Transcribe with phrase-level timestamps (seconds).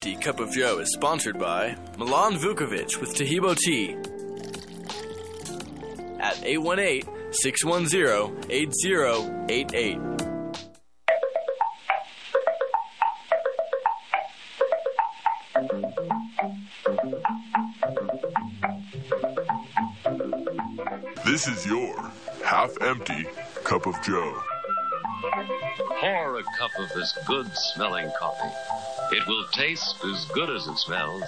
[0.00, 3.96] The Cup of Joe is sponsored by Milan Vukovic with Tahibo Tea
[6.20, 9.98] at 818 610 8088.
[21.26, 22.00] This is your
[22.44, 23.26] half empty
[23.64, 24.40] cup of Joe.
[25.98, 28.54] Pour a cup of this good smelling coffee.
[29.10, 31.22] It will taste as good as it smells.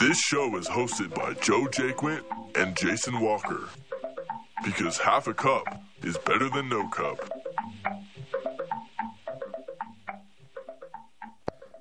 [0.00, 2.24] This show is hosted by Joe Jaquint
[2.56, 3.68] and Jason Walker.
[4.64, 5.64] Because half a cup
[6.02, 7.18] is better than no cup.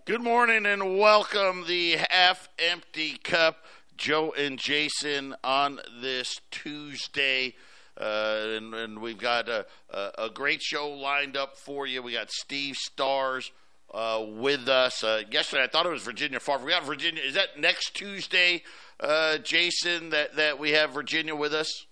[0.05, 3.65] Good morning and welcome the half empty cup.
[3.97, 7.55] Joe and Jason on this Tuesday.
[7.99, 12.03] Uh, and, and we've got a, a, a great show lined up for you.
[12.03, 13.51] We got Steve Stars
[13.93, 15.03] uh, with us.
[15.03, 16.63] Uh, yesterday, I thought it was Virginia Farm.
[16.63, 17.21] We got Virginia.
[17.23, 18.63] Is that next Tuesday,
[18.99, 21.85] uh, Jason, that, that we have Virginia with us?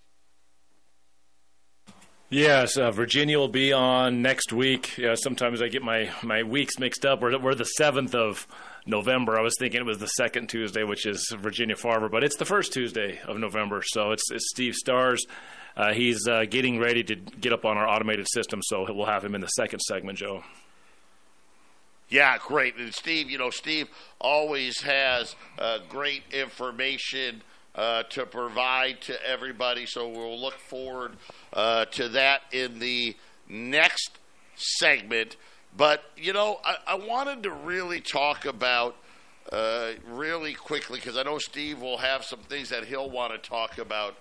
[2.31, 4.97] Yes, uh, Virginia will be on next week.
[4.97, 7.21] Yeah, sometimes I get my, my weeks mixed up.
[7.21, 8.47] We're, we're the 7th of
[8.85, 9.37] November.
[9.37, 12.45] I was thinking it was the second Tuesday, which is Virginia Farmer, but it's the
[12.45, 13.81] first Tuesday of November.
[13.83, 15.25] So it's, it's Steve Stars.
[15.75, 19.33] Uh, he's getting ready to get up on our automated system, so we'll have him
[19.33, 20.43] in the second segment, Joe.
[22.09, 22.75] Yeah, great.
[22.75, 23.87] And Steve, you know, Steve
[24.19, 27.43] always has uh, great information
[27.75, 29.85] uh, to provide to everybody.
[29.85, 31.13] So we'll look forward
[31.53, 33.15] uh, to that in the
[33.47, 34.17] next
[34.55, 35.35] segment.
[35.77, 38.95] But, you know, I, I wanted to really talk about
[39.51, 43.49] uh, really quickly because I know Steve will have some things that he'll want to
[43.49, 44.15] talk about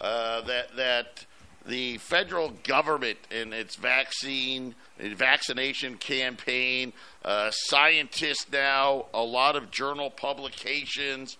[0.00, 1.26] uh, that that
[1.66, 6.92] the federal government and its vaccine vaccination campaign,
[7.24, 11.36] uh, scientists now, a lot of journal publications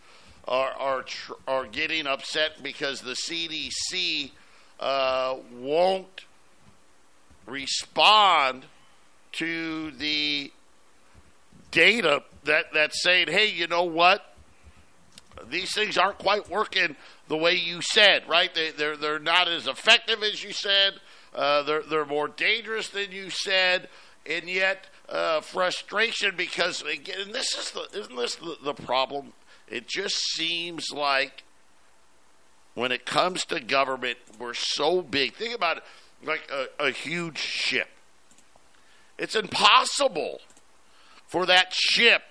[0.47, 4.31] are are tr- are getting upset because the CDC
[4.81, 6.25] uh, won't
[7.47, 8.65] respond
[9.33, 10.53] to the
[11.71, 14.35] data that that's saying, hey, you know what?
[15.49, 16.97] These things aren't quite working
[17.29, 18.53] the way you said, right?
[18.55, 20.95] They, they're they're not as effective as you said.
[21.35, 23.89] Uh, they're they're more dangerous than you said,
[24.27, 29.33] and yet uh, frustration because again, this is the isn't this the, the problem?
[29.69, 31.45] It just seems like
[32.75, 35.35] when it comes to government, we're so big.
[35.35, 35.83] Think about it,
[36.25, 37.89] like a, a huge ship.
[39.19, 40.41] It's impossible
[41.27, 42.23] for that ship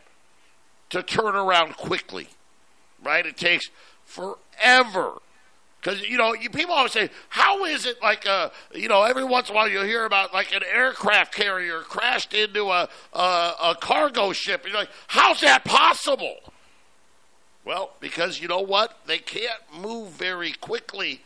[0.89, 2.29] to turn around quickly,
[3.03, 3.25] right?
[3.25, 3.67] It takes
[4.05, 4.39] forever.
[5.79, 9.23] Because, you know, you, people always say, how is it like a, you know, every
[9.23, 13.19] once in a while you'll hear about like an aircraft carrier crashed into a, a,
[13.63, 14.63] a cargo ship.
[14.63, 16.37] And you're like, how's that possible?
[17.63, 18.97] Well, because you know what?
[19.05, 21.21] They can't move very quickly.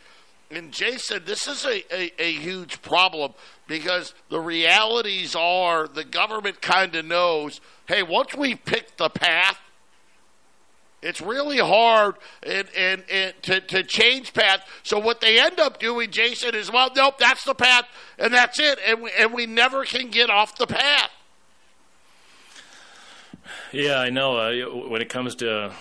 [0.50, 3.32] And Jason, this is a, a, a huge problem
[3.66, 9.58] because the realities are the government kind of knows hey, once we pick the path,
[11.02, 14.64] it's really hard and, and, and to, to change path.
[14.82, 17.86] So what they end up doing, Jason, is well, nope, that's the path,
[18.18, 21.10] and that's it, and we, and we never can get off the path.
[23.72, 24.36] Yeah, I know.
[24.36, 25.72] Uh, when it comes to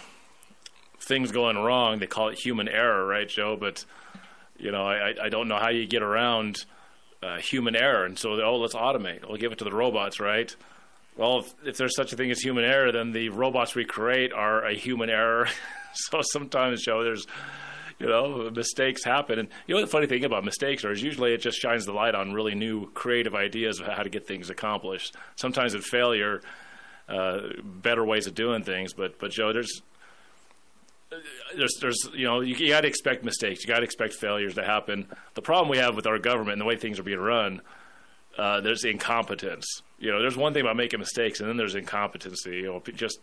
[0.99, 3.57] things going wrong, they call it human error, right, Joe?
[3.59, 3.85] But
[4.57, 6.65] you know, I, I don't know how you get around
[7.21, 9.27] uh, human error, and so oh, let's automate.
[9.27, 10.55] We'll give it to the robots, right?
[11.21, 14.33] Well, if, if there's such a thing as human error, then the robots we create
[14.33, 15.47] are a human error.
[15.93, 17.27] so sometimes, Joe, there's
[17.99, 21.35] you know mistakes happen, and you know the funny thing about mistakes are is usually
[21.35, 24.49] it just shines the light on really new creative ideas of how to get things
[24.49, 25.15] accomplished.
[25.35, 26.41] Sometimes in failure,
[27.07, 29.83] uh, better ways of doing things, but but Joe, there's
[31.55, 33.61] there's, there's, you know, you, you got to expect mistakes.
[33.61, 35.05] You got to expect failures to happen.
[35.35, 37.61] The problem we have with our government and the way things are being run,
[38.41, 39.84] uh, there's incompetence.
[40.00, 42.56] You know, there's one thing about making mistakes, and then there's incompetency.
[42.57, 43.19] You know, just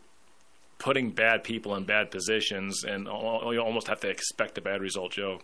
[0.79, 5.11] putting bad people in bad positions, and you almost have to expect a bad result,
[5.11, 5.41] Joe.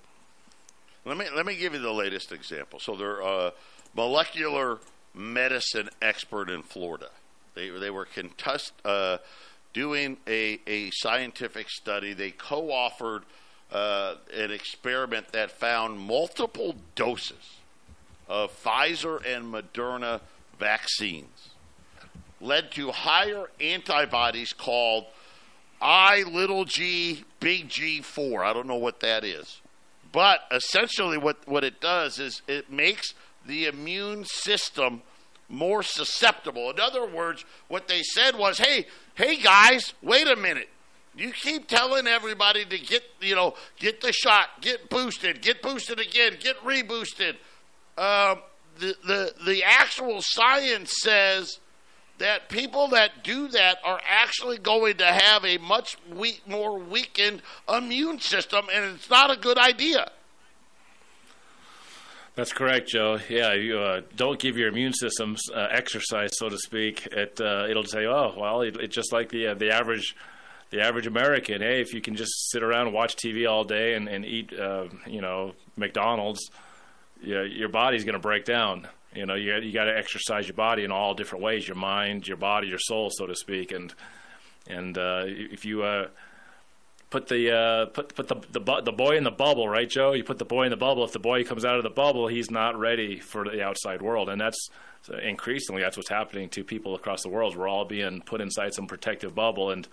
[1.05, 2.79] Let me let me give you the latest example.
[2.79, 3.53] So they're a
[3.97, 4.79] molecular
[5.13, 7.09] medicine expert in Florida.
[7.55, 8.73] They they were contest.
[8.85, 9.19] Uh,
[9.73, 12.13] doing a, a scientific study.
[12.13, 13.23] They co authored
[13.73, 17.59] uh, an experiment that found multiple doses
[18.29, 20.21] of Pfizer and Moderna
[20.59, 21.51] vaccines
[22.41, 25.07] led to higher antibodies called
[25.81, 28.45] I little g big G4.
[28.45, 29.61] I don't know what that is.
[30.13, 35.03] But essentially, what, what it does is it makes the immune system
[35.49, 36.71] more susceptible.
[36.71, 40.69] In other words, what they said was, "Hey, hey guys, wait a minute.
[41.17, 46.01] You keep telling everybody to get, you know, get the shot, get boosted, get boosted
[46.01, 47.37] again, get reboosted.
[47.97, 48.39] Um,
[48.79, 51.61] the the the actual science says
[52.19, 57.43] that people that do that are actually going to have a much weak, more weakened
[57.69, 60.11] immune system, and it's not a good idea.
[62.37, 63.21] That's correct, Joe.
[63.29, 67.07] Yeah, you uh, don't give your immune system uh, exercise, so to speak.
[67.13, 70.17] It uh, it'll say, oh, well, it's it just like the uh, the average
[70.71, 71.61] the average American.
[71.61, 74.53] Hey, if you can just sit around and watch TV all day and, and eat,
[74.53, 76.51] uh, you know, McDonald's,
[77.25, 78.89] yeah, your body's going to break down.
[79.15, 82.27] You know, you you got to exercise your body in all different ways: your mind,
[82.27, 83.73] your body, your soul, so to speak.
[83.73, 83.95] And
[84.69, 86.09] and uh, if you uh,
[87.11, 90.13] put the uh, put put the, the the boy in the bubble, right, Joe?
[90.13, 91.05] You put the boy in the bubble.
[91.05, 94.29] If the boy comes out of the bubble, he's not ready for the outside world,
[94.29, 94.69] and that's
[95.23, 97.57] increasingly that's what's happening to people across the world.
[97.57, 99.87] We're all being put inside some protective bubble, and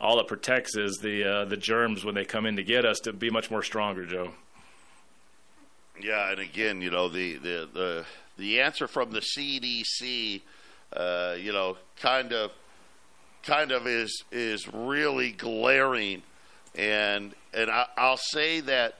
[0.00, 2.98] all it protects is the uh, the germs when they come in to get us
[3.00, 4.32] to be much more stronger, Joe.
[5.98, 8.04] Yeah, and again, you know the the the,
[8.36, 10.42] the answer from the CDC,
[10.92, 12.52] uh, you know, kind of
[13.42, 16.22] kind of is is really glaring
[16.74, 18.96] and and I, I'll say that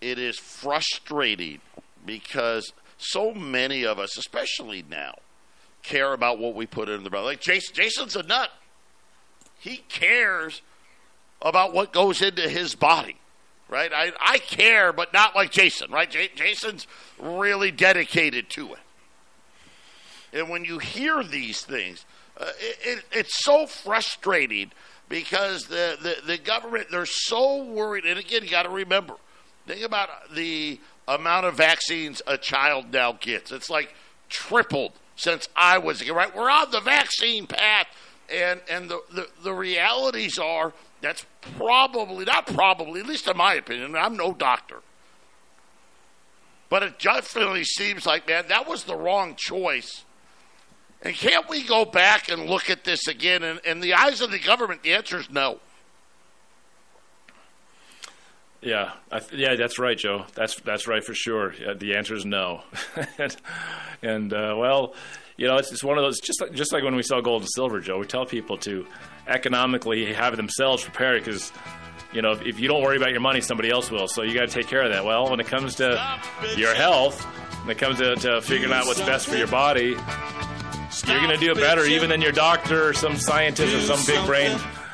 [0.00, 1.60] it is frustrating
[2.04, 5.14] because so many of us, especially now,
[5.82, 7.24] care about what we put in the belly.
[7.26, 8.50] Like Jason, Jason's a nut.
[9.58, 10.62] He cares
[11.42, 13.16] about what goes into his body,
[13.70, 13.90] right?
[13.94, 16.10] I, I care, but not like Jason, right?
[16.10, 16.86] J- Jason's
[17.18, 18.80] really dedicated to it.
[20.32, 22.04] And when you hear these things,
[22.38, 24.72] uh, it, it, it's so frustrating
[25.08, 28.04] because the, the, the government, they're so worried.
[28.04, 29.14] And again, you got to remember,
[29.66, 33.50] think about the amount of vaccines a child now gets.
[33.50, 33.94] It's like
[34.28, 36.34] tripled since I was a kid, right.
[36.34, 37.86] We're on the vaccine path,
[38.32, 41.24] and and the, the, the realities are that's
[41.56, 43.96] probably not probably, at least in my opinion.
[43.96, 44.82] I'm no doctor,
[46.68, 50.04] but it definitely seems like man that was the wrong choice
[51.02, 53.42] and can't we go back and look at this again?
[53.42, 55.60] And in the eyes of the government, the answer is no.
[58.62, 60.26] Yeah, th- yeah, that's right, Joe.
[60.34, 61.54] That's that's right for sure.
[61.54, 62.62] Yeah, the answer is no.
[63.18, 63.36] and,
[64.02, 64.94] and uh, well,
[65.36, 67.42] you know, it's, it's one of those just like, just like when we sell gold
[67.42, 67.98] and silver, Joe.
[67.98, 68.86] We tell people to
[69.26, 71.52] economically have themselves prepared because
[72.12, 74.08] you know, if you don't worry about your money, somebody else will.
[74.08, 75.04] So you got to take care of that.
[75.04, 76.20] Well, when it comes to
[76.56, 77.22] your health,
[77.64, 79.96] when it comes to, to figuring out what's best for your body,
[81.06, 84.04] you're going to do it better even than your doctor or some scientist or some
[84.06, 84.58] big brain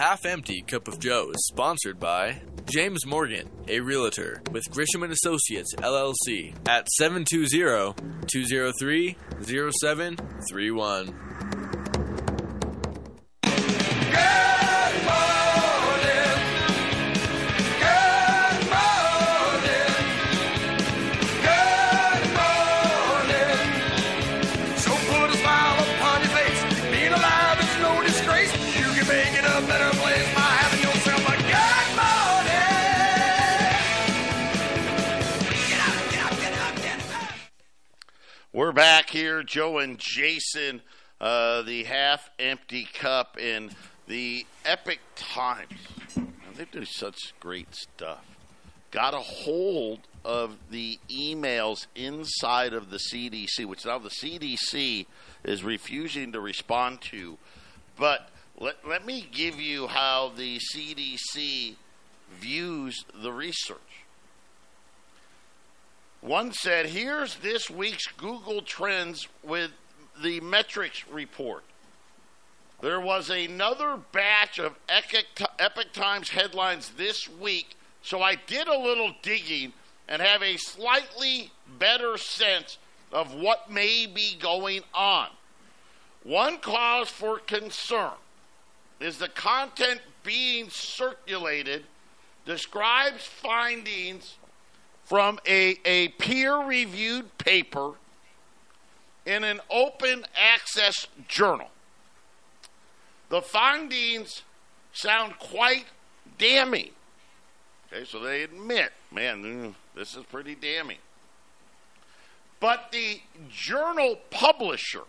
[0.00, 5.12] Half Empty Cup of Joe is sponsored by James Morgan, a realtor with Grisham and
[5.12, 9.20] Associates LLC at 720-203-0731.
[10.48, 10.56] So
[38.52, 40.82] We're back here, Joe and Jason,
[41.20, 43.70] uh, the half empty cup in
[44.08, 45.70] the Epoch Times.
[46.16, 48.24] Man, they do such great stuff.
[48.90, 55.06] Got a hold of the emails inside of the CDC, which now the CDC
[55.44, 57.38] is refusing to respond to.
[57.96, 61.76] But let, let me give you how the CDC
[62.40, 63.78] views the research.
[66.20, 69.70] One said, here's this week's Google Trends with
[70.22, 71.64] the metrics report.
[72.82, 79.14] There was another batch of Epoch Times headlines this week, so I did a little
[79.22, 79.72] digging
[80.08, 82.76] and have a slightly better sense
[83.12, 85.28] of what may be going on.
[86.22, 88.12] One cause for concern
[88.98, 91.84] is the content being circulated
[92.44, 94.36] describes findings
[95.10, 97.94] from a, a peer reviewed paper
[99.26, 101.66] in an open access journal.
[103.28, 104.42] The findings
[104.92, 105.86] sound quite
[106.38, 106.90] damning.
[107.92, 110.98] Okay, so they admit, man, this is pretty damning.
[112.60, 115.02] But the journal publisher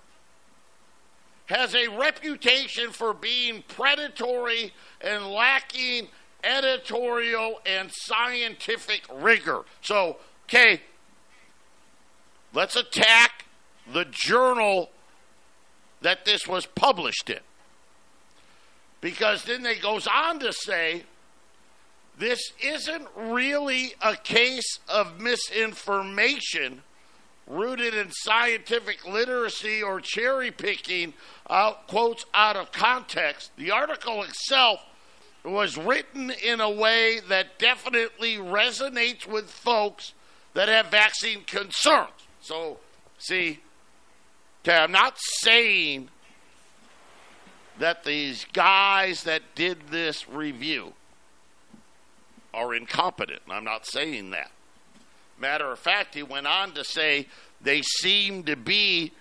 [1.45, 6.07] has a reputation for being predatory and lacking
[6.43, 9.61] editorial and scientific rigor.
[9.81, 10.81] So, okay,
[12.53, 13.45] let's attack
[13.91, 14.89] the journal
[16.01, 17.39] that this was published in.
[19.01, 21.03] Because then they goes on to say
[22.17, 26.83] this isn't really a case of misinformation
[27.47, 31.13] rooted in scientific literacy or cherry picking
[31.49, 33.51] out quotes out of context.
[33.57, 34.79] The article itself
[35.43, 40.13] was written in a way that definitely resonates with folks
[40.53, 42.09] that have vaccine concerns.
[42.41, 42.77] So,
[43.17, 43.59] see,
[44.63, 46.09] okay, I'm not saying
[47.79, 50.93] that these guys that did this review
[52.53, 53.41] are incompetent.
[53.49, 54.51] I'm not saying that.
[55.39, 57.27] Matter of fact, he went on to say
[57.59, 59.11] they seem to be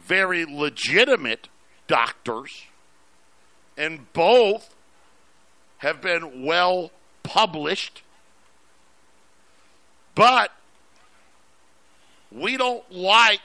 [0.00, 1.48] very legitimate
[1.86, 2.64] doctors,
[3.76, 4.71] and both
[5.82, 6.90] have been well
[7.22, 8.02] published.
[10.14, 10.50] But
[12.30, 13.40] we don't like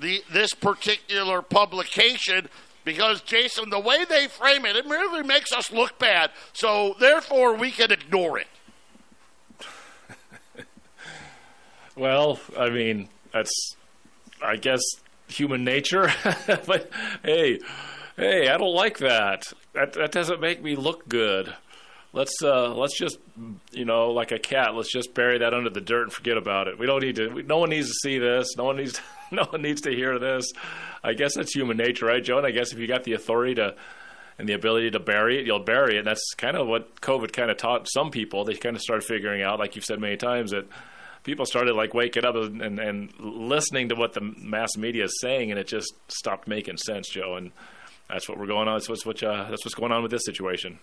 [0.00, 2.48] the this particular publication
[2.84, 6.30] because Jason, the way they frame it, it merely makes us look bad.
[6.52, 8.46] So therefore, we can ignore it.
[11.96, 13.74] Well, I mean, that's,
[14.40, 14.80] I guess,
[15.26, 16.12] human nature.
[16.46, 16.88] but
[17.24, 17.58] hey,
[18.16, 19.42] hey, I don't like that.
[19.72, 21.54] That that doesn't make me look good.
[22.12, 23.18] Let's uh, let's just,
[23.70, 24.74] you know, like a cat.
[24.74, 26.78] Let's just bury that under the dirt and forget about it.
[26.78, 27.28] We don't need to.
[27.28, 28.56] We, no one needs to see this.
[28.56, 28.94] No one needs.
[28.94, 29.00] To,
[29.34, 30.50] no one needs to hear this.
[31.04, 32.38] I guess that's human nature, right, Joe?
[32.38, 33.74] And I guess if you got the authority to
[34.38, 35.98] and the ability to bury it, you'll bury it.
[35.98, 38.44] And that's kind of what COVID kind of taught some people.
[38.44, 40.66] They kind of started figuring out, like you've said many times, that
[41.24, 45.18] people started like waking up and, and, and listening to what the mass media is
[45.20, 47.34] saying, and it just stopped making sense, Joe.
[47.34, 47.50] And
[48.08, 48.76] that's what we're going on.
[48.76, 50.78] That's what's what, uh, that's what's going on with this situation.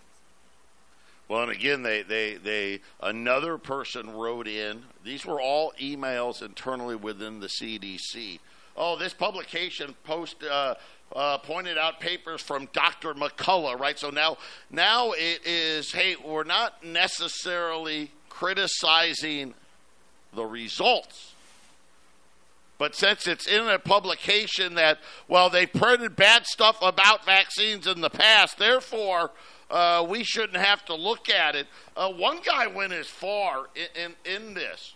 [1.28, 4.84] Well, and again, they, they, they another person wrote in.
[5.04, 8.40] These were all emails internally within the CDC.
[8.78, 10.76] Oh, this publication post uh,
[11.16, 13.14] uh, pointed out papers from Dr.
[13.14, 13.98] McCullough, right?
[13.98, 14.38] So now,
[14.70, 15.92] now it is.
[15.92, 19.54] Hey, we're not necessarily criticizing
[20.34, 21.35] the results.
[22.78, 28.02] But since it's in a publication that, well, they printed bad stuff about vaccines in
[28.02, 29.32] the past, therefore,
[29.72, 31.68] uh, we shouldn't have to look at it.
[31.96, 34.96] Uh, one guy went as far in, in, in this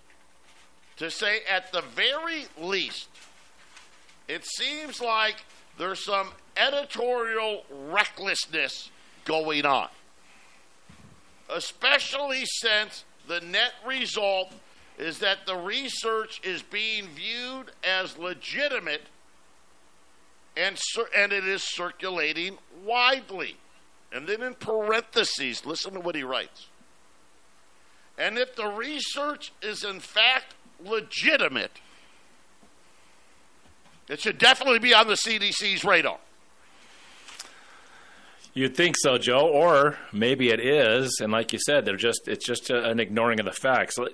[0.97, 3.07] to say, at the very least,
[4.27, 5.37] it seems like
[5.77, 8.91] there's some editorial recklessness
[9.23, 9.87] going on,
[11.49, 14.51] especially since the net result
[14.99, 19.03] is that the research is being viewed as legitimate
[20.57, 20.77] and,
[21.15, 23.55] and it is circulating widely.
[24.11, 26.67] And then in parentheses, listen to what he writes.
[28.17, 31.79] And if the research is in fact legitimate,
[34.09, 36.17] it should definitely be on the CDC's radar.
[38.59, 42.45] You'd think so, Joe, or maybe it is, and like you said, they're just it's
[42.45, 43.97] just an ignoring of the facts.
[43.97, 44.11] Let,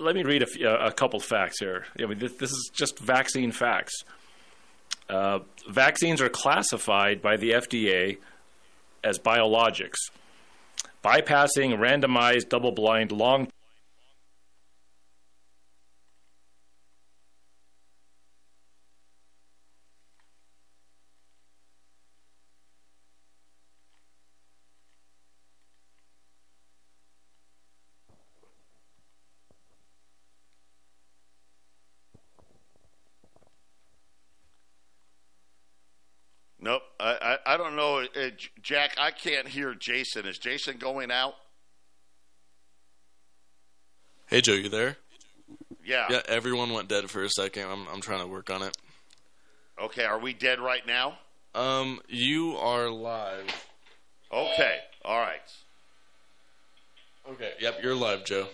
[0.00, 1.84] let me read a, a, couple facts here.
[2.02, 3.92] I mean, this, this is just vaccine facts.
[5.06, 8.16] Uh, vaccines are classified by the FDA
[9.04, 9.98] as biologics,
[11.04, 13.48] bypassing randomized, double-blind, long
[38.62, 40.26] Jack, I can't hear Jason.
[40.26, 41.34] Is Jason going out?
[44.26, 44.96] Hey, Joe, you there?
[45.84, 46.06] Yeah.
[46.10, 47.64] Yeah, everyone went dead for a second.
[47.70, 48.76] I'm, I'm trying to work on it.
[49.80, 51.18] Okay, are we dead right now?
[51.54, 53.46] Um, you are live.
[54.32, 55.40] Okay, all right.
[57.30, 58.48] Okay, yep, you're live, Joe.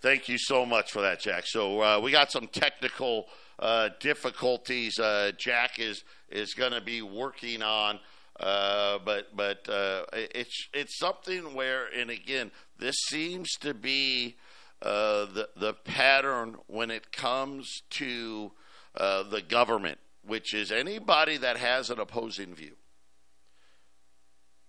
[0.00, 1.44] Thank you so much for that, Jack.
[1.46, 3.26] So uh, we got some technical
[3.58, 4.98] uh, difficulties.
[4.98, 7.98] Uh, Jack is is going to be working on.
[8.38, 14.36] Uh, but but uh, it's it's something where, and again, this seems to be
[14.82, 18.52] the the pattern when it comes to
[18.94, 22.76] the government, which is anybody that has an opposing view.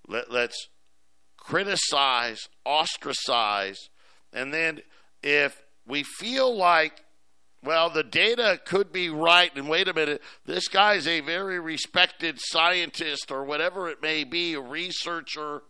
[0.08, 0.70] Let, let's
[1.36, 3.89] criticize, ostracize,
[4.32, 4.79] and then
[5.22, 7.03] if we feel like
[7.64, 12.40] well, the data could be right, and wait a minute, this guy's a very respected
[12.40, 15.64] scientist or whatever it may be, a researcher.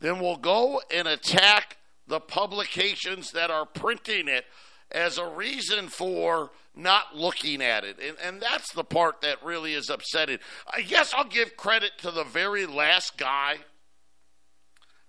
[0.00, 4.44] Then we'll go and attack the publications that are printing it
[4.90, 7.98] as a reason for not looking at it.
[7.98, 10.38] And, and that's the part that really is upsetting.
[10.72, 13.56] I guess I'll give credit to the very last guy.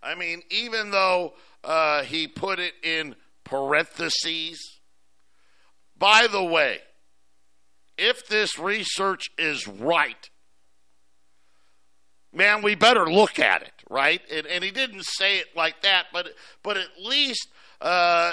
[0.01, 4.78] I mean, even though uh, he put it in parentheses
[5.99, 6.79] by the way,
[7.97, 10.29] if this research is right,
[12.33, 14.21] man, we better look at it, right?
[14.31, 16.29] And, and he didn't say it like that, but
[16.63, 17.49] but at least
[17.81, 18.31] uh,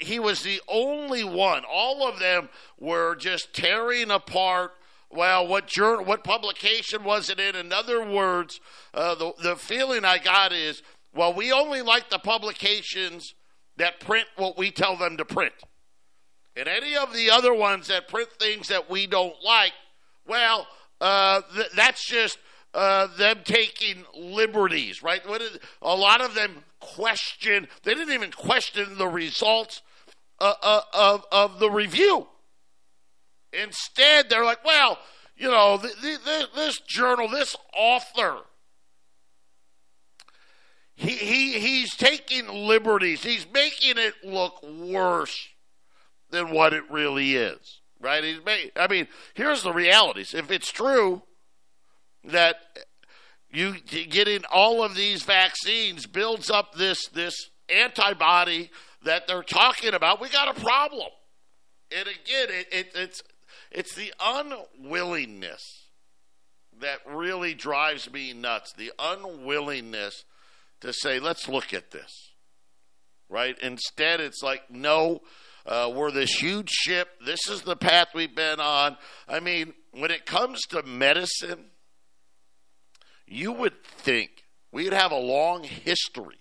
[0.00, 1.62] he was the only one.
[1.70, 2.48] All of them
[2.78, 4.72] were just tearing apart.
[5.10, 7.54] Well, what journal, what publication was it in?
[7.54, 8.60] In other words,
[8.94, 10.82] uh, the the feeling I got is,
[11.14, 13.34] well, we only like the publications
[13.76, 15.52] that print what we tell them to print.
[16.56, 19.72] And any of the other ones that print things that we don't like,
[20.26, 20.66] well,
[21.00, 22.38] uh, th- that's just
[22.74, 25.22] uh, them taking liberties, right?
[25.80, 29.82] A lot of them question, they didn't even question the results
[30.40, 32.26] uh, uh, of, of the review.
[33.52, 34.98] Instead, they're like, well,
[35.36, 38.38] you know, the, the, this journal, this author,
[40.94, 43.24] he, he, he's taking liberties.
[43.24, 45.48] He's making it look worse
[46.32, 48.24] than what it really is, right?
[48.24, 50.34] He's made, I mean, here's the realities.
[50.34, 51.22] If it's true
[52.24, 52.56] that
[53.50, 58.70] you getting all of these vaccines builds up this this antibody
[59.04, 61.08] that they're talking about, we got a problem.
[61.96, 63.22] And again, it, it, it's
[63.70, 65.88] it's the unwillingness
[66.80, 68.72] that really drives me nuts.
[68.72, 70.24] The unwillingness
[70.80, 72.30] to say, let's look at this.
[73.28, 73.58] Right?
[73.60, 75.20] Instead, it's like, no,
[75.66, 77.08] uh, we're this huge ship.
[77.24, 78.96] This is the path we've been on.
[79.28, 81.66] I mean, when it comes to medicine,
[83.26, 84.30] you would think
[84.72, 86.38] we'd have a long history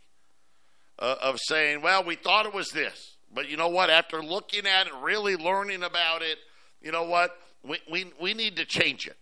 [0.99, 3.17] uh, of saying, well, we thought it was this.
[3.33, 3.89] But you know what?
[3.89, 6.37] After looking at it, really learning about it,
[6.81, 7.37] you know what?
[7.63, 9.17] We, we, we need to change it.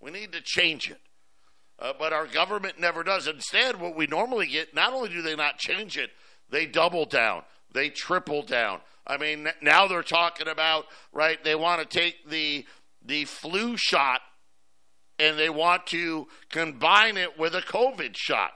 [0.00, 1.00] We need to change it.
[1.78, 3.26] Uh, but our government never does.
[3.26, 6.10] Instead, what we normally get, not only do they not change it,
[6.50, 11.42] they double down, they triple down, I mean, now they're talking about right.
[11.42, 12.64] They want to take the
[13.04, 14.20] the flu shot
[15.18, 18.50] and they want to combine it with a COVID shot.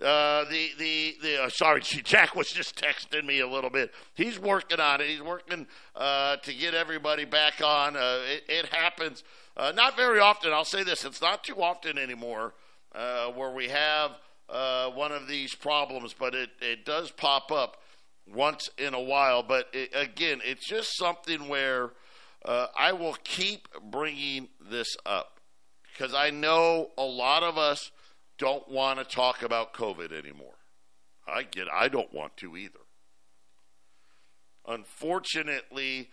[0.00, 3.92] Uh, the the the uh, sorry, Jack was just texting me a little bit.
[4.14, 5.08] He's working on it.
[5.08, 7.96] He's working uh, to get everybody back on.
[7.96, 9.22] Uh, it, it, happens
[9.58, 10.52] uh, not very often.
[10.52, 12.54] I'll say this: it's not too often anymore
[12.94, 14.12] uh, where we have
[14.94, 17.76] one of these problems, but it it does pop up
[18.26, 19.42] once in a while.
[19.42, 21.92] But it, again, it's just something where
[22.44, 25.40] uh, I will keep bringing this up
[25.92, 27.90] because I know a lot of us
[28.38, 30.54] don't want to talk about COVID anymore.
[31.28, 31.66] I get.
[31.72, 32.78] I don't want to either.
[34.66, 36.10] Unfortunately,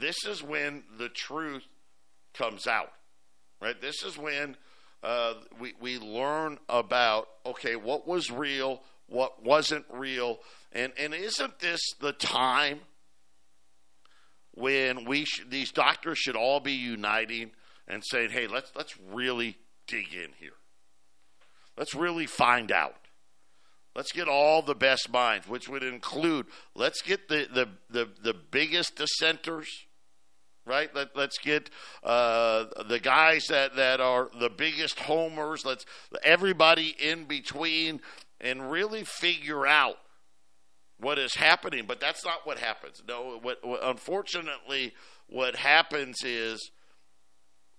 [0.00, 1.64] this is when the truth
[2.34, 2.92] comes out.
[3.60, 3.80] Right.
[3.80, 4.56] This is when
[5.02, 10.38] uh, we we learn about okay, what was real, what wasn't real,
[10.72, 12.80] and and isn't this the time
[14.52, 17.50] when we sh- these doctors should all be uniting
[17.88, 19.56] and saying, hey, let's let's really
[19.86, 20.52] dig in here.
[21.76, 22.96] Let's really find out.
[23.94, 28.34] Let's get all the best minds, which would include let's get the the the, the
[28.34, 29.68] biggest dissenters
[30.64, 30.94] right?
[30.94, 31.70] Let, let's get
[32.04, 35.64] uh, the guys that, that are the biggest homers.
[35.64, 35.84] Let's
[36.22, 38.00] everybody in between
[38.40, 39.96] and really figure out
[41.02, 41.84] what is happening.
[41.86, 43.02] But that's not what happens.
[43.06, 44.94] No, what, what unfortunately
[45.28, 46.70] what happens is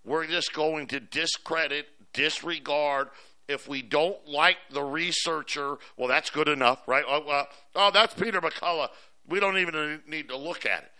[0.06, 3.10] we're just going to discredit, disregard.
[3.48, 7.04] If we don't like the researcher, well, that's good enough, right?
[7.08, 8.90] Oh, oh that's Peter McCullough.
[9.28, 10.92] We don't even need to look at it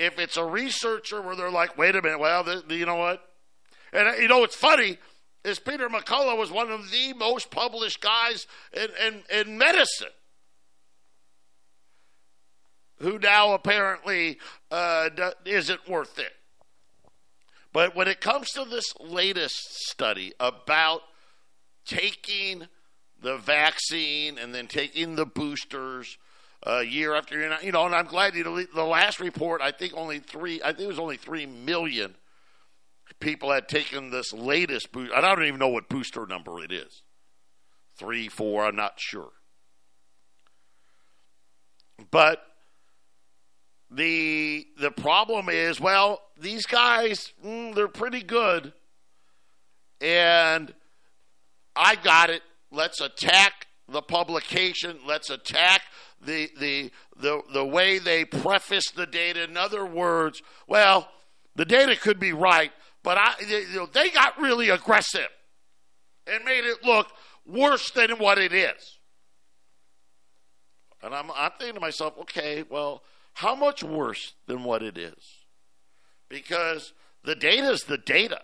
[0.00, 3.22] if it's a researcher where they're like, wait a minute, well, you know what?
[3.92, 4.98] And you know what's funny
[5.44, 10.08] is Peter McCullough was one of the most published guys in, in, in medicine
[13.00, 14.38] who now apparently
[14.70, 15.08] uh,
[15.44, 16.32] isn't worth it.
[17.72, 19.56] But when it comes to this latest
[19.88, 21.02] study about
[21.86, 22.66] taking
[23.20, 26.18] the vaccine and then taking the boosters–
[26.66, 27.56] uh, year after year.
[27.62, 29.60] You know, and I'm glad you know, the last report.
[29.60, 30.60] I think only three.
[30.62, 32.16] I think it was only three million
[33.18, 35.12] people had taken this latest boost.
[35.12, 37.02] I don't even know what booster number it is.
[37.96, 38.64] Three, four.
[38.64, 39.30] I'm not sure.
[42.10, 42.42] But
[43.90, 48.72] the the problem is, well, these guys mm, they're pretty good,
[50.00, 50.72] and
[51.74, 52.42] I got it.
[52.70, 54.98] Let's attack the publication.
[55.06, 55.82] Let's attack
[56.24, 59.44] the, the, the, the way they preface the data.
[59.44, 61.08] In other words, well,
[61.56, 62.70] the data could be right,
[63.02, 65.28] but I, you know, they got really aggressive
[66.26, 67.08] and made it look
[67.46, 68.98] worse than what it is.
[71.02, 73.02] And I'm, I'm thinking to myself, okay, well,
[73.40, 75.44] how much worse than what it is?
[76.28, 76.92] Because
[77.24, 78.40] the data is the data,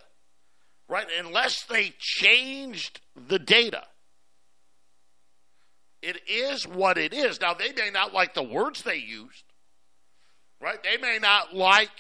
[0.88, 1.06] right?
[1.18, 3.84] Unless they changed the data
[6.06, 7.40] it is what it is.
[7.40, 9.44] Now, they may not like the words they used,
[10.60, 10.78] right?
[10.82, 11.90] They may not like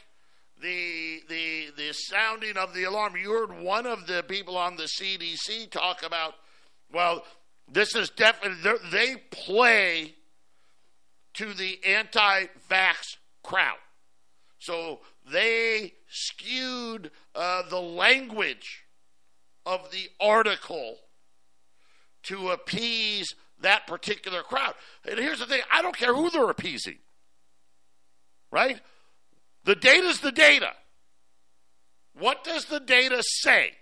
[0.62, 3.16] the the the sounding of the alarm.
[3.16, 6.34] You heard one of the people on the CDC talk about,
[6.92, 7.24] well,
[7.70, 10.14] this is definitely they play
[11.36, 13.78] to the anti-vax crowd,
[14.58, 18.84] so they skewed uh, the language
[19.64, 20.96] of the article
[22.24, 24.74] to appease that particular crowd.
[25.08, 26.98] And here's the thing I don't care who they're appeasing,
[28.50, 28.80] right?
[29.64, 30.72] The data's the data.
[32.18, 33.72] What does the data say?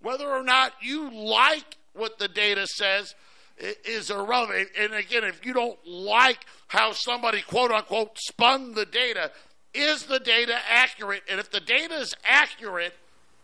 [0.00, 3.14] Whether or not you like what the data says
[3.58, 4.68] is irrelevant.
[4.78, 9.30] And again, if you don't like how somebody, quote unquote, spun the data,
[9.74, 11.22] is the data accurate?
[11.28, 12.94] And if the data is accurate,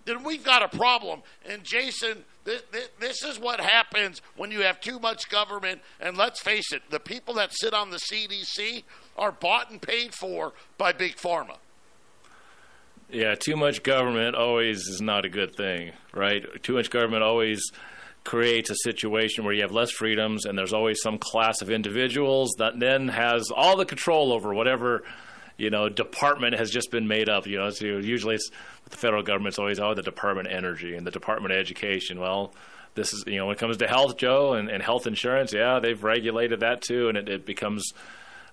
[0.05, 1.23] then we've got a problem.
[1.49, 5.81] And Jason, this, this, this, is what happens when you have too much government.
[6.01, 8.85] And let's face it, the people that sit on the CDC
[9.17, 11.57] are bought and paid for by Big Pharma.
[13.11, 16.45] Yeah, too much government always is not a good thing, right?
[16.63, 17.63] Too much government always
[18.29, 22.51] creates a situation where you have less freedoms and there's always some class of individuals
[22.59, 25.03] that then has all the control over whatever
[25.57, 28.51] you know department has just been made up you know so usually it's
[28.91, 32.21] the federal government's always oh the Department of Energy and the Department of Education.
[32.21, 32.53] Well,
[32.95, 35.79] this is you know when it comes to health, Joe, and, and health insurance, yeah,
[35.81, 37.93] they've regulated that too, and it, it becomes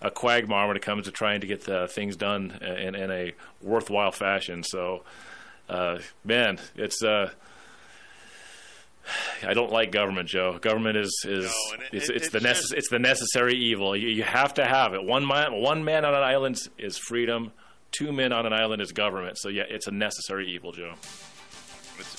[0.02, 3.34] a quagmire when it comes to trying to get the things done in, in a
[3.62, 4.64] worthwhile fashion.
[4.64, 5.04] So,
[5.70, 7.04] uh, man, it's.
[7.04, 7.32] Uh,
[9.44, 10.58] I don't like government, Joe.
[10.60, 13.96] Government is is no, it, it's, it's, it's, the necess- it's the necessary evil.
[13.96, 15.04] You, you have to have it.
[15.04, 17.52] One man one man on an island is freedom
[17.98, 19.38] two men on an island is government.
[19.38, 20.94] So yeah, it's a necessary evil, Joe.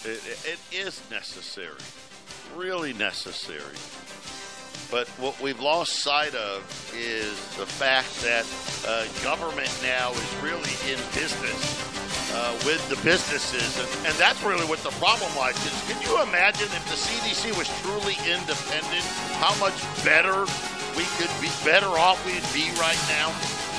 [0.04, 1.76] It, it is necessary,
[2.54, 3.76] really necessary.
[4.90, 6.62] But what we've lost sight of
[6.96, 8.46] is the fact that
[8.86, 14.66] uh, government now is really in business uh, with the businesses, and, and that's really
[14.66, 15.56] what the problem lies.
[15.66, 19.04] Is can you imagine if the CDC was truly independent,
[19.38, 20.46] how much better
[20.96, 23.30] we could be, better off we'd be right now?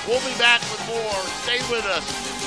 [0.07, 1.19] We'll be back with more.
[1.43, 2.46] Stay with us.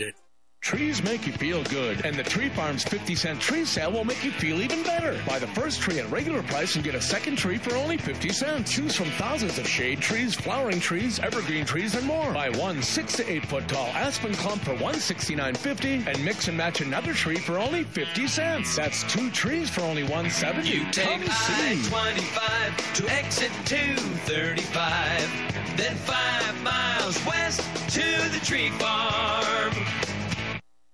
[0.00, 0.23] it.
[0.64, 4.24] Trees make you feel good, and the Tree Farms 50 cent tree sale will make
[4.24, 5.20] you feel even better.
[5.26, 8.30] Buy the first tree at regular price and get a second tree for only 50
[8.30, 8.72] cents.
[8.72, 12.32] Choose from thousands of shade trees, flowering trees, evergreen trees, and more.
[12.32, 16.80] Buy one 6 to 8 foot tall aspen clump for 169.50 and mix and match
[16.80, 18.74] another tree for only 50 cents.
[18.74, 20.66] That's two trees for only 170.
[20.66, 30.03] You take I-25 to exit 235, then five miles west to the tree farm.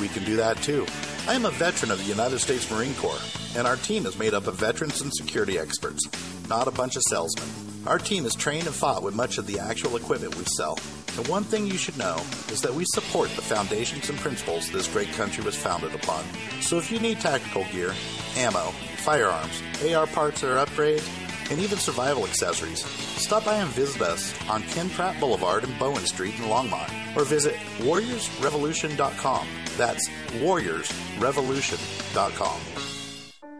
[0.00, 0.86] We can do that too.
[1.26, 3.20] I am a veteran of the United States Marine Corps,
[3.56, 6.02] and our team is made up of veterans and security experts,
[6.48, 7.48] not a bunch of salesmen.
[7.86, 10.78] Our team is trained and fought with much of the actual equipment we sell.
[11.16, 12.16] And one thing you should know
[12.50, 16.24] is that we support the foundations and principles this great country was founded upon.
[16.60, 17.92] So if you need tactical gear,
[18.36, 21.08] ammo, firearms, AR parts or upgrades,
[21.50, 26.04] and even survival accessories, stop by and visit us on Ken Pratt Boulevard and Bowen
[26.06, 29.48] Street in Longmont, or visit warriorsrevolution.com.
[29.76, 30.08] That's
[30.40, 32.60] warriorsrevolution.com.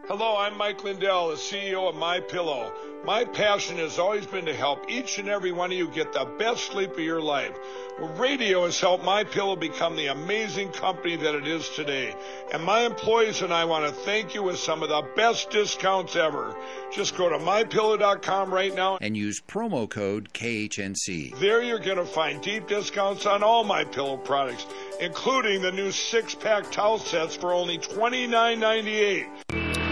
[0.08, 2.72] Hello, I'm Mike Lindell, the CEO of My Pillow.
[3.04, 6.26] My passion has always been to help each and every one of you get the
[6.38, 7.56] best sleep of your life.
[7.98, 12.14] Radio has helped My Pillow become the amazing company that it is today.
[12.52, 16.16] And my employees and I want to thank you with some of the best discounts
[16.16, 16.54] ever.
[16.92, 21.38] Just go to mypillow.com right now and use promo code KHNC.
[21.38, 24.66] There you're going to find deep discounts on all My Pillow products,
[25.00, 29.87] including the new six-pack towel sets for only $29.98.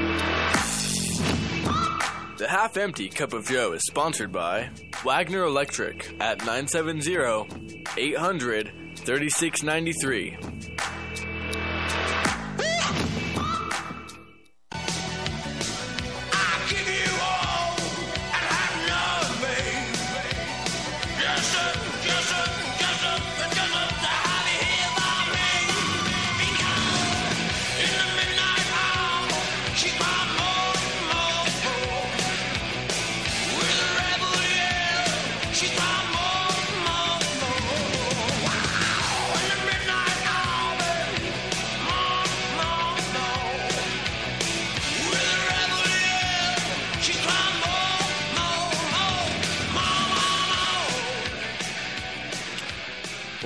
[2.36, 4.68] The Half Empty Cup of Joe is sponsored by
[5.02, 7.46] Wagner Electric at 970
[7.96, 10.36] 800 3693.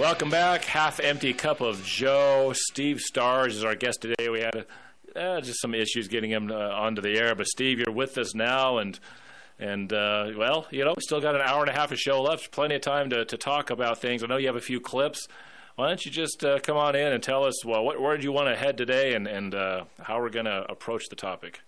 [0.00, 0.64] Welcome back.
[0.64, 2.54] Half empty cup of Joe.
[2.54, 4.30] Steve Stars is our guest today.
[4.30, 4.64] We had
[5.14, 8.34] uh, just some issues getting him uh, onto the air, but Steve, you're with us
[8.34, 8.98] now, and
[9.58, 12.22] and uh, well, you know, we still got an hour and a half of show
[12.22, 12.50] left.
[12.50, 14.24] Plenty of time to to talk about things.
[14.24, 15.28] I know you have a few clips.
[15.76, 18.22] Why don't you just uh, come on in and tell us well, what, where do
[18.22, 21.60] you want to head today, and and uh, how we're going to approach the topic?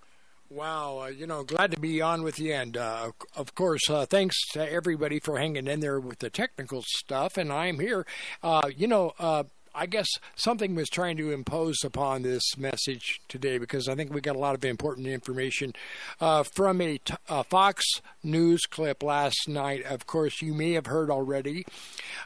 [0.55, 2.53] Wow, uh, you know, glad to be on with you.
[2.53, 6.85] And uh, of course, uh, thanks to everybody for hanging in there with the technical
[6.87, 7.39] stuff.
[7.39, 8.05] And I'm here.
[8.43, 13.57] Uh, you know, uh, I guess something was trying to impose upon this message today
[13.57, 15.73] because I think we got a lot of important information
[16.21, 17.83] uh, from a, t- a Fox
[18.23, 19.83] News clip last night.
[19.87, 21.65] Of course, you may have heard already.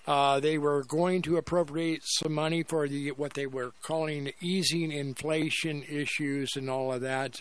[0.05, 5.85] They were going to appropriate some money for the what they were calling easing inflation
[5.89, 7.41] issues and all of that.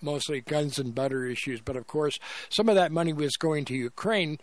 [0.00, 3.74] Mostly guns and butter issues, but of course, some of that money was going to
[3.74, 4.38] Ukraine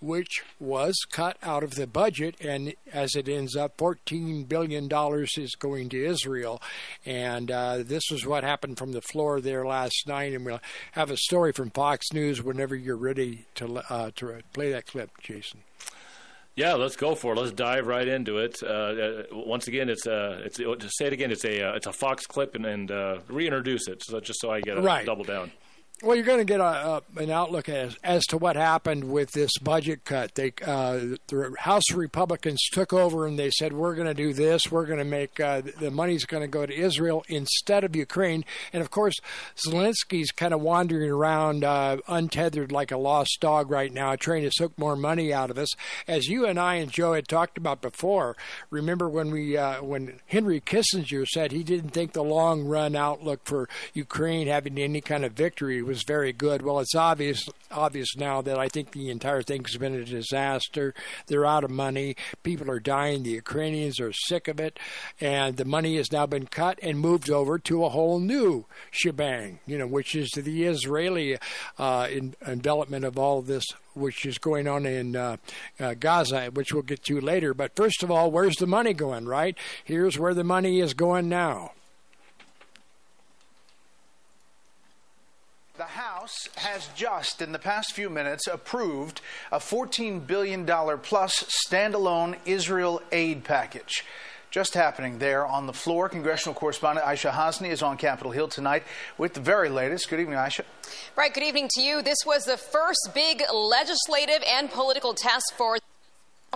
[0.00, 4.88] which was cut out of the budget, and as it ends up, $14 billion
[5.36, 6.60] is going to Israel.
[7.04, 10.60] And uh, this was what happened from the floor there last night, and we'll
[10.92, 15.10] have a story from Fox News whenever you're ready to, uh, to play that clip,
[15.22, 15.60] Jason.
[16.60, 17.38] Yeah, let's go for it.
[17.38, 18.62] Let's dive right into it.
[18.62, 21.30] Uh, uh once again, it's a it's to say it again.
[21.30, 24.50] It's a uh, it's a Fox clip and, and uh, reintroduce it, so just so
[24.50, 25.06] I get a right.
[25.06, 25.52] double down.
[26.02, 29.32] Well, you're going to get a, a, an outlook as as to what happened with
[29.32, 30.34] this budget cut.
[30.34, 34.70] They uh, the House Republicans took over and they said we're going to do this.
[34.70, 38.46] We're going to make uh, the money's going to go to Israel instead of Ukraine.
[38.72, 39.14] And of course,
[39.66, 44.50] Zelensky's kind of wandering around uh, untethered like a lost dog right now, trying to
[44.50, 45.68] soak more money out of us.
[46.08, 48.38] As you and I and Joe had talked about before.
[48.70, 53.40] Remember when we uh, when Henry Kissinger said he didn't think the long run outlook
[53.44, 56.62] for Ukraine having any kind of victory was very good.
[56.62, 60.94] Well, it's obvious obvious now that I think the entire thing's been a disaster.
[61.26, 62.14] They're out of money.
[62.44, 63.24] People are dying.
[63.24, 64.78] The Ukrainians are sick of it,
[65.20, 69.58] and the money has now been cut and moved over to a whole new shebang.
[69.66, 71.38] You know, which is the Israeli
[71.76, 75.38] uh, in, envelopment of all this which is going on in uh,
[75.80, 77.52] uh, Gaza, which we'll get to later.
[77.52, 79.58] But first of all, where's the money going, right?
[79.82, 81.72] Here's where the money is going now.
[85.80, 92.36] The House has just, in the past few minutes, approved a $14 billion plus standalone
[92.44, 94.04] Israel aid package.
[94.50, 96.10] Just happening there on the floor.
[96.10, 98.82] Congressional correspondent Aisha Hasni is on Capitol Hill tonight
[99.16, 100.10] with the very latest.
[100.10, 100.64] Good evening, Aisha.
[101.16, 102.02] Right, good evening to you.
[102.02, 105.78] This was the first big legislative and political task for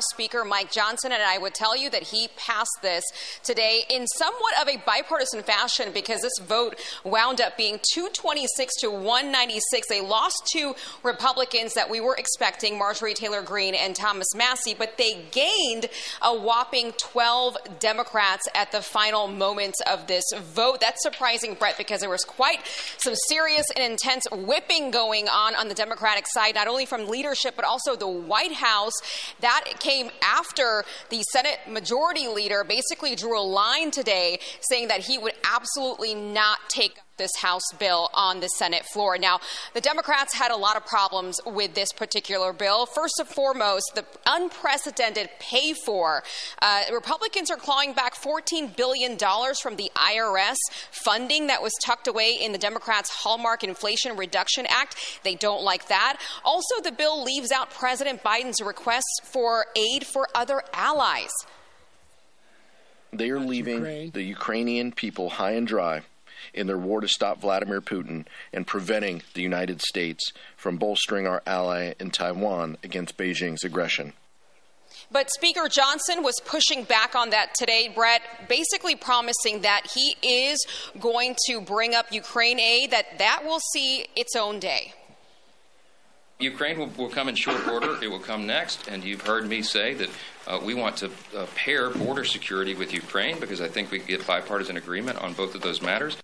[0.01, 3.05] Speaker Mike Johnson, and I would tell you that he passed this
[3.45, 8.91] today in somewhat of a bipartisan fashion because this vote wound up being 226 to
[8.91, 9.89] 196.
[9.89, 14.99] They lost two Republicans that we were expecting, Marjorie Taylor Greene and Thomas Massie, but
[14.99, 15.87] they gained
[16.23, 20.81] a whopping 12 Democrats at the final moments of this vote.
[20.81, 22.59] That's surprising, Bret, because there was quite
[22.99, 27.55] some serious and intense whipping going on on the Democratic side, not only from leadership,
[27.55, 28.95] but also the White House.
[29.39, 35.19] That came after the Senate Majority Leader basically drew a line today saying that he
[35.19, 39.17] would absolutely not take this House bill on the Senate floor.
[39.19, 39.41] Now,
[39.73, 42.87] the Democrats had a lot of problems with this particular bill.
[42.87, 46.23] First and foremost, the unprecedented pay for.
[46.61, 50.57] Uh, Republicans are clawing back $14 billion from the IRS
[50.91, 54.97] funding that was tucked away in the Democrats' Hallmark Inflation Reduction Act.
[55.23, 56.21] They don't like that.
[56.45, 61.31] Also, the bill leaves out President Biden's request for aid for other allies.
[63.13, 64.11] They are leaving Ukraine.
[64.11, 66.03] the Ukrainian people high and dry
[66.53, 71.43] in their war to stop Vladimir Putin and preventing the United States from bolstering our
[71.47, 74.13] ally in Taiwan against Beijing's aggression.
[75.11, 80.65] But Speaker Johnson was pushing back on that today, Bret, basically promising that he is
[81.01, 84.93] going to bring up Ukraine aid, that that will see its own day.
[86.41, 87.97] Ukraine will, will, come in short order.
[88.03, 88.89] It will come next.
[88.89, 90.11] And you've heard me say that
[90.47, 94.09] uh, we want to uh, pair border security with Ukraine because I think we can
[94.09, 96.17] get bipartisan agreement on both of those matters.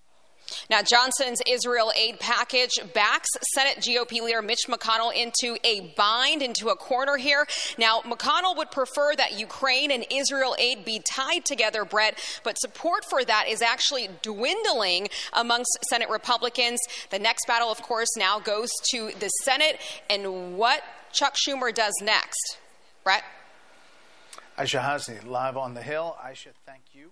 [0.70, 6.68] Now, Johnson's Israel aid package backs Senate GOP leader Mitch McConnell into a bind, into
[6.68, 7.44] a corner here.
[7.76, 13.04] Now, McConnell would prefer that Ukraine and Israel aid be tied together, Bret, but support
[13.04, 16.78] for that is actually dwindling amongst Senate Republicans.
[17.10, 21.94] The next battle, of course, now goes to the Senate and what Chuck Schumer does
[22.00, 22.58] next.
[23.02, 23.24] Bret?
[24.56, 26.16] Aisha Hasni, live on the Hill.
[26.24, 27.10] Aisha, thank you.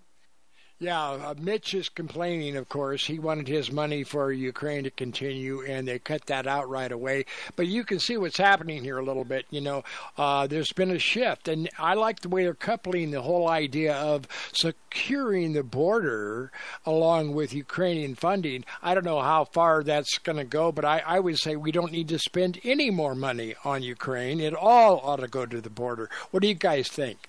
[0.81, 3.05] Yeah, uh, Mitch is complaining, of course.
[3.05, 7.25] He wanted his money for Ukraine to continue, and they cut that out right away.
[7.57, 9.45] But you can see what's happening here a little bit.
[9.49, 9.83] You know,
[10.17, 13.93] uh, there's been a shift, and I like the way they're coupling the whole idea
[13.93, 16.49] of securing the border
[16.85, 18.63] along with Ukrainian funding.
[18.81, 21.73] I don't know how far that's going to go, but I, I would say we
[21.73, 24.39] don't need to spend any more money on Ukraine.
[24.39, 26.09] It all ought to go to the border.
[26.31, 27.27] What do you guys think?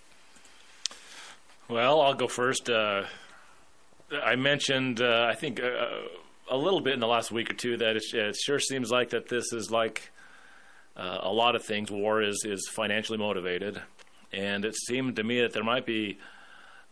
[1.69, 2.71] Well, I'll go first.
[2.71, 3.07] Uh,
[4.13, 5.87] I mentioned, uh, I think, uh,
[6.51, 9.11] a little bit in the last week or two that it, it sure seems like
[9.11, 10.11] that this is like
[10.97, 11.91] uh, a lot of things.
[11.91, 13.81] War is is financially motivated,
[14.33, 16.19] and it seemed to me that there might be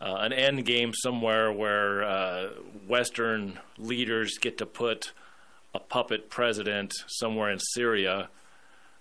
[0.01, 2.49] uh, an end game somewhere where uh,
[2.87, 5.13] Western leaders get to put
[5.75, 8.29] a puppet president somewhere in Syria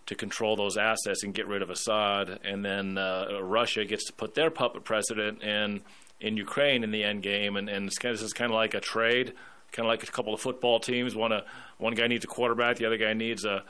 [0.08, 4.14] to control those assets and get rid of Assad, and then uh, Russia gets to
[4.14, 5.82] put their puppet president in
[6.20, 8.56] in Ukraine in the end game, and, and it's kind of, this is kind of
[8.56, 9.34] like a trade,
[9.72, 11.16] kind of like a couple of football teams.
[11.16, 11.44] One a,
[11.78, 13.64] one guy needs a quarterback, the other guy needs a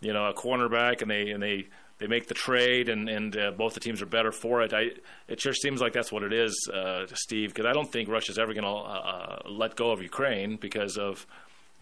[0.00, 1.66] you know a cornerback, and they and they
[1.98, 4.72] they make the trade, and and uh, both the teams are better for it.
[4.72, 4.90] I
[5.28, 7.50] it sure seems like that's what it is, uh, Steve.
[7.50, 10.96] Because I don't think Russia's ever going to uh, uh, let go of Ukraine because
[10.96, 11.26] of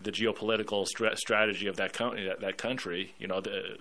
[0.02, 3.14] the geopolitical stra- strategy of that, co- that, that country.
[3.18, 3.78] You know, the,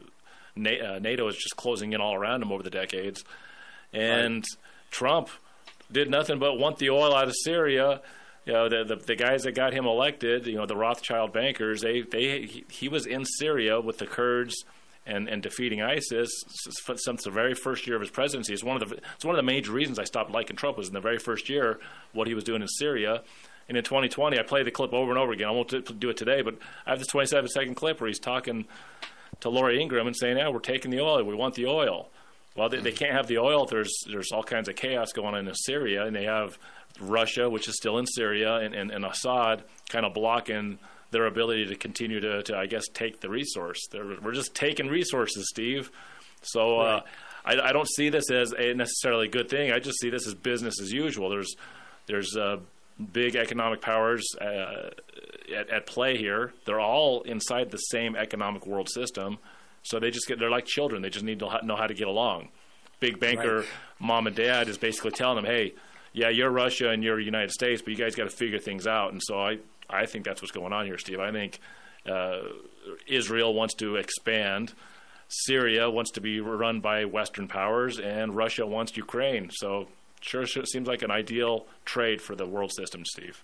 [0.55, 3.23] uh, NATO is just closing in all around them over the decades,
[3.91, 4.45] and right.
[4.91, 5.29] Trump
[5.91, 8.01] did nothing but want the oil out of Syria.
[8.45, 11.81] You know, the, the, the guys that got him elected, you know, the Rothschild bankers,
[11.81, 14.65] they they he, he was in Syria with the Kurds
[15.05, 16.29] and, and defeating ISIS
[16.95, 18.53] since the very first year of his presidency.
[18.53, 20.87] It's one of the it's one of the major reasons I stopped liking Trump was
[20.87, 21.79] in the very first year
[22.13, 23.23] what he was doing in Syria.
[23.67, 25.47] And in 2020, I play the clip over and over again.
[25.47, 28.65] I won't do it today, but I have this 27 second clip where he's talking
[29.39, 31.23] to Laura Ingraham and saying, "Yeah, we're taking the oil.
[31.23, 32.09] We want the oil."
[32.55, 33.65] Well, they, they can't have the oil.
[33.65, 36.57] There's there's all kinds of chaos going on in Syria, and they have
[36.99, 40.77] Russia, which is still in Syria, and, and, and Assad kind of blocking
[41.11, 43.87] their ability to continue to, to I guess, take the resource.
[43.91, 45.91] They're, we're just taking resources, Steve.
[46.41, 47.01] So uh.
[47.45, 49.71] I, I, don't see this as a necessarily good thing.
[49.71, 51.29] I just see this as business as usual.
[51.29, 51.55] There's
[52.07, 52.57] there's uh,
[53.13, 54.89] big economic powers uh,
[55.55, 56.53] at, at, play here.
[56.65, 59.37] They're all inside the same economic world system,
[59.83, 61.01] so they just get they're like children.
[61.01, 62.49] They just need to know how to get along.
[62.99, 63.67] Big banker right.
[63.99, 65.73] mom and dad is basically telling them, "Hey,
[66.13, 69.11] yeah, you're Russia and you're United States, but you guys got to figure things out."
[69.11, 69.57] And so I
[69.89, 71.19] I think that's what's going on here, Steve.
[71.19, 71.59] I think
[72.09, 72.41] uh,
[73.07, 74.73] Israel wants to expand.
[75.27, 79.49] Syria wants to be run by Western powers, and Russia wants Ukraine.
[79.51, 79.87] So
[80.19, 83.43] sure, sure seems like an ideal trade for the world system, Steve.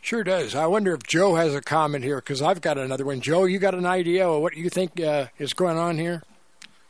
[0.00, 0.54] Sure does.
[0.54, 3.20] I wonder if Joe has a comment here because I've got another one.
[3.20, 6.22] Joe, you got an idea of what you think uh, is going on here?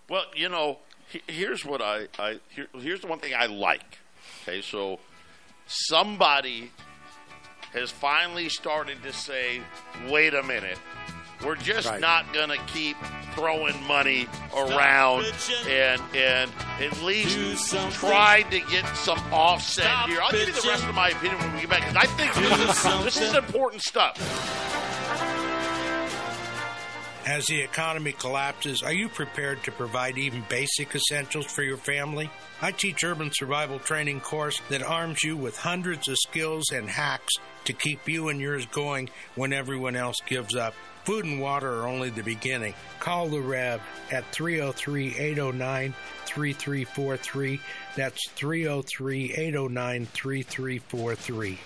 [0.08, 0.78] Well, you know,
[1.26, 3.98] here's what I, I here, here's the one thing I like.
[4.42, 5.00] Okay, so
[5.66, 6.70] somebody
[7.72, 9.60] has finally started to say,
[10.08, 10.78] "Wait a minute,
[11.44, 12.00] we're just right.
[12.00, 12.96] not going to keep
[13.34, 14.26] throwing money
[14.56, 15.24] around
[15.68, 20.20] and and at least try to get some offset Stop here.
[20.20, 20.46] I'll bitching.
[20.46, 23.14] give you the rest of my opinion when we get back because I think this,
[23.16, 24.16] this is important stuff.
[27.26, 32.30] As the economy collapses, are you prepared to provide even basic essentials for your family?
[32.62, 37.34] I teach urban survival training course that arms you with hundreds of skills and hacks
[37.66, 40.74] to keep you and yours going when everyone else gives up.
[41.04, 42.74] Food and water are only the beginning.
[43.00, 43.80] Call the Rev
[44.12, 45.94] at 303 809
[46.26, 47.60] 3343.
[47.96, 51.58] That's 303 809 3343.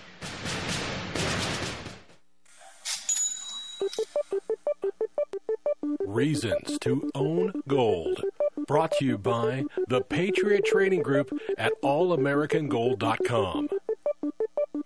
[6.07, 8.22] Reasons to Own Gold.
[8.66, 13.68] Brought to you by the Patriot Trading Group at allamericangold.com.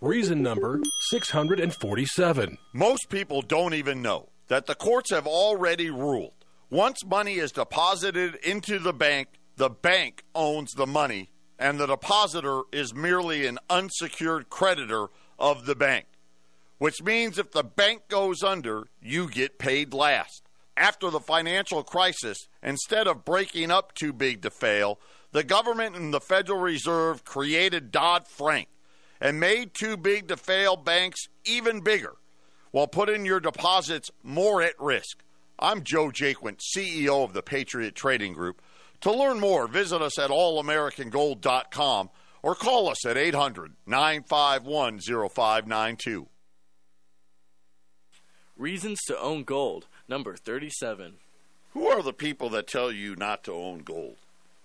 [0.01, 0.81] Reason number
[1.11, 2.59] 647.
[2.73, 6.33] Most people don't even know that the courts have already ruled
[6.71, 12.63] once money is deposited into the bank, the bank owns the money, and the depositor
[12.73, 15.07] is merely an unsecured creditor
[15.39, 16.07] of the bank.
[16.79, 20.43] Which means if the bank goes under, you get paid last.
[20.77, 24.99] After the financial crisis, instead of breaking up too big to fail,
[25.31, 28.69] the government and the Federal Reserve created Dodd Frank
[29.21, 32.17] and made too big to fail banks even bigger
[32.77, 35.25] while putting your deposits more at risk.
[35.59, 38.61] I'm Joe Jaquint, CEO of the Patriot Trading Group.
[39.01, 42.11] To learn more, visit us at allamericangold.com
[42.43, 46.27] or call us at 800 951 0592.
[48.59, 51.15] Reasons to own gold, number 37.
[51.73, 54.17] Who are the people that tell you not to own gold?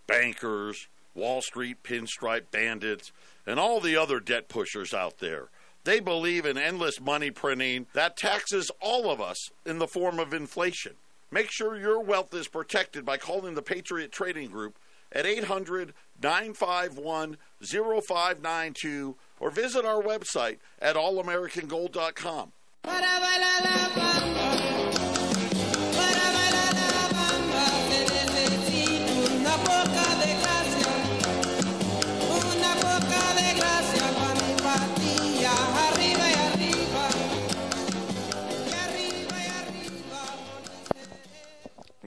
[0.05, 3.13] Bankers, Wall Street pinstripe bandits,
[3.47, 5.47] and all the other debt pushers out there.
[5.83, 10.33] They believe in endless money printing that taxes all of us in the form of
[10.33, 10.93] inflation.
[11.31, 14.77] Make sure your wealth is protected by calling the Patriot Trading Group
[15.11, 22.51] at 800 951 0592 or visit our website at allamericangold.com.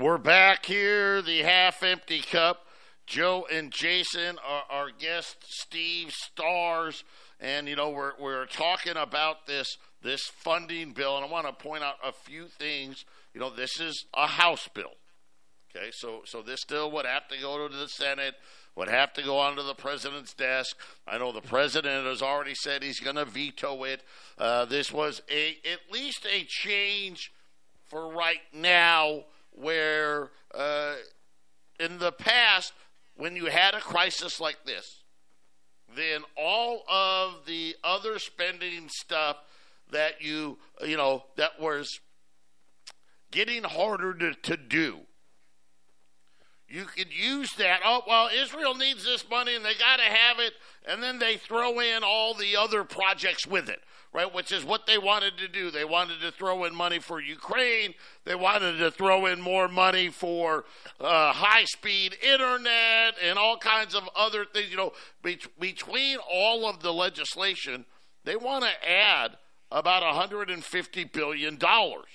[0.04, 2.66] We're back here, the half empty cup.
[3.06, 7.04] Joe and Jason are our guest, Steve Stars,
[7.40, 11.54] and you know we're we're talking about this this funding bill, and I want to
[11.54, 13.06] point out a few things.
[13.32, 14.92] You know, this is a House bill.
[15.74, 18.34] Okay, so so this still would have to go to the Senate,
[18.76, 20.76] would have to go onto the president's desk.
[21.08, 24.02] I know the president has already said he's going to veto it.
[24.36, 27.32] Uh, this was a at least a change
[27.86, 29.24] for right now
[29.54, 30.94] where uh,
[31.80, 32.72] in the past,
[33.16, 35.04] when you had a crisis like this,
[35.94, 39.36] then all of the other spending stuff
[39.90, 42.00] that you you know that was
[43.30, 45.00] getting harder to, to do
[46.66, 47.80] you could use that.
[47.84, 50.54] Oh well israel needs this money and they got to have it
[50.88, 53.80] and then they throw in all the other projects with it
[54.14, 54.32] right?
[54.32, 55.72] Which is what they wanted to do.
[55.72, 57.94] They wanted to throw in money for Ukraine.
[58.24, 60.64] They wanted to throw in more money for
[61.00, 64.70] uh, high speed internet and all kinds of other things.
[64.70, 64.92] You know,
[65.22, 67.84] be- between all of the legislation,
[68.22, 69.36] they want to add
[69.72, 72.06] about 150 billion dollars.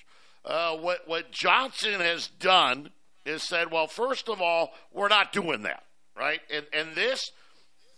[0.46, 2.92] Uh, what what Johnson has done
[3.26, 5.84] is said, well, first of all, we're not doing that,
[6.18, 6.40] right?
[6.52, 7.30] And and this,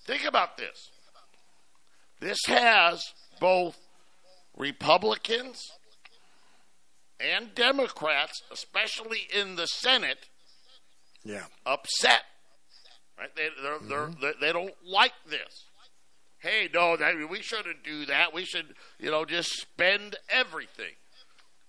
[0.08, 0.90] think about this.
[2.20, 3.04] This has
[3.40, 3.78] both
[4.58, 5.72] Republicans
[7.20, 10.30] and Democrats, especially in the Senate,
[11.24, 12.24] yeah, upset.
[13.18, 13.36] Right?
[13.36, 14.22] They they're, mm-hmm.
[14.22, 15.66] they're, they don't like this.
[16.40, 18.34] Hey, no, that, we shouldn't do that.
[18.34, 20.94] We should, you know, just spend everything.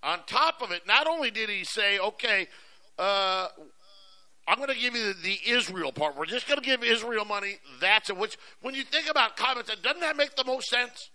[0.03, 2.49] On top of it, not only did he say, okay,
[2.99, 3.49] uh,
[4.49, 6.17] I'm going to give you the, the, Israel part.
[6.17, 7.59] We're just going to give Israel money.
[7.81, 8.17] That's it.
[8.17, 11.11] Which, when you think about comments, doesn't that make the most sense?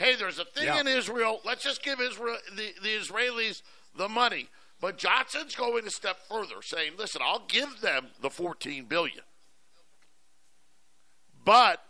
[0.00, 0.80] Hey, there's a thing yeah.
[0.80, 1.40] in Israel.
[1.44, 3.62] Let's just give Israel the, the Israelis
[3.96, 4.48] the money.
[4.80, 9.24] But Johnson's going a step further, saying, "Listen, I'll give them the 14 billion,
[11.44, 11.82] but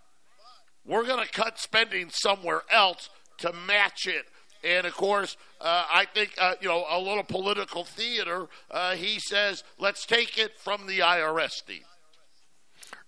[0.85, 3.09] we're going to cut spending somewhere else
[3.39, 4.27] to match it."
[4.65, 8.49] And of course, uh, I think uh, you know a little political theater.
[8.69, 11.85] Uh, he says, "Let's take it from the IRS, Steve."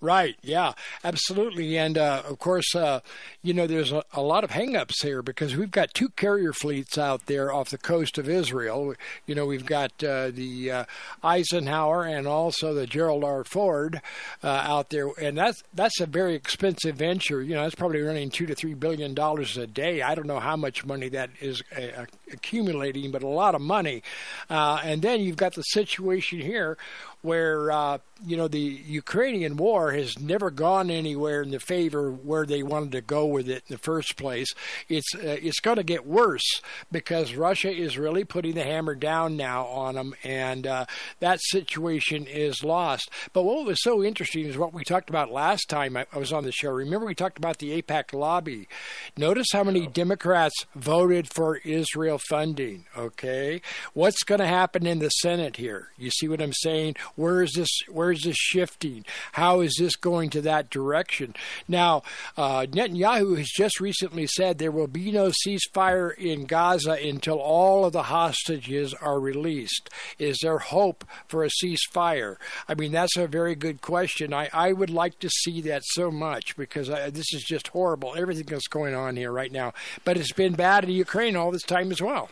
[0.03, 0.37] Right.
[0.43, 0.73] Yeah.
[1.05, 1.79] Absolutely.
[1.79, 3.01] And uh, of course, uh,
[3.41, 6.99] you know, there's a, a, lot of hangups here because we've got two carrier fleets
[6.99, 8.95] out there off the coast of Israel.
[9.27, 10.85] You know, we've got uh, the uh,
[11.23, 13.45] Eisenhower and also the Gerald R.
[13.45, 14.03] Ford
[14.43, 17.41] uh, out there, and that's that's a very expensive venture.
[17.41, 20.03] You know, it's probably running two to three billion dollars a day.
[20.03, 24.03] I don't know how much money that is uh, accumulating, but a lot of money.
[24.51, 26.77] and then you've got the situation here
[27.23, 32.45] where uh, you know the Ukrainian war has never gone anywhere in the favor where
[32.45, 34.53] they wanted to go with it in the first place.
[34.89, 36.61] It's uh, it's going to get worse
[36.91, 40.87] because Russia is really putting the hammer down now on them, and uh,
[41.21, 43.11] that situation is lost.
[43.33, 46.33] But what was so interesting is what we talked about last time I, I was
[46.33, 46.71] on the show.
[46.71, 48.69] Remember we talked about the AIPAC lobby.
[49.17, 52.87] Notice how many Democrats voted for Israel funding.
[52.97, 53.63] Okay,
[53.95, 55.89] what's going to happen in the Senate here?
[55.97, 56.97] You see what I'm saying?
[57.17, 57.69] Where is this?
[57.89, 59.05] Where is this shifting?
[59.33, 61.35] How is this going to that direction?
[61.69, 62.03] Now,
[62.37, 67.85] uh, Netanyahu has just recently said there will be no ceasefire in Gaza until all
[67.85, 69.91] of the hostages are released.
[70.19, 72.37] Is there hope for a ceasefire?
[72.69, 74.33] I mean, that's a very good question.
[74.33, 78.15] I, I would like to see that so much because I, this is just horrible.
[78.17, 79.73] Everything that's going on here right now.
[80.05, 82.31] But it's been bad in Ukraine all this time as well.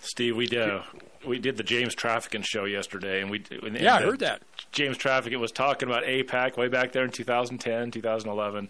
[0.00, 0.80] Steve, we do
[1.26, 4.42] we did the James Traficant show yesterday, and we and yeah, I heard that
[4.72, 8.68] James Traficant was talking about AIPAC way back there in 2010, 2011.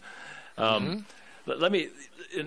[0.58, 1.00] Um, mm-hmm.
[1.46, 1.88] let, let, me.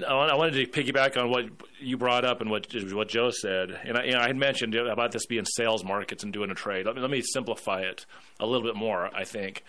[0.08, 1.46] I wanted to piggyback on what
[1.80, 4.76] you brought up and what what Joe said, and I, you know, I had mentioned
[4.76, 6.86] about this being sales markets and doing a trade.
[6.86, 8.06] Let me, let me simplify it
[8.40, 9.10] a little bit more.
[9.16, 9.64] I think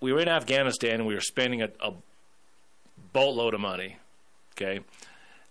[0.00, 1.92] we were in Afghanistan and we were spending a, a
[3.12, 3.96] boatload of money.
[4.52, 4.80] Okay,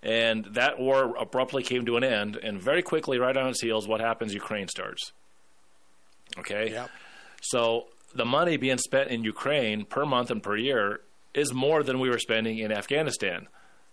[0.04, 2.36] and that war abruptly came to an end.
[2.36, 4.34] And very quickly, right on its heels, what happens?
[4.34, 5.14] Ukraine starts.
[6.38, 6.72] Okay?
[6.72, 6.89] Yep.
[7.41, 10.99] So the money being spent in Ukraine per month and per year
[11.34, 13.47] is more than we were spending in Afghanistan.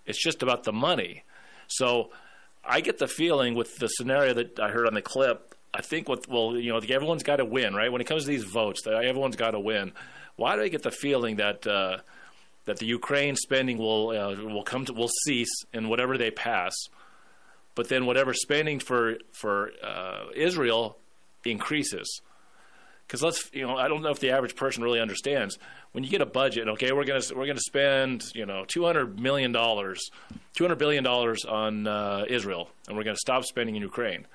[0.05, 1.23] It's just about the money.
[1.69, 2.11] So
[2.65, 5.55] I get the feeling with the scenario that I heard on the clip.
[5.73, 7.93] I think with well, you know, everyone's got to win, right?
[7.93, 9.93] When it comes to these votes, everyone's got to win.
[10.35, 11.99] Why do I get the feeling that uh,
[12.67, 16.75] that the Ukraine spending will uh, will come to will cease in whatever they pass,
[17.75, 20.99] but then whatever spending for for uh, Israel
[21.45, 22.21] increases.
[23.07, 25.59] Because let's you know I don't know if the average person really understands
[25.93, 26.69] when you get a budget.
[26.69, 30.11] Okay, we're gonna we're gonna spend you know two hundred million dollars,
[30.55, 34.27] two hundred billion dollars on uh, Israel, and we're gonna stop spending in Ukraine.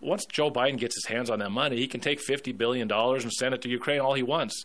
[0.00, 3.24] Once Joe Biden gets his hands on that money, he can take fifty billion dollars
[3.24, 4.64] and send it to Ukraine all he wants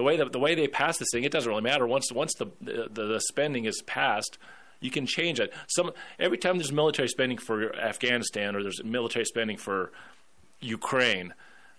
[0.00, 1.86] the way that the way they pass this thing, it doesn't really matter.
[1.86, 4.38] Once once the, the the, spending is passed,
[4.80, 5.52] you can change it.
[5.68, 9.92] Some every time there's military spending for Afghanistan or there's military spending for
[10.62, 11.34] Ukraine,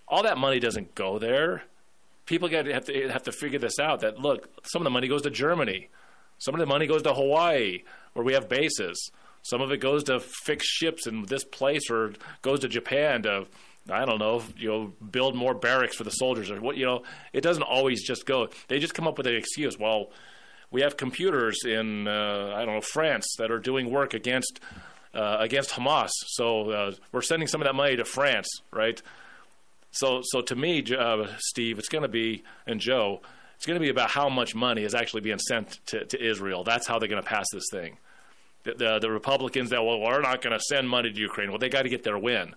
[0.07, 1.63] all that money doesn't go there.
[2.27, 4.01] People get have to have to figure this out.
[4.01, 5.89] That look, some of the money goes to Germany,
[6.37, 7.81] some of the money goes to Hawaii,
[8.13, 9.09] where we have bases.
[9.41, 12.13] Some of it goes to fix ships in this place, or
[12.43, 13.47] goes to Japan to
[13.91, 17.03] I don't know, you know, build more barracks for the soldiers or what, you know,
[17.33, 18.49] it doesn't always just go.
[18.67, 19.77] They just come up with an excuse.
[19.77, 20.11] Well,
[20.71, 24.59] we have computers in, uh, I don't know, France that are doing work against
[25.13, 29.01] uh, against Hamas, so uh, we're sending some of that money to France, right?
[29.91, 33.21] So, so to me, uh, Steve, it's going to be and Joe,
[33.57, 36.63] it's going to be about how much money is actually being sent to, to Israel.
[36.63, 37.97] That's how they're going to pass this thing.
[38.63, 41.49] The, the, the Republicans that well, we're not going to send money to Ukraine.
[41.49, 42.55] Well, they got to get their win.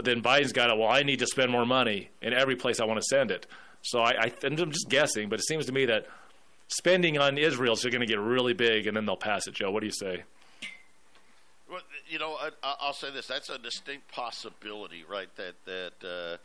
[0.00, 2.80] But then Biden's got to, well, I need to spend more money in every place
[2.80, 3.46] I want to send it.
[3.82, 6.06] So I, I, I'm just guessing, but it seems to me that
[6.68, 9.52] spending on Israel is going to get really big, and then they'll pass it.
[9.52, 10.22] Joe, what do you say?
[11.70, 15.28] Well, you know, I, will say this: that's a distinct possibility, right?
[15.36, 16.38] That that uh,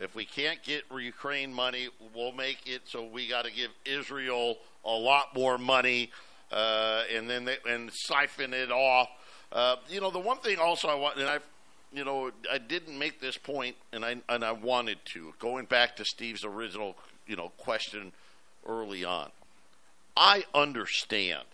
[0.00, 4.58] if we can't get Ukraine money, we'll make it so we got to give Israel
[4.84, 6.12] a lot more money,
[6.52, 9.08] uh, and then they, and siphon it off.
[9.50, 11.42] Uh, you know, the one thing also I want, and I've
[11.92, 15.34] you know, I didn't make this point, and I and I wanted to.
[15.38, 18.12] Going back to Steve's original, you know, question
[18.66, 19.30] early on,
[20.16, 21.44] I understand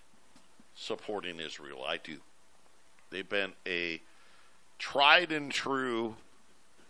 [0.74, 1.84] supporting Israel.
[1.86, 2.18] I do.
[3.10, 4.00] They've been a
[4.78, 6.14] tried and true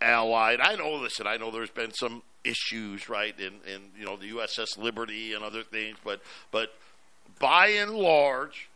[0.01, 0.53] ally.
[0.53, 0.93] And I know.
[0.93, 5.33] Listen, I know there's been some issues, right, in in you know the USS Liberty
[5.33, 6.21] and other things, but
[6.51, 6.73] but
[7.39, 8.69] by and large,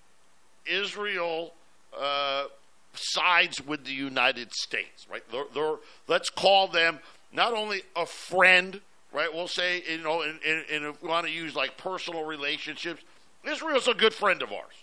[0.66, 1.54] Israel.
[1.96, 2.46] Uh,
[2.94, 5.24] sides with the United States, right?
[5.32, 5.76] They're, they're,
[6.08, 7.00] let's call them
[7.32, 8.80] not only a friend,
[9.12, 9.34] right?
[9.34, 13.02] We'll say, you know, and, and, and if we want to use like personal relationships,
[13.44, 14.74] Israel's a good friend of ours.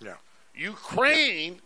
[0.00, 0.14] Yeah.
[0.54, 1.60] Ukraine,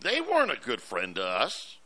[0.00, 1.76] they weren't a good friend to us.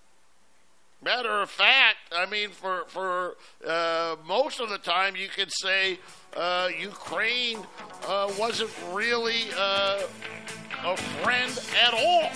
[1.01, 6.01] Matter of fact, I mean, for for uh, most of the time, you could say
[6.36, 7.59] uh, Ukraine
[8.07, 10.03] uh, wasn't really uh,
[10.84, 11.53] a friend
[11.84, 12.30] at all.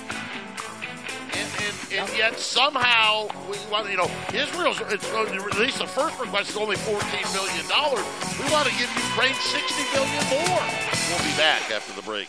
[1.35, 6.21] And, and, and, yet somehow we want you know Israel's it's at least the first
[6.21, 8.05] request is only fourteen million dollars.
[8.39, 10.63] We want to give Ukraine sixty million more.
[11.09, 12.29] We'll be back after the break.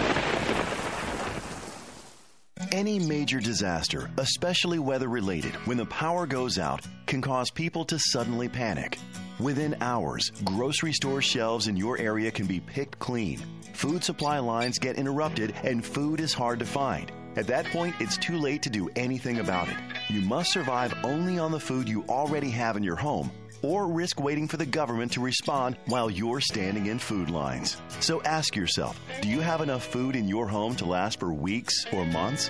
[2.71, 7.97] Any major disaster, especially weather related, when the power goes out, can cause people to
[7.97, 8.97] suddenly panic.
[9.39, 13.41] Within hours, grocery store shelves in your area can be picked clean.
[13.73, 17.11] Food supply lines get interrupted and food is hard to find.
[17.35, 19.77] At that point, it's too late to do anything about it.
[20.09, 23.31] You must survive only on the food you already have in your home
[23.61, 27.77] or risk waiting for the government to respond while you're standing in food lines.
[27.99, 31.85] So ask yourself do you have enough food in your home to last for weeks
[31.93, 32.49] or months?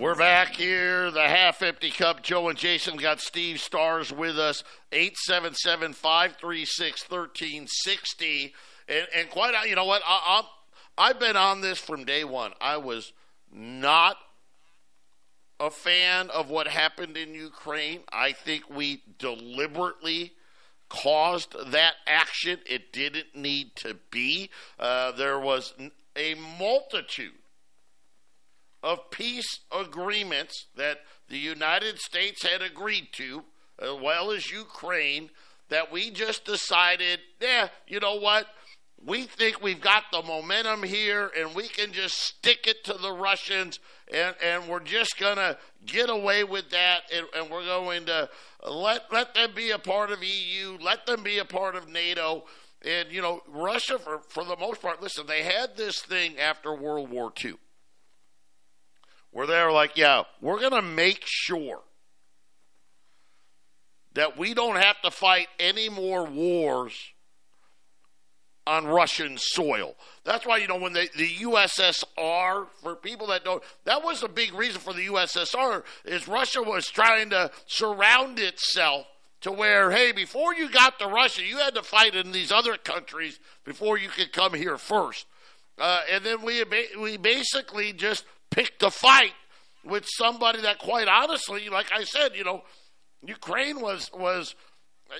[0.00, 2.22] We're back here, the half empty cup.
[2.22, 8.54] Joe and Jason got Steve Stars with us, 877 536 1360.
[8.88, 10.00] And quite, you know what?
[10.06, 10.42] I,
[10.96, 12.52] I, I've been on this from day one.
[12.62, 13.12] I was
[13.52, 14.16] not
[15.60, 18.00] a fan of what happened in Ukraine.
[18.10, 20.32] I think we deliberately
[20.88, 22.60] caused that action.
[22.64, 24.48] It didn't need to be.
[24.78, 25.74] Uh, there was
[26.16, 27.39] a multitude
[28.82, 33.44] of peace agreements that the United States had agreed to,
[33.80, 35.30] as well as Ukraine,
[35.68, 38.46] that we just decided, yeah, you know what?
[39.02, 43.12] We think we've got the momentum here and we can just stick it to the
[43.12, 43.78] Russians
[44.12, 45.56] and, and we're just going to
[45.86, 48.28] get away with that and, and we're going to
[48.68, 52.44] let, let them be a part of EU, let them be a part of NATO.
[52.82, 56.74] And, you know, Russia, for, for the most part, listen, they had this thing after
[56.74, 57.54] World War II
[59.32, 61.80] where they're like, yeah, we're going to make sure
[64.14, 66.94] that we don't have to fight any more wars
[68.66, 69.94] on Russian soil.
[70.24, 74.28] That's why, you know, when the, the USSR, for people that don't, that was a
[74.28, 79.06] big reason for the USSR, is Russia was trying to surround itself
[79.40, 82.76] to where, hey, before you got to Russia, you had to fight in these other
[82.76, 85.26] countries before you could come here first.
[85.78, 86.62] Uh, and then we,
[87.00, 89.32] we basically just picked a fight
[89.84, 92.62] with somebody that, quite honestly, like I said, you know,
[93.24, 94.54] Ukraine was was,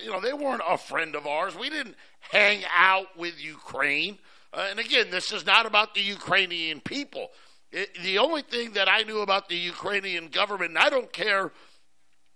[0.03, 1.55] you know, they weren't a friend of ours.
[1.55, 1.95] We didn't
[2.31, 4.19] hang out with Ukraine.
[4.53, 7.29] Uh, and again, this is not about the Ukrainian people.
[7.71, 11.51] It, the only thing that I knew about the Ukrainian government, and I don't care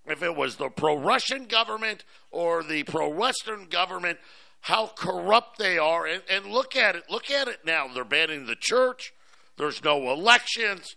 [0.06, 4.20] if it was the pro Russian government or the pro Western government,
[4.62, 6.06] how corrupt they are.
[6.06, 7.04] And, and look at it.
[7.10, 7.88] Look at it now.
[7.94, 9.14] They're banning the church.
[9.58, 10.96] There's no elections.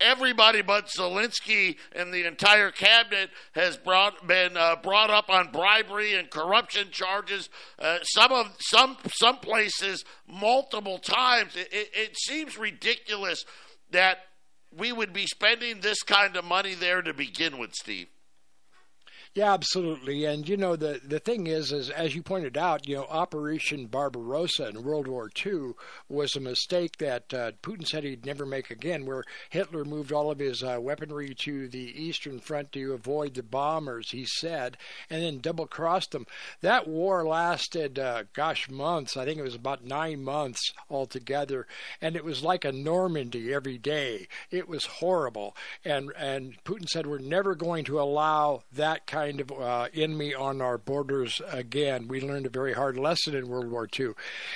[0.00, 6.14] Everybody but Zelensky and the entire cabinet has brought, been uh, brought up on bribery
[6.14, 7.50] and corruption charges.
[7.78, 11.54] Uh, some of some some places multiple times.
[11.54, 13.44] It, it, it seems ridiculous
[13.90, 14.20] that
[14.74, 18.08] we would be spending this kind of money there to begin with, Steve.
[19.32, 20.24] Yeah, absolutely.
[20.24, 23.86] And you know the the thing is, is as you pointed out, you know Operation
[23.86, 25.74] Barbarossa in World War II
[26.08, 29.06] was a mistake that uh, Putin said he'd never make again.
[29.06, 33.44] Where Hitler moved all of his uh, weaponry to the Eastern Front to avoid the
[33.44, 34.76] bombers, he said,
[35.08, 36.26] and then double crossed them.
[36.60, 39.16] That war lasted, uh, gosh, months.
[39.16, 41.68] I think it was about nine months altogether,
[42.02, 44.26] and it was like a Normandy every day.
[44.50, 45.54] It was horrible,
[45.84, 50.34] and and Putin said we're never going to allow that kind kind of uh, enemy
[50.34, 52.08] on our borders again.
[52.08, 54.12] We learned a very hard lesson in World War II.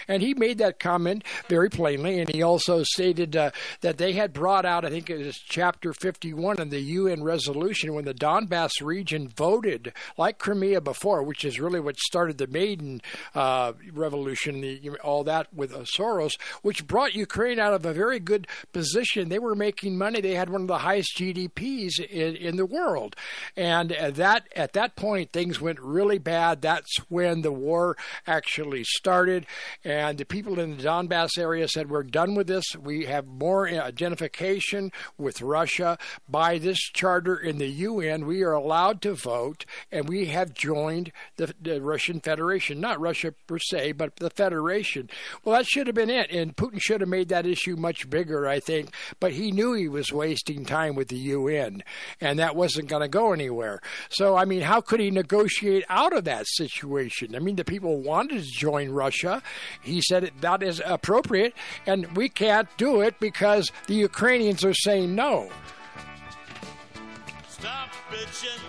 [0.09, 3.51] And he made that comment very plainly, and he also stated uh,
[3.83, 7.93] that they had brought out, I think it was chapter 51 in the UN resolution,
[7.93, 13.03] when the Donbass region voted, like Crimea before, which is really what started the Maidan
[13.35, 18.19] uh, revolution, the, all that with uh, Soros, which brought Ukraine out of a very
[18.19, 19.29] good position.
[19.29, 20.23] They were making money.
[20.23, 23.15] They had one of the highest GDPs in, in the world.
[23.59, 26.63] And uh, that at that point, things went really bad.
[26.63, 27.97] That's when the war
[28.27, 29.47] actually started.
[29.85, 32.65] And the people in the Donbass area said, We're done with this.
[32.79, 35.99] We have more identification with Russia.
[36.29, 41.13] By this charter in the UN, we are allowed to vote, and we have joined
[41.37, 42.81] the, the Russian Federation.
[42.81, 45.11] Not Russia per se, but the Federation.
[45.45, 46.31] Well, that should have been it.
[46.31, 48.91] And Putin should have made that issue much bigger, I think.
[49.21, 51.83] But he knew he was wasting time with the UN,
[52.21, 53.81] and that wasn't going to go anywhere.
[54.09, 57.35] So, I mean, how could he negotiate out of that situation?
[57.35, 59.43] I mean, the people wanted to join Russia.
[59.83, 61.55] He said that is appropriate,
[61.87, 65.51] and we can't do it because the Ukrainians are saying no.
[67.49, 68.61] Stop bitching.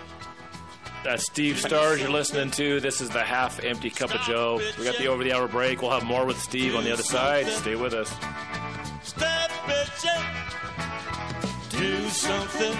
[1.04, 2.80] That's Steve Stars you're listening to.
[2.80, 4.60] This is the half empty cup of Joe.
[4.76, 5.80] We got the over the hour break.
[5.80, 7.46] We'll have more with Steve on the other side.
[7.46, 8.10] Stay with us.
[9.04, 10.24] Stop bitching.
[11.70, 12.76] Do something.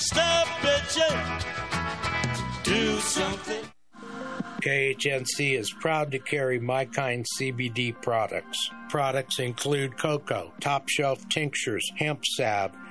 [0.00, 1.42] Stop bitching.
[2.62, 3.64] Do something.
[4.62, 8.70] KHNC is proud to carry My Kind CBD products.
[8.88, 12.70] Products include cocoa, top shelf tinctures, hemp salve,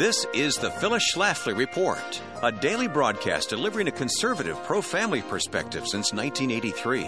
[0.00, 5.86] This is the Phyllis Schlafly Report, a daily broadcast delivering a conservative pro family perspective
[5.86, 7.04] since 1983.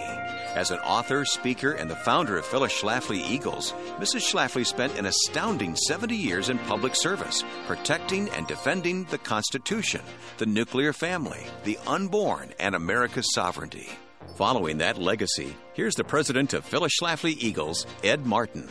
[0.54, 4.30] As an author, speaker, and the founder of Phyllis Schlafly Eagles, Mrs.
[4.30, 10.02] Schlafly spent an astounding 70 years in public service, protecting and defending the Constitution,
[10.36, 13.88] the nuclear family, the unborn, and America's sovereignty.
[14.36, 18.68] Following that legacy, here's the president of Phyllis Schlafly Eagles, Ed Martin.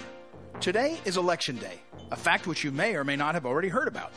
[0.60, 1.80] Today is Election Day
[2.12, 4.12] a fact which you may or may not have already heard about.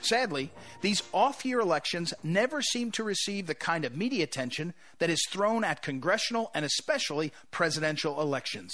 [0.00, 5.10] Sadly, these off year elections never seem to receive the kind of media attention that
[5.10, 8.72] is thrown at congressional and especially presidential elections.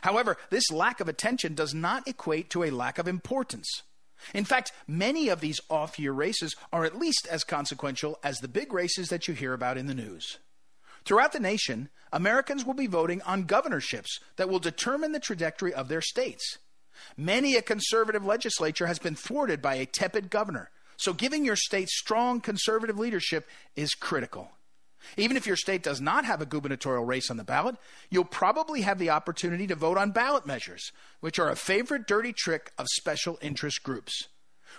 [0.00, 3.82] However, this lack of attention does not equate to a lack of importance.
[4.32, 8.48] In fact, many of these off year races are at least as consequential as the
[8.48, 10.38] big races that you hear about in the news.
[11.04, 15.88] Throughout the nation, Americans will be voting on governorships that will determine the trajectory of
[15.88, 16.58] their states.
[17.16, 21.88] Many a conservative legislature has been thwarted by a tepid governor, so giving your state
[21.88, 24.50] strong conservative leadership is critical.
[25.16, 27.76] Even if your state does not have a gubernatorial race on the ballot,
[28.10, 32.32] you'll probably have the opportunity to vote on ballot measures, which are a favorite dirty
[32.32, 34.28] trick of special interest groups.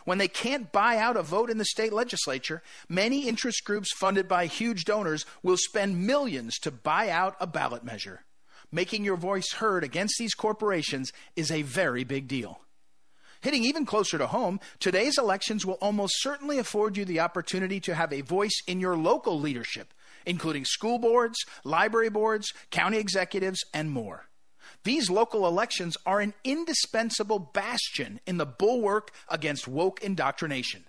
[0.04, 4.28] When they can't buy out a vote in the state legislature, many interest groups funded
[4.28, 8.26] by huge donors will spend millions to buy out a ballot measure
[8.76, 12.60] making your voice heard against these corporations is a very big deal.
[13.42, 17.96] Hitting even closer to home, today's elections will almost certainly afford you the opportunity to
[17.96, 19.94] have a voice in your local leadership,
[20.26, 24.26] including school boards, library boards, county executives, and more.
[24.84, 30.86] These local elections are an indispensable bastion in the bulwark against woke indoctrination.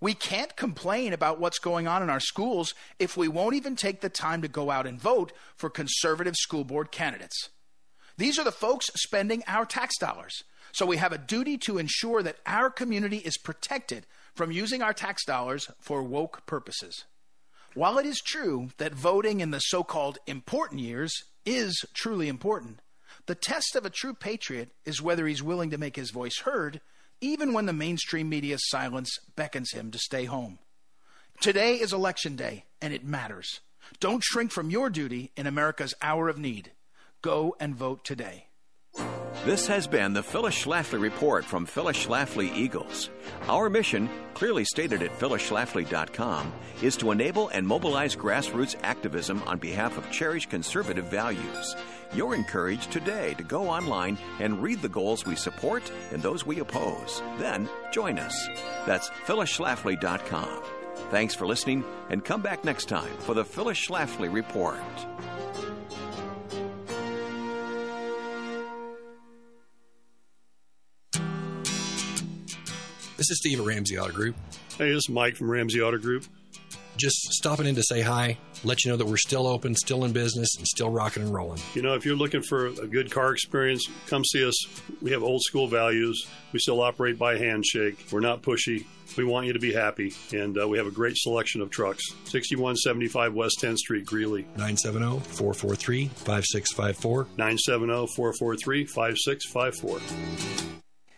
[0.00, 4.00] We can't complain about what's going on in our schools if we won't even take
[4.00, 7.50] the time to go out and vote for conservative school board candidates.
[8.16, 10.42] These are the folks spending our tax dollars.
[10.72, 14.92] So we have a duty to ensure that our community is protected from using our
[14.92, 17.04] tax dollars for woke purposes.
[17.74, 21.12] While it is true that voting in the so called important years
[21.44, 22.80] is truly important,
[23.26, 26.80] the test of a true patriot is whether he's willing to make his voice heard
[27.20, 30.58] even when the mainstream media's silence beckons him to stay home.
[31.40, 33.60] Today is Election Day, and it matters.
[34.00, 36.72] Don't shrink from your duty in America's hour of need.
[37.22, 38.48] Go and vote today.
[39.44, 43.08] This has been the Phyllis Schlafly Report from Phyllis Schlafly Eagles.
[43.48, 46.52] Our mission, clearly stated at phyllisschlafly.com,
[46.82, 51.76] is to enable and mobilize grassroots activism on behalf of cherished conservative values.
[52.14, 56.60] You're encouraged today to go online and read the goals we support and those we
[56.60, 57.22] oppose.
[57.38, 58.48] Then join us.
[58.86, 60.62] That's phyllisschlafly.com.
[61.10, 64.78] Thanks for listening, and come back next time for the Phyllis Schlafly Report.
[73.16, 74.36] This is Steve at Ramsey Auto Group.
[74.76, 76.24] Hey, this is Mike from Ramsey Auto Group.
[76.96, 80.12] Just stopping in to say hi, let you know that we're still open, still in
[80.12, 81.60] business, and still rocking and rolling.
[81.74, 84.56] You know, if you're looking for a good car experience, come see us.
[85.00, 86.26] We have old school values.
[86.52, 88.06] We still operate by handshake.
[88.10, 88.86] We're not pushy.
[89.16, 92.04] We want you to be happy, and uh, we have a great selection of trucks.
[92.24, 94.42] 6175 West 10th Street, Greeley.
[94.56, 97.26] 970 443 5654.
[97.36, 100.00] 970 443 5654.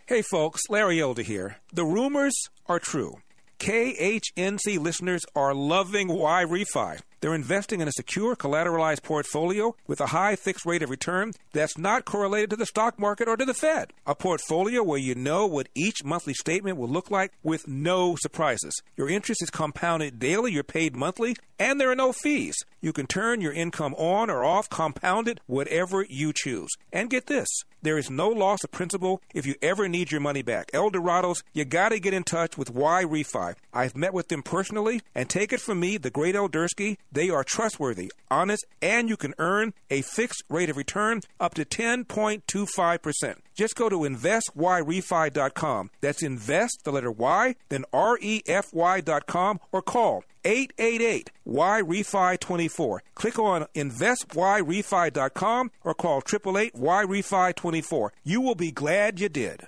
[0.07, 1.57] Hey folks, Larry Elder here.
[1.71, 2.33] The rumors
[2.67, 3.17] are true.
[3.59, 6.99] KHNC listeners are loving Y Refi.
[7.21, 11.77] They're investing in a secure collateralized portfolio with a high fixed rate of return that's
[11.77, 13.93] not correlated to the stock market or to the Fed.
[14.07, 18.81] A portfolio where you know what each monthly statement will look like with no surprises.
[18.97, 22.55] Your interest is compounded daily, you're paid monthly, and there are no fees.
[22.81, 26.71] You can turn your income on or off, compounded, whatever you choose.
[26.91, 27.47] And get this
[27.83, 30.71] there is no loss of principal if you ever need your money back.
[30.71, 33.55] Elderados, you got to get in touch with Y Refi.
[33.73, 37.43] I've met with them personally, and take it from me, the great Eldersky, they are
[37.43, 43.35] trustworthy, honest, and you can earn a fixed rate of return up to 10.25%.
[43.55, 45.89] Just go to investyrefy.com.
[46.01, 52.39] That's invest, the letter Y, then R E F Y.com, or call 888 Y Refi
[52.39, 53.03] 24.
[53.15, 58.13] Click on investyrefy.com or call 888 Y Refi 24.
[58.23, 59.67] You will be glad you did.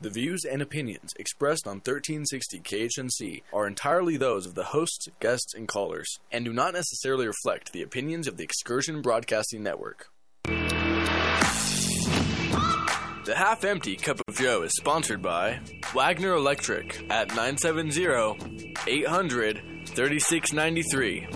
[0.00, 5.54] The views and opinions expressed on 1360 KHNC are entirely those of the hosts, guests,
[5.54, 10.06] and callers, and do not necessarily reflect the opinions of the Excursion Broadcasting Network.
[13.24, 15.58] The Half Empty Cup of Joe is sponsored by
[15.92, 21.26] Wagner Electric at 970 800 3693.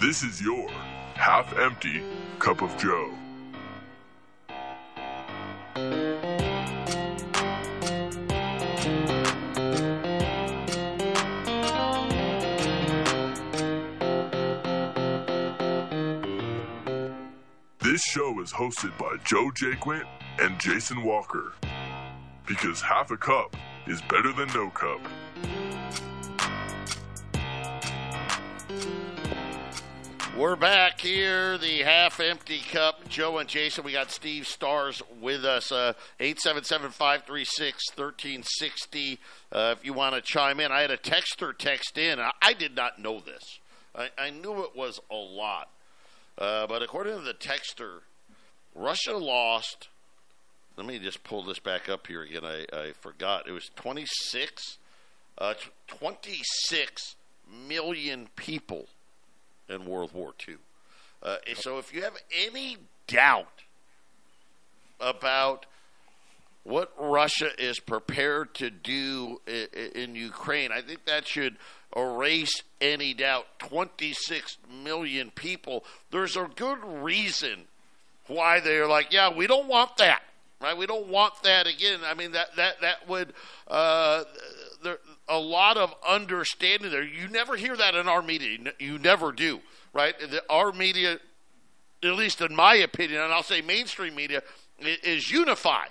[0.00, 0.70] This is your
[1.14, 2.04] half empty
[2.38, 3.12] cup of Joe.
[17.80, 20.04] This show is hosted by Joe Jaquint
[20.38, 21.54] and Jason Walker.
[22.46, 23.56] Because half a cup
[23.88, 25.00] is better than no cup.
[30.38, 33.08] We're back here, the half empty cup.
[33.08, 35.72] Joe and Jason, we got Steve Stars with us.
[35.72, 39.18] Uh, 877 536 1360.
[39.50, 42.20] Uh, if you want to chime in, I had a texter text in.
[42.20, 43.58] I, I did not know this,
[43.96, 45.70] I, I knew it was a lot.
[46.38, 48.02] Uh, but according to the texter,
[48.76, 49.88] Russia lost.
[50.76, 52.44] Let me just pull this back up here again.
[52.44, 53.48] I, I forgot.
[53.48, 54.78] It was 26,
[55.38, 55.54] uh,
[55.88, 57.16] 26
[57.66, 58.86] million people
[59.68, 60.56] in World War II.
[61.22, 62.16] Uh, so if you have
[62.46, 63.64] any doubt
[65.00, 65.66] about
[66.64, 71.56] what Russia is prepared to do in, in Ukraine, I think that should
[71.96, 73.46] erase any doubt.
[73.58, 75.84] 26 million people.
[76.10, 77.64] There's a good reason
[78.26, 80.22] why they're like, yeah, we don't want that.
[80.60, 80.76] Right?
[80.76, 82.00] We don't want that again.
[82.04, 83.32] I mean, that that that would
[83.68, 84.24] uh,
[84.82, 84.98] there
[85.28, 87.04] a lot of understanding there.
[87.04, 88.58] You never hear that in our media.
[88.78, 89.60] You never do
[89.92, 90.14] right?
[90.48, 91.18] Our media,
[92.02, 94.42] at least in my opinion, and I'll say mainstream media,
[94.78, 95.90] is unified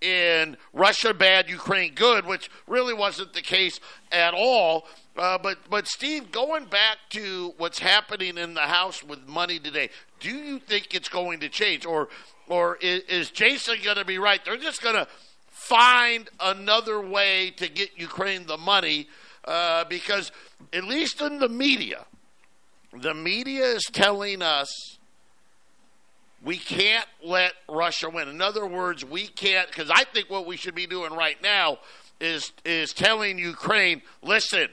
[0.00, 3.80] in Russia bad, Ukraine good, which really wasn't the case
[4.12, 4.86] at all.
[5.16, 9.88] Uh, but but Steve, going back to what's happening in the House with money today,
[10.20, 12.08] do you think it's going to change, or
[12.48, 14.44] or is, is Jason going to be right?
[14.44, 15.08] They're just going to
[15.48, 19.08] find another way to get Ukraine the money
[19.46, 20.30] uh, because
[20.72, 22.04] at least in the media,
[22.92, 24.95] the media is telling us
[26.46, 28.28] we can't let Russia win.
[28.28, 31.78] In other words, we can't because I think what we should be doing right now
[32.20, 34.68] is is telling Ukraine, listen,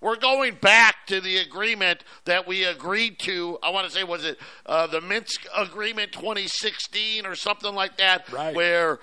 [0.00, 3.58] we're going back to the agreement that we agreed to.
[3.60, 8.30] I want to say, was it uh, the Minsk Agreement 2016 or something like that,
[8.32, 8.54] right.
[8.54, 9.00] where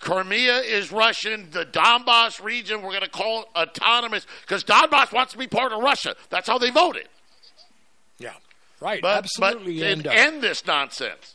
[0.00, 1.50] Crimea is Russian.
[1.50, 5.72] The Donbass region, we're going to call it autonomous because Donbass wants to be part
[5.72, 6.16] of Russia.
[6.30, 7.08] That's how they voted.
[8.18, 8.32] Yeah,
[8.80, 9.02] right.
[9.02, 9.80] But, Absolutely.
[9.80, 11.34] But and, uh, end this nonsense.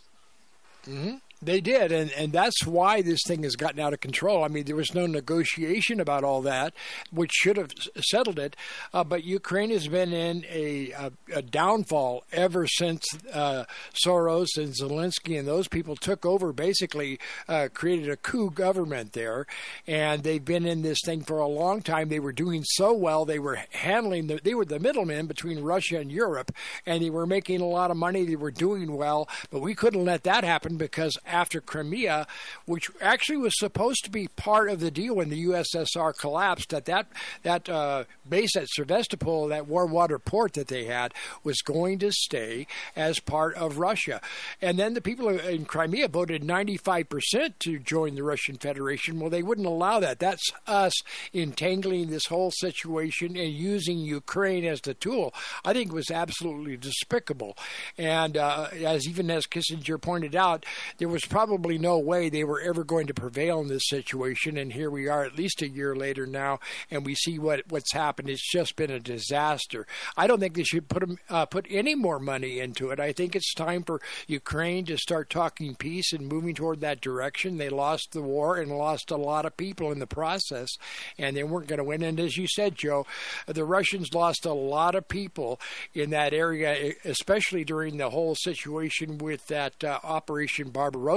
[0.88, 1.16] Mm-hmm.
[1.46, 4.44] They did, and, and that's why this thing has gotten out of control.
[4.44, 6.74] I mean, there was no negotiation about all that,
[7.12, 7.72] which should have
[8.02, 8.56] settled it.
[8.94, 14.74] Uh, but Ukraine has been in a, a, a downfall ever since uh, Soros and
[14.74, 19.46] Zelensky and those people took over, basically uh, created a coup government there.
[19.88, 22.10] And they've been in this thing for a long time.
[22.10, 23.26] They were doing so well.
[23.26, 26.52] They were handling, the, they were the middlemen between Russia and Europe,
[26.86, 28.26] and they were making a lot of money.
[28.26, 32.28] They were doing well, but we couldn't let that happen because after Crimea,
[32.66, 36.70] which actually was supposed to be part of the deal when the USSR collapsed.
[36.70, 37.08] That that
[37.42, 41.14] that uh, base at Sevastopol, that war water port that they had,
[41.44, 44.22] was going to stay as part of Russia.
[44.62, 49.20] And then the people in Crimea voted 95% to join the Russian Federation.
[49.20, 50.20] Well, they wouldn't allow that.
[50.20, 50.94] That's us
[51.34, 55.34] entangling this whole situation and using Ukraine as the tool.
[55.66, 57.58] I think it was absolutely despicable.
[57.98, 60.66] And uh, as even as Kissinger pointed out,
[60.98, 64.58] there was probably no way they were ever going to prevail in this situation.
[64.58, 66.60] And here we are, at least a year later now,
[66.92, 68.30] and we see what what's happened.
[68.30, 69.88] It's just been a disaster.
[70.18, 73.00] I don't think they should put uh, put any more money into it.
[73.00, 77.58] I think it's time for Ukraine to start talking peace and moving toward that direction.
[77.58, 80.70] They lost the war and lost a lot of people in the process,
[81.18, 82.04] and they weren't going to win.
[82.04, 83.06] And as you said, Joe,
[83.48, 85.60] the Russians lost a lot of people
[85.94, 91.13] in that area, especially during the whole situation with that uh, Operation Barbarossa.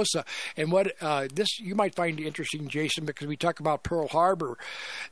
[0.55, 4.57] And what uh, this you might find interesting, Jason, because we talk about Pearl Harbor.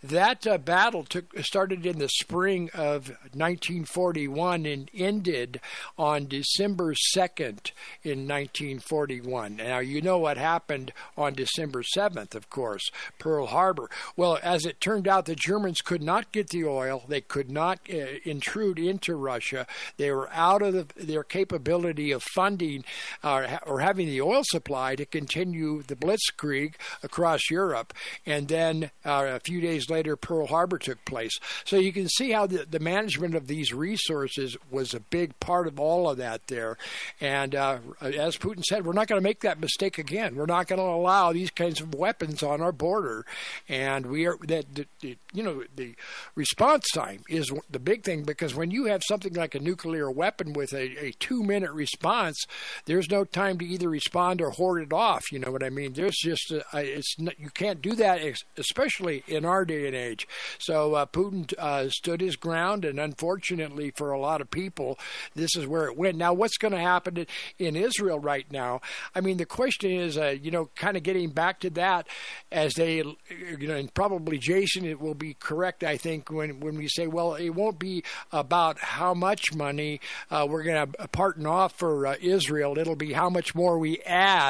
[0.04, 5.60] That uh, battle took started in the spring of 1941 and ended
[5.98, 7.72] on December 2nd
[8.04, 9.58] in 1941.
[9.58, 13.90] Now you know what happened on December 7th, of course, Pearl Harbor.
[14.16, 17.04] Well, as it turned out, the Germans could not get the oil.
[17.08, 19.68] They could not uh, intrude into Russia.
[19.98, 22.84] They were out of the, their capability of funding
[23.24, 27.94] uh, or having the oil supply to continue the blitzkrieg across Europe.
[28.26, 31.38] And then uh, a few days later, Pearl Harbor took place.
[31.64, 35.68] So you can see how the, the management of these resources was a big part
[35.68, 36.78] of all of that there.
[37.22, 40.36] And uh, as Putin said, we're not going to make that mistake again.
[40.36, 43.26] We're not going to allow these kinds of weapons on our border.
[43.70, 44.66] And we are that
[45.02, 45.96] you know the
[46.36, 50.54] response time is the big thing because when you have something like a nuclear weapon
[50.54, 52.44] with a, a two minute response,
[52.86, 55.24] there's no time to either respond or hoard it off.
[55.32, 55.94] You know what I mean?
[55.94, 58.22] There's just a, it's you can't do that,
[58.58, 60.28] especially in our day and age.
[60.60, 64.98] So uh, Putin uh, stood his ground, and unfortunately for a lot of people,
[65.36, 66.18] this is where it went.
[66.18, 67.26] Now, what's going to happen
[67.60, 68.82] in Israel right now?
[69.14, 72.08] I mean, the question is, uh, you know, kind of getting back to that
[72.52, 76.78] as they, you know, and probably Jason, it will be correct, I think, when when
[76.78, 80.00] we say, well, it won't be about how much money
[80.32, 82.78] uh, we're going to parton off for uh, Israel.
[82.78, 84.45] It'll be how much more we add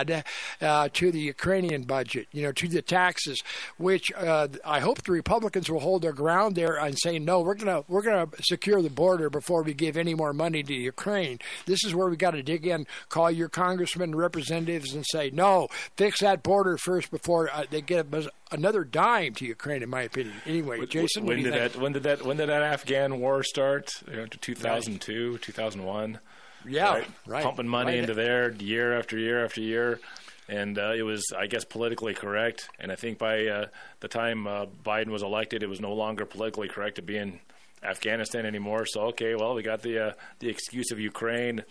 [0.61, 3.41] uh, to the Ukrainian budget, you know, to the taxes,
[3.77, 7.55] which uh, I hope the Republicans will hold their ground there and say, no, we're
[7.55, 11.39] gonna we're gonna secure the border before we give any more money to Ukraine.
[11.65, 15.29] This is where we got to dig in, call your congressmen and representatives, and say,
[15.31, 18.07] no, fix that border first before uh, they get
[18.51, 20.35] another dime to Ukraine, in my opinion.
[20.45, 23.91] Anyway, Jason, when did that when did that when did that Afghan war start?
[24.09, 25.41] You know, 2002, right.
[25.41, 26.19] 2001.
[26.67, 27.07] Yeah, right.
[27.27, 27.43] right.
[27.43, 27.99] Pumping money right.
[27.99, 29.99] into there year after year after year
[30.47, 32.69] and uh, it was, I guess, politically correct.
[32.79, 33.65] And I think by uh,
[33.99, 37.39] the time uh, Biden was elected, it was no longer politically correct to be in
[37.83, 38.85] Afghanistan anymore.
[38.85, 41.63] So okay, well, we got the uh, the excuse of Ukraine.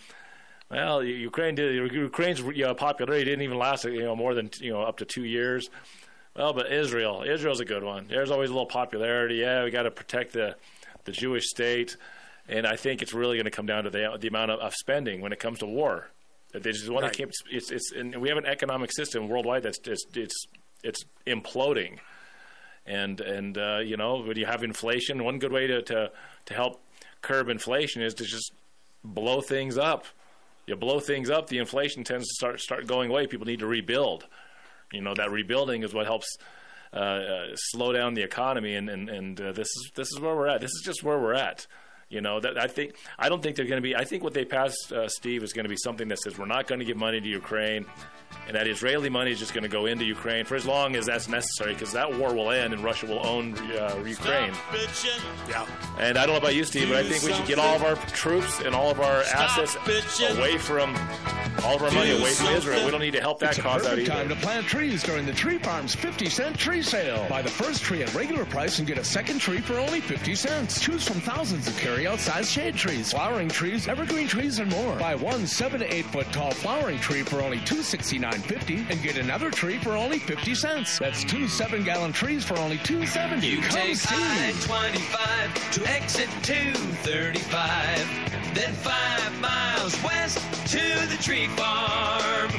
[0.71, 4.73] Well, Ukraine did Ukraine's you know, popularity didn't even last you know more than you
[4.73, 5.71] know up to two years.
[6.37, 8.09] Well, but Israel, Israel's a good one.
[8.09, 9.37] There's always a little popularity.
[9.37, 10.57] Yeah, we got to protect the
[11.05, 11.97] the Jewish state,
[12.49, 14.75] and I think it's really going to come down to the the amount of, of
[14.75, 16.09] spending when it comes to war.
[16.53, 17.13] They just want right.
[17.13, 20.47] to keep it's it's and we have an economic system worldwide that's just it's
[20.83, 21.99] it's imploding,
[22.87, 26.13] and and uh, you know when you have inflation, one good way to, to
[26.47, 26.81] to help
[27.23, 28.53] curb inflation is to just
[29.03, 30.07] blow things up.
[30.67, 33.27] You blow things up, the inflation tends to start start going away.
[33.27, 34.27] People need to rebuild.
[34.93, 36.37] You know that rebuilding is what helps
[36.93, 40.37] uh, uh, slow down the economy, and and, and uh, this is this is where
[40.37, 40.61] we're at.
[40.61, 41.67] This is just where we're at.
[42.15, 43.97] You know, that I think I don't think they're going to be.
[43.97, 46.47] I think what they passed, uh, Steve, is going to be something that says we're
[46.47, 47.87] not going to give money to Ukraine
[48.47, 51.07] and that Israeli money is just going to go into Ukraine for as long as
[51.07, 54.53] that's necessary, because that war will end and Russia will own uh, Ukraine.
[55.49, 55.67] Yeah.
[55.99, 57.83] And I don't know about you, Steve, but I think we should get all of
[57.83, 59.77] our troops and all of our assets
[60.37, 60.95] away from
[61.63, 62.85] all of our money away from Israel.
[62.85, 64.11] We don't need to help that it's cause out either.
[64.11, 67.27] time to plant trees during the Tree Farm's 50 cent tree sale.
[67.29, 70.35] Buy the first tree at regular price and get a second tree for only 50
[70.35, 70.81] cents.
[70.81, 74.97] Choose from thousands of carry-out size shade trees, flowering trees, evergreen trees, and more.
[74.97, 79.17] Buy one seven to eight foot tall flowering tree for only 269 $9.50 and get
[79.17, 80.99] another tree for only 50 cents.
[80.99, 84.15] That's two seven gallon trees for only 270 You Come take see.
[84.15, 90.39] I-25 to exit 235, then five miles west
[90.73, 92.51] to the tree farm.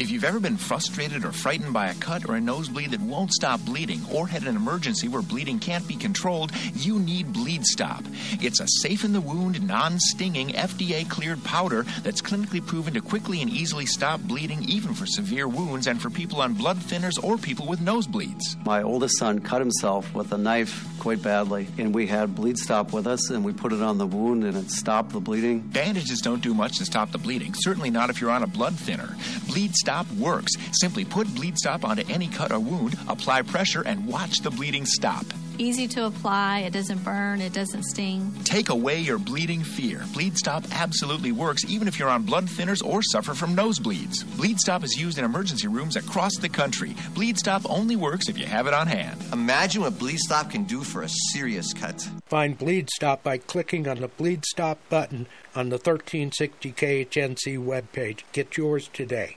[0.00, 3.34] If you've ever been frustrated or frightened by a cut or a nosebleed that won't
[3.34, 8.02] stop bleeding, or had an emergency where bleeding can't be controlled, you need Bleed Stop.
[8.40, 13.02] It's a safe in the wound, non stinging, FDA cleared powder that's clinically proven to
[13.02, 17.22] quickly and easily stop bleeding, even for severe wounds and for people on blood thinners
[17.22, 18.56] or people with nosebleeds.
[18.64, 22.92] My oldest son cut himself with a knife quite badly, and we had Bleed Stop
[22.92, 25.60] with us, and we put it on the wound, and it stopped the bleeding.
[25.60, 28.74] Bandages don't do much to stop the bleeding, certainly not if you're on a blood
[28.74, 29.16] thinner.
[29.48, 30.52] Bleed Stop works.
[30.72, 34.86] Simply put Bleed Stop onto any cut or wound, apply pressure, and watch the bleeding
[34.86, 35.26] stop.
[35.60, 38.32] Easy to apply, it doesn't burn, it doesn't sting.
[38.44, 40.02] Take away your bleeding fear.
[40.14, 44.24] Bleed Stop absolutely works even if you're on blood thinners or suffer from nosebleeds.
[44.38, 46.96] Bleed Stop is used in emergency rooms across the country.
[47.14, 49.22] Bleed Stop only works if you have it on hand.
[49.34, 52.08] Imagine what Bleed Stop can do for a serious cut.
[52.24, 58.20] Find Bleed Stop by clicking on the Bleed Stop button on the 1360 KHNC webpage.
[58.32, 59.36] Get yours today.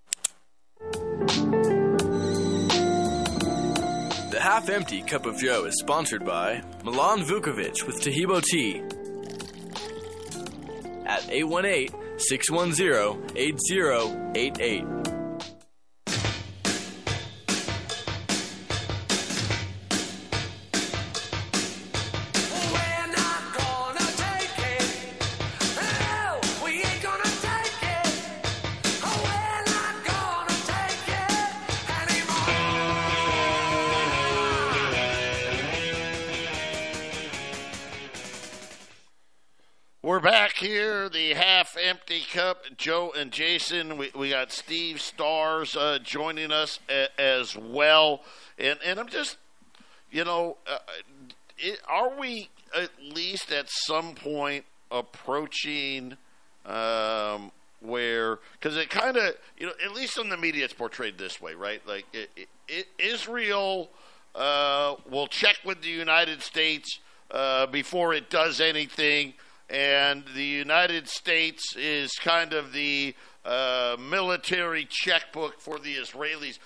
[4.31, 8.81] The Half Empty Cup of Joe is sponsored by Milan Vukovic with Taheebo Tea
[11.05, 15.20] at 818 610 8088.
[40.11, 42.65] We're back here, the half empty cup.
[42.75, 43.97] Joe and Jason.
[43.97, 48.19] We, we got Steve Stars uh, joining us a, as well.
[48.59, 49.37] And, and I'm just,
[50.11, 50.79] you know, uh,
[51.57, 56.17] it, are we at least at some point approaching
[56.65, 61.17] um, where, because it kind of, you know, at least in the media, it's portrayed
[61.17, 61.81] this way, right?
[61.87, 63.89] Like it, it, Israel
[64.35, 66.99] uh, will check with the United States
[67.31, 69.35] uh, before it does anything
[69.71, 73.15] and the United States is kind of the
[73.45, 76.59] uh, military checkbook for the Israelis.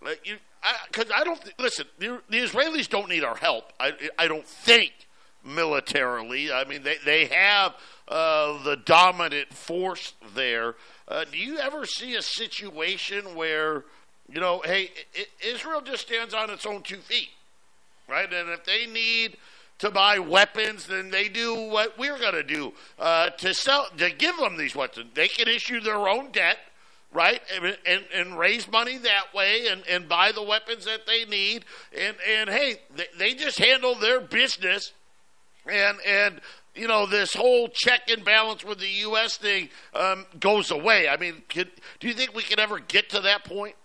[0.00, 1.86] Because I, I, don't th- listen.
[1.98, 3.72] The, the, Israelis don't need our help.
[3.78, 4.92] I, I don't think
[5.44, 6.52] militarily.
[6.52, 7.74] I mean, they they have
[8.08, 10.74] uh, the dominant force there.
[11.06, 13.84] Uh, do you ever see a situation where
[14.30, 14.90] you know, hey,
[15.44, 17.30] Israel just stands on its own two feet,
[18.08, 18.30] right?
[18.30, 19.38] And if they need
[19.78, 24.10] to buy weapons, then they do what we're going to do uh, to sell to
[24.10, 25.10] give them these weapons.
[25.14, 26.58] They can issue their own debt,
[27.12, 31.24] right, and, and, and raise money that way, and, and buy the weapons that they
[31.24, 31.64] need.
[31.96, 34.92] And and hey, they, they just handle their business,
[35.66, 36.40] and and
[36.74, 39.36] you know this whole check and balance with the U.S.
[39.36, 41.08] thing um, goes away.
[41.08, 43.76] I mean, could, do you think we could ever get to that point?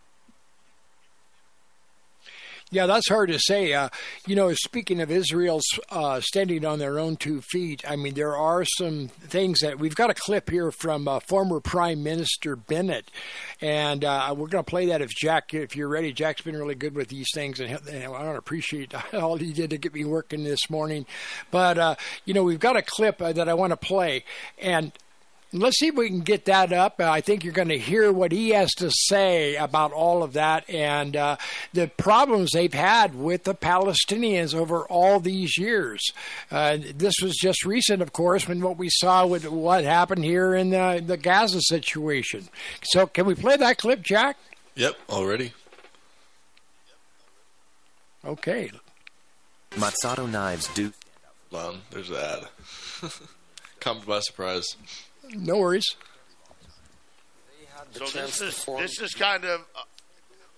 [2.73, 3.71] Yeah, that's hard to say.
[3.73, 3.89] Uh,
[4.25, 8.35] you know, speaking of Israel's uh, standing on their own two feet, I mean, there
[8.35, 13.11] are some things that we've got a clip here from uh, former Prime Minister Bennett,
[13.61, 16.11] and uh, we're going to play that if Jack, if you're ready.
[16.13, 19.69] Jack's been really good with these things, and, and I don't appreciate all he did
[19.69, 21.05] to get me working this morning.
[21.51, 21.95] But uh,
[22.25, 24.23] you know, we've got a clip uh, that I want to play,
[24.57, 24.91] and
[25.55, 26.99] Let's see if we can get that up.
[26.99, 30.67] I think you're going to hear what he has to say about all of that
[30.67, 31.37] and uh,
[31.73, 36.01] the problems they've had with the Palestinians over all these years.
[36.49, 40.55] Uh, this was just recent, of course, when what we saw with what happened here
[40.55, 42.49] in the, the Gaza situation.
[42.81, 44.37] So, can we play that clip, Jack?
[44.73, 45.53] Yep, already.
[48.25, 48.71] Okay.
[49.71, 50.93] Mazzato knives do.
[51.51, 52.49] Hold on, there's that.
[53.79, 54.75] Caught by surprise.
[55.31, 55.85] No worries.
[57.91, 59.81] So this is this is kind of uh,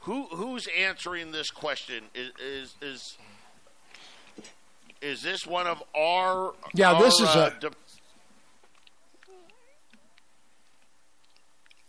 [0.02, 3.18] who who's answering this question is is is,
[5.02, 7.76] is this one of our yeah our, this is uh, a di-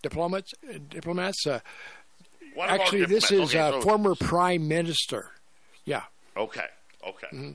[0.03, 0.53] diplomats
[0.89, 1.61] diplomats uh,
[2.61, 5.31] actually this is okay, a so, former prime minister
[5.85, 6.03] yeah
[6.37, 6.67] okay
[7.07, 7.53] okay mm-hmm.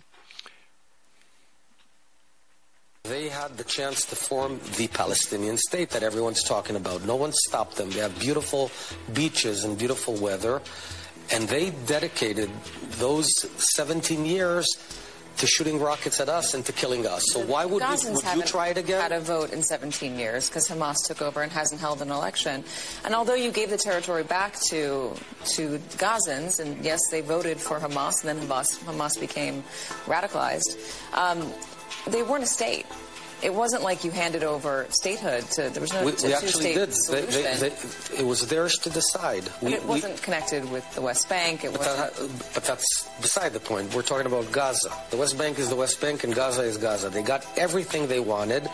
[3.03, 7.03] They had the chance to form the Palestinian state that everyone's talking about.
[7.05, 7.89] No one stopped them.
[7.89, 8.71] They have beautiful
[9.13, 10.61] beaches and beautiful weather,
[11.33, 12.49] and they dedicated
[12.99, 13.27] those
[13.75, 14.67] 17 years
[15.37, 17.23] to shooting rockets at us and to killing us.
[17.31, 19.01] So why would, we, would you try it again?
[19.01, 22.63] Had a vote in 17 years because Hamas took over and hasn't held an election.
[23.03, 25.13] And although you gave the territory back to
[25.55, 29.63] to Gazans, and yes, they voted for Hamas, and then Hamas, Hamas became
[30.05, 30.77] radicalized.
[31.13, 31.51] Um,
[32.07, 32.85] they weren't a state.
[33.41, 35.69] It wasn't like you handed over statehood to.
[35.69, 36.91] There was no we, we actually did.
[37.09, 39.43] They, they, they, it was theirs to decide.
[39.63, 41.63] We, it wasn't connected with the West Bank.
[41.63, 42.15] It but, wasn't.
[42.15, 43.95] That, but that's beside the point.
[43.95, 44.91] We're talking about Gaza.
[45.09, 47.09] The West Bank is the West Bank, and Gaza is Gaza.
[47.09, 48.69] They got everything they wanted.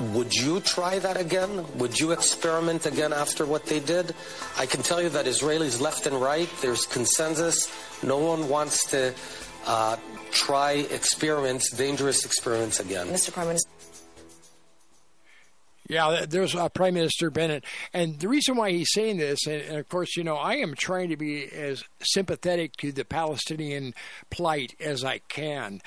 [0.00, 1.66] Would you try that again?
[1.76, 4.14] Would you experiment again after what they did?
[4.56, 7.70] I can tell you that Israelis left and right, there's consensus.
[8.02, 9.14] No one wants to
[9.66, 9.96] uh,
[10.32, 13.08] try experiments, dangerous experiments again.
[13.08, 13.32] Mr.
[13.32, 13.68] Prime Minister.
[15.88, 17.64] Yeah, there's uh, Prime Minister Bennett.
[17.92, 20.74] And the reason why he's saying this, and, and, of course, you know, I am
[20.74, 23.92] trying to be as sympathetic to the Palestinian
[24.30, 25.82] plight as I can.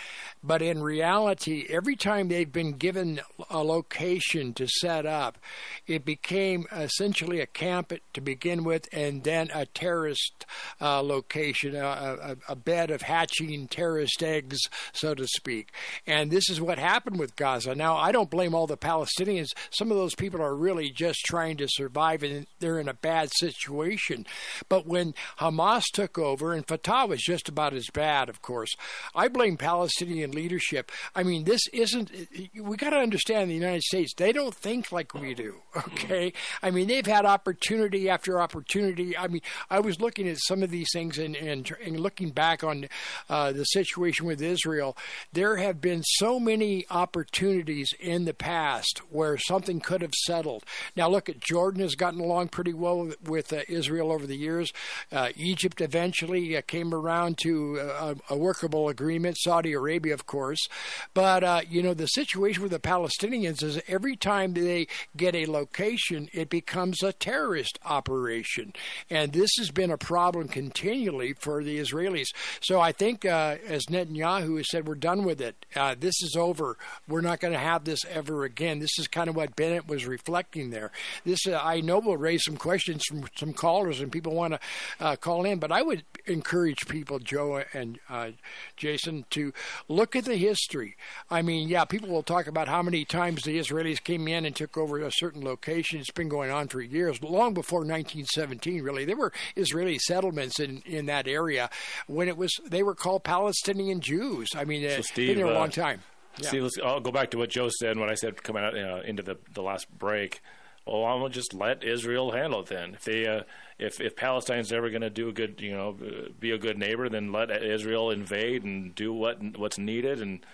[0.45, 3.19] But in reality, every time they've been given
[3.49, 5.39] a location to set up,
[5.87, 10.45] it became essentially a camp to begin with and then a terrorist
[10.79, 14.59] uh, location, a, a, a bed of hatching terrorist eggs,
[14.93, 15.71] so to speak.
[16.05, 17.73] And this is what happened with Gaza.
[17.73, 19.47] Now, I don't blame all the Palestinians.
[19.71, 23.31] Some of those people are really just trying to survive and they're in a bad
[23.33, 24.27] situation.
[24.69, 28.69] But when Hamas took over, and Fatah was just about as bad, of course,
[29.15, 30.91] I blame Palestinian leadership.
[31.15, 32.11] I mean, this isn't,
[32.59, 36.33] we got to understand the United States, they don't think like we do, okay?
[36.61, 39.17] I mean, they've had opportunity after opportunity.
[39.17, 42.63] I mean, I was looking at some of these things and, and, and looking back
[42.63, 42.87] on
[43.29, 44.97] uh, the situation with Israel.
[45.33, 50.63] There have been so many opportunities in the past where something could have settled.
[50.95, 54.71] Now, look at Jordan has gotten along pretty well with, uh, Israel over the years.
[55.11, 59.37] Uh, Egypt eventually uh, came around to uh, a, a workable agreement.
[59.39, 60.67] Saudi Arabia, of course.
[61.13, 65.45] But, uh, you know, the situation with the Palestinians is every time they get a
[65.45, 68.73] location, it becomes a terrorist operation.
[69.09, 72.27] And this has been a problem continually for the Israelis.
[72.61, 75.65] So I think, uh, as Netanyahu has said, we're done with it.
[75.75, 76.77] Uh, this is over.
[77.07, 78.79] We're not going to have this ever again.
[78.79, 80.91] This is kind of what Bennett was reflecting there.
[81.25, 84.59] This, uh, I know, will raise some questions from some callers, and people want to
[84.99, 85.59] uh, call in.
[85.59, 88.31] But I would encourage people, Joe and uh,
[88.77, 89.53] Jason, to
[89.87, 90.95] look at the history.
[91.29, 94.55] I mean, yeah, people will talk about how many times the Israelis came in and
[94.55, 95.99] took over a certain location.
[95.99, 98.81] It's been going on for years, long before 1917.
[98.81, 101.69] Really, there were Israeli settlements in in that area
[102.07, 104.49] when it was they were called Palestinian Jews.
[104.55, 106.01] I mean, so it's Steve, been there a long uh, time.
[106.37, 106.49] Yeah.
[106.49, 109.23] See, I'll go back to what Joe said when I said coming out uh, into
[109.23, 110.41] the the last break.
[110.85, 112.93] Well, I'm gonna just let Israel handle it then.
[112.93, 113.43] If they, uh,
[113.79, 117.09] if if Palestine's ever gonna do a good, you know, uh, be a good neighbor,
[117.09, 120.45] then let Israel invade and do what what's needed, and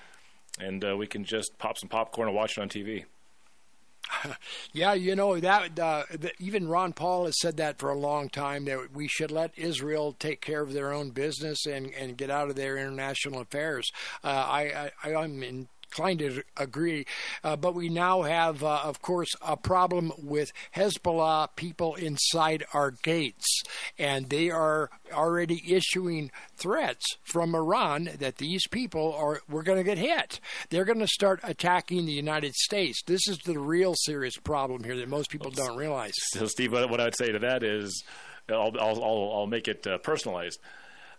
[0.58, 3.06] and uh, we can just pop some popcorn and watch it on TV.
[4.74, 8.30] yeah, you know that uh, the, even Ron Paul has said that for a long
[8.30, 12.30] time that we should let Israel take care of their own business and, and get
[12.30, 13.92] out of their international affairs.
[14.24, 17.06] Uh, I, I I'm in inclined to agree.
[17.44, 22.92] Uh, but we now have, uh, of course, a problem with Hezbollah people inside our
[22.92, 23.64] gates,
[23.98, 29.84] and they are already issuing threats from Iran that these people are we're going to
[29.84, 30.40] get hit.
[30.70, 33.02] They're going to start attacking the United States.
[33.06, 36.14] This is the real serious problem here that most people don't realize.
[36.34, 38.04] So, Steve, what I would say to that is,
[38.50, 40.60] I'll I'll, I'll, make it uh, personalized.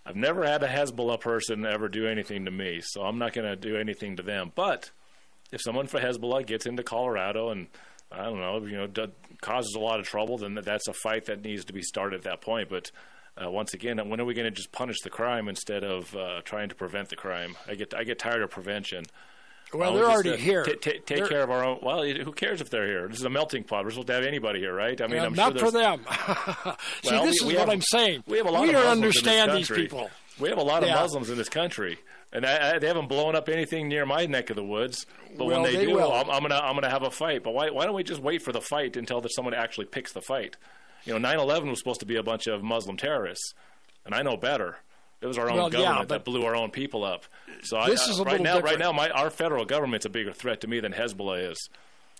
[0.04, 3.48] I've never had a Hezbollah person ever do anything to me, so I'm not going
[3.48, 4.50] to do anything to them.
[4.54, 4.90] But
[5.52, 7.68] if someone from Hezbollah gets into Colorado and
[8.10, 11.26] I don't know, you know, d- causes a lot of trouble, then that's a fight
[11.26, 12.68] that needs to be started at that point.
[12.68, 12.90] But
[13.42, 16.42] uh, once again, when are we going to just punish the crime instead of uh,
[16.44, 17.56] trying to prevent the crime?
[17.66, 19.04] I get I get tired of prevention.
[19.74, 20.64] Well, they're already here.
[20.64, 21.78] T- t- take care of our own.
[21.82, 23.08] Well, who cares if they're here?
[23.08, 23.84] This is a melting pot.
[23.84, 25.00] We're supposed to have anybody here, right?
[25.00, 26.04] I mean, yeah, I'm not sure for them.
[27.02, 28.24] See, well, this we, is we what have, I'm saying.
[28.26, 30.10] We have a lot we of don't understand these people.
[30.38, 30.96] We have a lot of yeah.
[30.96, 31.98] Muslims in this country,
[32.32, 35.06] and I, I, they haven't blown up anything near my neck of the woods.
[35.36, 36.12] But well, when they, they do, will.
[36.12, 37.42] I'm, I'm, gonna I'm gonna have a fight.
[37.42, 40.12] But why why don't we just wait for the fight until that someone actually picks
[40.12, 40.56] the fight?
[41.04, 43.54] You know, 9/11 was supposed to be a bunch of Muslim terrorists,
[44.04, 44.76] and I know better.
[45.22, 47.24] It was our own well, government yeah, that blew our own people up.
[47.62, 48.64] So I, a right now, different.
[48.64, 51.68] right now, my, our federal government's a bigger threat to me than Hezbollah is.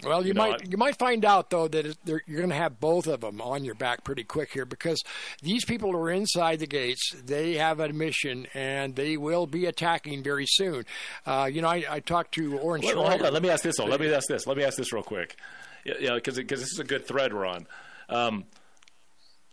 [0.05, 2.55] Well, you, You know, might I- you might find out though that you're going to
[2.55, 5.03] have both of them on your back pretty quick here because
[5.43, 7.13] these people are inside the gates.
[7.25, 10.85] They have a mission and they will be attacking very soon.
[11.27, 12.85] Uh, you know, I, I talked to Orange.
[12.85, 13.33] Well, hold on.
[13.33, 13.77] Let me ask this.
[13.77, 13.85] Though.
[13.85, 14.47] Let me ask this.
[14.47, 15.37] Let me ask this real quick.
[15.85, 17.67] Yeah, yeah, because this is a good thread we're on.
[18.09, 18.45] Um,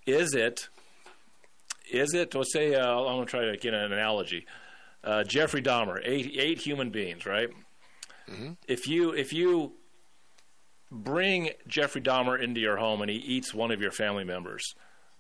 [0.06, 0.70] is it?
[1.92, 2.36] Is it?
[2.36, 4.46] Let's say uh, I'm going to try to get an analogy.
[5.04, 7.50] Uh, Jeffrey Dahmer, eight eight human beings, right?
[8.68, 9.74] If you if you
[10.92, 14.76] bring Jeffrey Dahmer into your home and he eats one of your family members,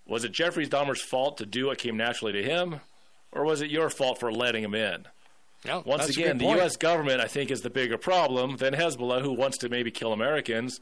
[0.05, 2.81] was it Jeffrey Dahmer's fault to do what came naturally to him,
[3.31, 5.05] or was it your fault for letting him in?
[5.65, 6.45] Yeah, Once again, the.
[6.45, 6.77] U.S.
[6.77, 10.79] government, I think, is the bigger problem than Hezbollah, who wants to maybe kill Americans.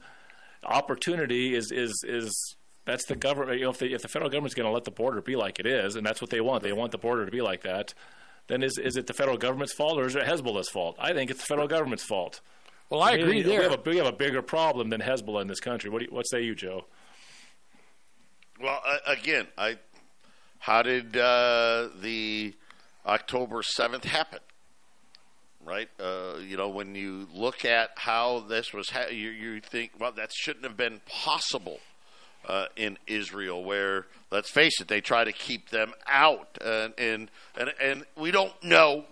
[0.64, 2.56] Opportunity is is is
[2.88, 3.58] that's the government.
[3.58, 5.58] You know, if the if the federal government's going to let the border be like
[5.58, 7.94] it is, and that's what they want, they want the border to be like that.
[8.48, 10.96] Then is is it the federal government's fault or is it Hezbollah's fault?
[10.98, 12.40] I think it's the federal government's fault.
[12.90, 13.62] Well, I agree we there.
[13.68, 15.90] Have a, we have a bigger problem than Hezbollah in this country.
[15.90, 16.86] What do you, what say you, Joe?
[18.60, 19.76] Well, uh, again, I
[20.58, 22.54] how did uh, the
[23.06, 24.40] October seventh happen?
[25.64, 29.90] Right, uh, you know, when you look at how this was, ha- you, you think,
[29.98, 31.80] well, that shouldn't have been possible
[32.48, 33.62] uh, in Israel.
[33.62, 38.30] Where, let's face it, they try to keep them out, and and and, and we
[38.30, 39.04] don't know,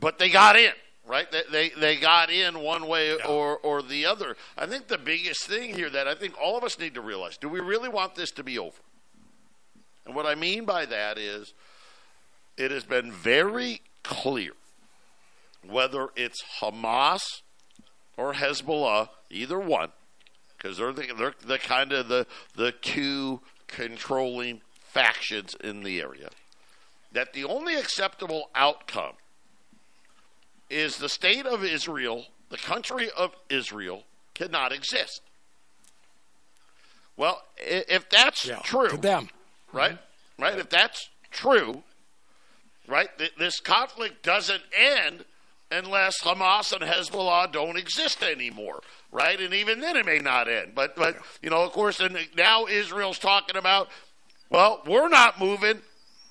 [0.00, 0.72] but they got in.
[1.06, 4.36] Right, they, they they got in one way or or the other.
[4.58, 7.38] I think the biggest thing here that I think all of us need to realize:
[7.38, 8.76] Do we really want this to be over?
[10.04, 11.54] And what I mean by that is,
[12.58, 14.52] it has been very clear
[15.66, 17.20] whether it's Hamas
[18.16, 19.90] or Hezbollah, either one,
[20.58, 22.26] because they're the, they're the kind of the
[22.56, 26.30] the two controlling factions in the area.
[27.12, 29.14] That the only acceptable outcome
[30.68, 34.04] is the state of Israel, the country of Israel,
[34.34, 35.22] cannot exist.
[37.16, 39.30] Well, if that's true, to them,
[39.72, 39.92] right?
[39.92, 40.42] Mm-hmm.
[40.42, 40.58] Right?
[40.58, 41.82] If that's true,
[42.86, 43.08] right?
[43.18, 45.24] Th- this conflict doesn't end
[45.70, 48.80] unless Hamas and Hezbollah don't exist anymore,
[49.12, 49.40] right?
[49.40, 50.72] And even then, it may not end.
[50.74, 53.88] But, but you know, of course, and now Israel's talking about,
[54.50, 55.80] well, we're not moving.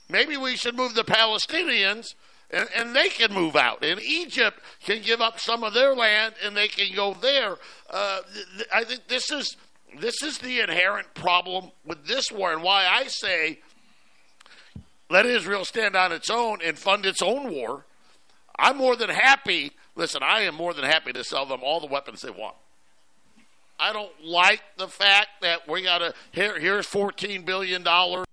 [0.10, 2.16] Maybe we should move the Palestinians.
[2.50, 6.36] And, and they can move out, and Egypt can give up some of their land,
[6.42, 7.58] and they can go there.
[7.90, 8.22] Uh,
[8.56, 9.58] th- I think this is
[10.00, 13.60] this is the inherent problem with this war, and why I say
[15.10, 17.86] let Israel stand on its own and fund its own war.
[18.60, 19.72] I'm more than happy.
[19.96, 22.56] Listen, I am more than happy to sell them all the weapons they want.
[23.80, 26.60] I don't like the fact that we got to here.
[26.60, 28.26] Here's 14 billion dollars.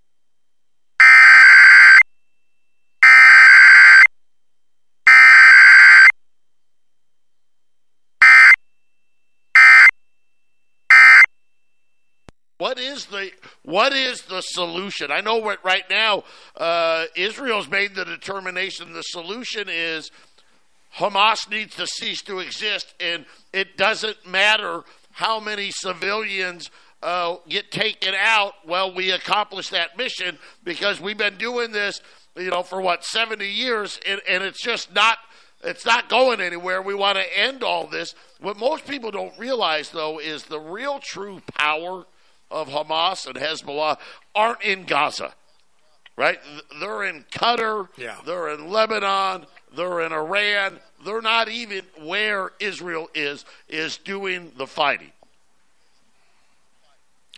[12.75, 13.31] What is the
[13.63, 15.13] what is the solution?
[15.13, 16.25] I know what right now
[16.57, 18.93] uh, Israel's made the determination.
[18.93, 20.11] The solution is
[20.97, 24.83] Hamas needs to cease to exist, and it doesn't matter
[25.13, 26.69] how many civilians
[27.01, 28.55] uh, get taken out.
[28.67, 32.01] Well, we accomplish that mission because we've been doing this,
[32.37, 35.19] you know, for what seventy years, and, and it's just not
[35.63, 36.83] it's not going anywhere.
[36.83, 38.17] We want to end all this.
[38.41, 42.07] What most people don't realize, though, is the real true power
[42.51, 43.99] of Hamas and Hezbollah
[44.35, 45.35] aren't in Gaza,
[46.17, 46.39] right?
[46.81, 47.89] They're in Qatar.
[47.97, 48.17] Yeah.
[48.25, 49.47] They're in Lebanon.
[49.75, 50.79] They're in Iran.
[51.05, 55.13] They're not even where Israel is is doing the fighting.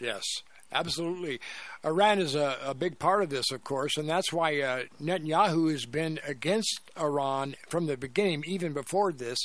[0.00, 0.22] Yes,
[0.70, 1.40] absolutely.
[1.84, 5.72] Iran is a, a big part of this, of course, and that's why uh, Netanyahu
[5.72, 9.38] has been against Iran from the beginning, even before this.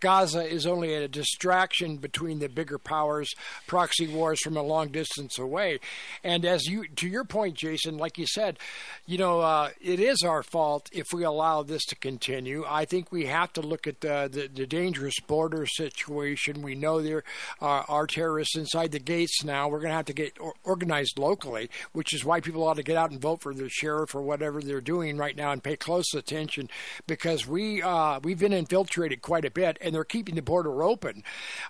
[0.00, 3.32] Gaza is only a distraction between the bigger powers,
[3.66, 5.80] proxy wars from a long distance away.
[6.22, 8.58] And as you, to your point, Jason, like you said,
[9.06, 12.64] you know, uh, it is our fault if we allow this to continue.
[12.68, 16.62] I think we have to look at the, the, the dangerous border situation.
[16.62, 17.24] We know there
[17.60, 19.68] are, are terrorists inside the gates now.
[19.68, 22.96] We're going to have to get organized locally, which is why people ought to get
[22.96, 26.12] out and vote for the sheriff or whatever they're doing right now and pay close
[26.14, 26.68] attention
[27.06, 31.22] because we uh, we've been infiltrated quite a bit and they're keeping the border open.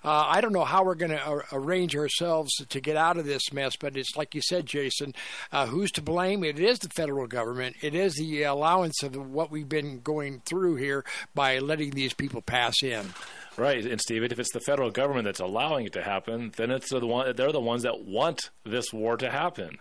[0.03, 3.25] Uh, I don't know how we're going to uh, arrange ourselves to get out of
[3.25, 5.13] this mess, but it's like you said, Jason.
[5.51, 6.43] Uh, who's to blame?
[6.43, 7.77] It is the federal government.
[7.81, 11.03] It is the allowance of what we've been going through here
[11.33, 13.13] by letting these people pass in.
[13.57, 16.89] Right, and Steve, if it's the federal government that's allowing it to happen, then it's
[16.89, 19.77] the one they're the ones that want this war to happen.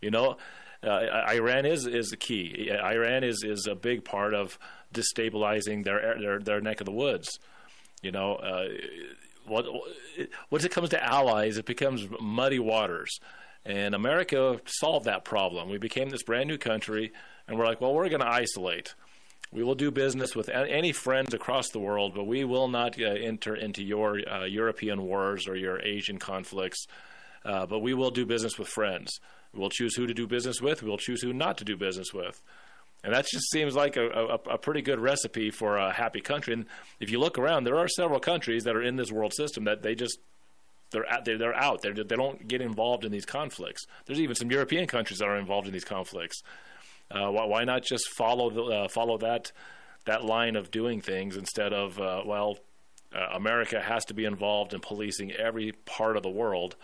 [0.00, 0.36] You know,
[0.82, 2.70] Iran is is the key.
[2.70, 4.58] Iran is is a big part of
[4.94, 7.38] destabilizing their their their neck of the woods.
[8.02, 8.68] You know, uh,
[9.46, 9.66] what
[10.50, 13.20] once it comes to allies, it becomes muddy waters.
[13.64, 15.68] And America solved that problem.
[15.68, 17.12] We became this brand new country,
[17.46, 18.94] and we're like, well, we're going to isolate.
[19.52, 23.04] We will do business with any friends across the world, but we will not uh,
[23.04, 26.86] enter into your uh, European wars or your Asian conflicts.
[27.44, 29.18] Uh, but we will do business with friends.
[29.54, 30.82] We'll choose who to do business with.
[30.82, 32.42] We'll choose who not to do business with.
[33.02, 36.52] And that just seems like a, a, a, pretty good recipe for a happy country.
[36.52, 36.66] And
[37.00, 39.82] if you look around, there are several countries that are in this world system that
[39.82, 40.18] they just
[40.90, 41.82] they're out, they're, they're out.
[41.82, 43.86] They're, they don't get involved in these conflicts.
[44.06, 46.42] There's even some European countries that are involved in these conflicts.
[47.10, 49.52] Uh, why, why, not just follow the, uh, follow that
[50.06, 52.58] that line of doing things instead of uh, well,
[53.14, 56.76] uh, America has to be involved in policing every part of the world.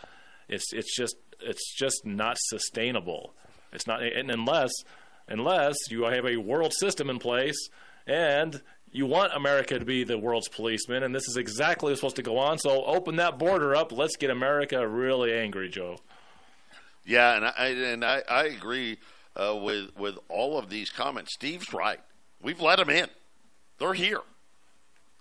[0.48, 3.34] It's it's just it's just not sustainable.
[3.72, 4.72] It's not unless
[5.28, 7.68] unless you have a world system in place
[8.06, 8.62] and
[8.92, 12.22] you want America to be the world's policeman, and this is exactly what's supposed to
[12.22, 12.58] go on.
[12.58, 13.92] So open that border up.
[13.92, 15.98] Let's get America really angry, Joe.
[17.04, 18.98] Yeah, and I and I, I agree
[19.36, 21.34] uh, with with all of these comments.
[21.34, 22.00] Steve's right.
[22.42, 23.08] We've let them in.
[23.78, 24.20] They're here.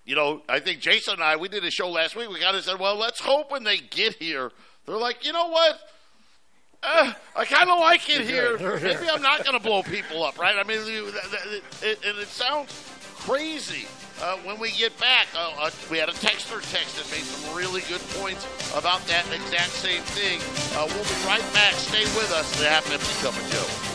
[0.06, 2.30] You know, I think Jason and I we did a show last week.
[2.30, 4.52] We kind of said, well, let's hope when they get here,
[4.86, 5.80] they're like, you know what?
[6.86, 8.58] uh, I kind of like it here.
[8.58, 10.56] Maybe I'm not going to blow people up, right?
[10.56, 12.72] I mean, it, it, and it sounds
[13.16, 13.88] crazy.
[14.22, 17.56] Uh, when we get back, uh, uh, we had a texter text that made some
[17.56, 18.46] really good points
[18.76, 20.40] about that exact same thing.
[20.78, 21.74] Uh, we'll be right back.
[21.74, 22.60] Stay with us.
[22.60, 23.95] The Half Empty Cup of Joe.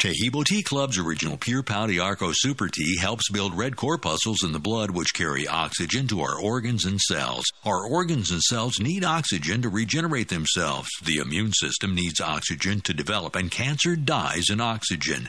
[0.00, 4.58] Taheebo Tea Club's original Pure Pau d'Arco Super Tea helps build red corpuscles in the
[4.58, 7.44] blood which carry oxygen to our organs and cells.
[7.66, 10.88] Our organs and cells need oxygen to regenerate themselves.
[11.04, 15.28] The immune system needs oxygen to develop, and cancer dies in oxygen.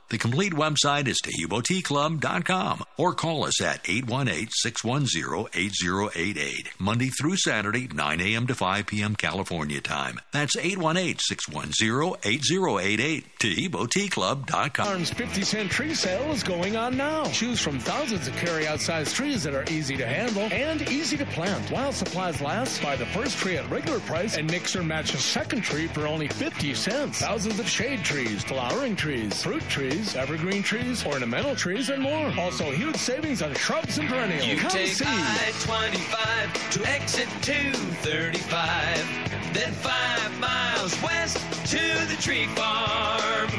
[0.11, 8.45] The complete website is TaheeboTeaClub.com or call us at 818-610-8088, Monday through Saturday, 9 a.m.
[8.47, 9.15] to 5 p.m.
[9.15, 10.19] California time.
[10.33, 14.85] That's 818-610-8088, TaheeboTeaClub.com.
[14.85, 17.23] Arms 50 cent tree sale is going on now.
[17.27, 21.25] Choose from thousands of carry-out size trees that are easy to handle and easy to
[21.27, 21.71] plant.
[21.71, 25.19] While supplies last, buy the first tree at regular price and mix or match a
[25.19, 27.19] second tree for only 50 cents.
[27.19, 32.33] Thousands of shade trees, flowering trees, fruit trees, trees, evergreen trees, ornamental trees, and more.
[32.39, 34.47] Also, huge savings on shrubs and perennials.
[34.47, 35.03] You Come take see.
[35.05, 41.37] I-25 to exit 235, then five miles west
[41.71, 43.49] to the tree farm.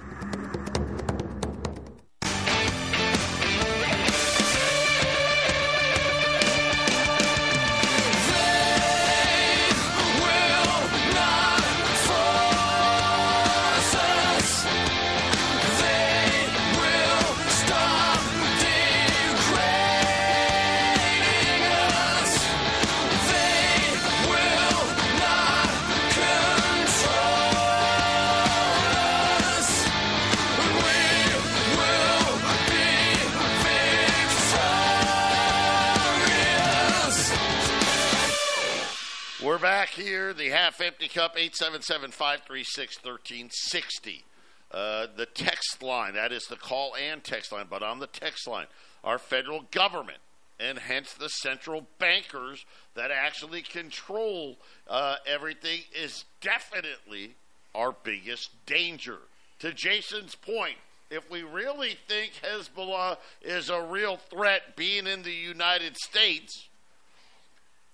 [39.87, 44.25] Back here, the half empty cup, 877 536 1360.
[44.73, 48.49] Uh, the text line, that is the call and text line, but on the text
[48.49, 48.67] line,
[49.05, 50.19] our federal government
[50.59, 52.65] and hence the central bankers
[52.95, 54.57] that actually control
[54.89, 57.37] uh, everything is definitely
[57.75, 59.19] our biggest danger.
[59.61, 60.79] To Jason's point,
[61.11, 66.66] if we really think Hezbollah is a real threat being in the United States,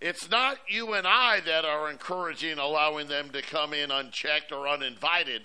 [0.03, 4.67] it's not you and I that are encouraging allowing them to come in unchecked or
[4.67, 5.43] uninvited.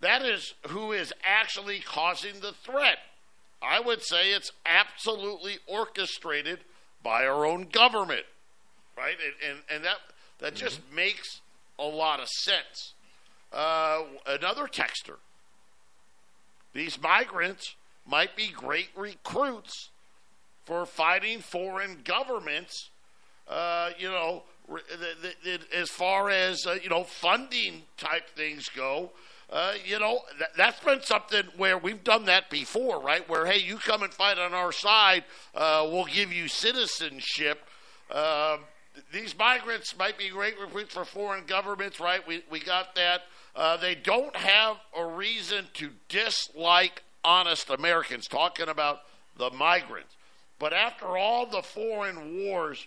[0.00, 2.96] That is who is actually causing the threat.
[3.62, 6.60] I would say it's absolutely orchestrated
[7.02, 8.24] by our own government,
[8.96, 9.16] right?
[9.22, 9.98] And and, and that
[10.38, 11.42] that just makes
[11.78, 12.94] a lot of sense.
[13.52, 15.16] Uh, another texter:
[16.72, 17.74] These migrants
[18.06, 19.90] might be great recruits
[20.64, 22.88] for fighting foreign governments.
[23.48, 24.42] Uh, you know,
[25.74, 29.10] as far as uh, you know, funding type things go.
[29.50, 33.28] Uh, you know, that, that's been something where we've done that before, right?
[33.28, 37.60] Where, hey, you come and fight on our side, uh, we'll give you citizenship.
[38.10, 38.60] Um,
[39.12, 42.26] these migrants might be great recruits for foreign governments, right?
[42.26, 43.22] We, we got that.
[43.54, 49.00] Uh, they don't have a reason to dislike honest Americans, talking about
[49.36, 50.16] the migrants.
[50.58, 52.86] But after all the foreign wars,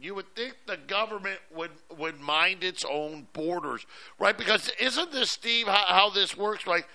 [0.00, 3.86] you would think the government would would mind its own borders,
[4.18, 4.36] right?
[4.36, 6.66] Because isn't this, Steve, how, how this works?
[6.66, 6.86] Like,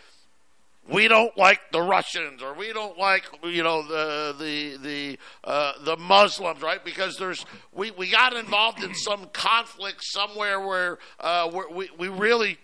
[0.89, 5.73] we don't like the Russians, or we don't like you know the the the uh,
[5.83, 6.83] the Muslims, right?
[6.83, 12.07] Because there's we, we got involved in some conflict somewhere where uh, where we we
[12.07, 12.57] really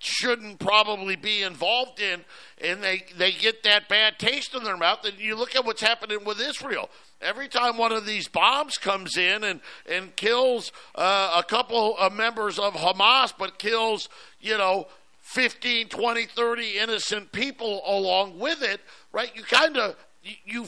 [0.00, 2.24] shouldn't probably be involved in,
[2.60, 5.04] and they they get that bad taste in their mouth.
[5.04, 6.90] And you look at what's happening with Israel.
[7.22, 12.12] Every time one of these bombs comes in and and kills uh, a couple of
[12.12, 14.08] members of Hamas, but kills
[14.40, 14.88] you know
[15.20, 18.80] 15, 20, 30 innocent people along with it,
[19.12, 19.34] right?
[19.34, 20.66] You kind of you, you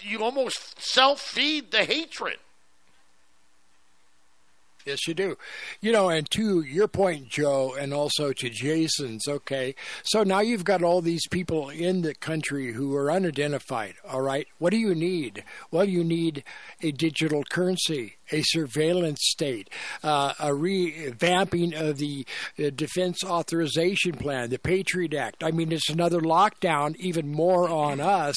[0.00, 2.38] you almost self feed the hatred.
[4.86, 5.36] Yes, you do.
[5.80, 9.74] You know, and to your point, Joe, and also to Jason's, okay.
[10.04, 14.46] So now you've got all these people in the country who are unidentified, all right?
[14.58, 15.42] What do you need?
[15.72, 16.44] Well, you need
[16.82, 19.70] a digital currency, a surveillance state,
[20.02, 22.26] uh, a revamping of the
[22.58, 25.44] uh, Defense Authorization Plan, the Patriot Act.
[25.44, 28.36] I mean, it's another lockdown, even more on us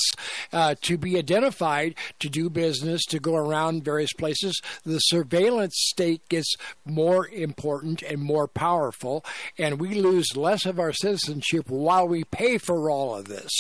[0.53, 4.59] uh, to be identified, to do business, to go around various places.
[4.83, 6.55] The surveillance state gets
[6.85, 9.25] more important and more powerful,
[9.57, 13.51] and we lose less of our citizenship while we pay for all of this.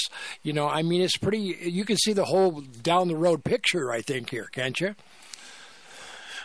[0.43, 3.91] You know, I mean, it's pretty, you can see the whole down the road picture,
[3.91, 4.95] I think, here, can't you?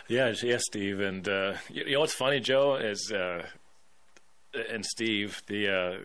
[0.07, 0.99] Yeah, yes, Steve.
[0.99, 3.45] And uh, you, know what's funny, Joe, is uh,
[4.71, 5.97] and Steve, the uh,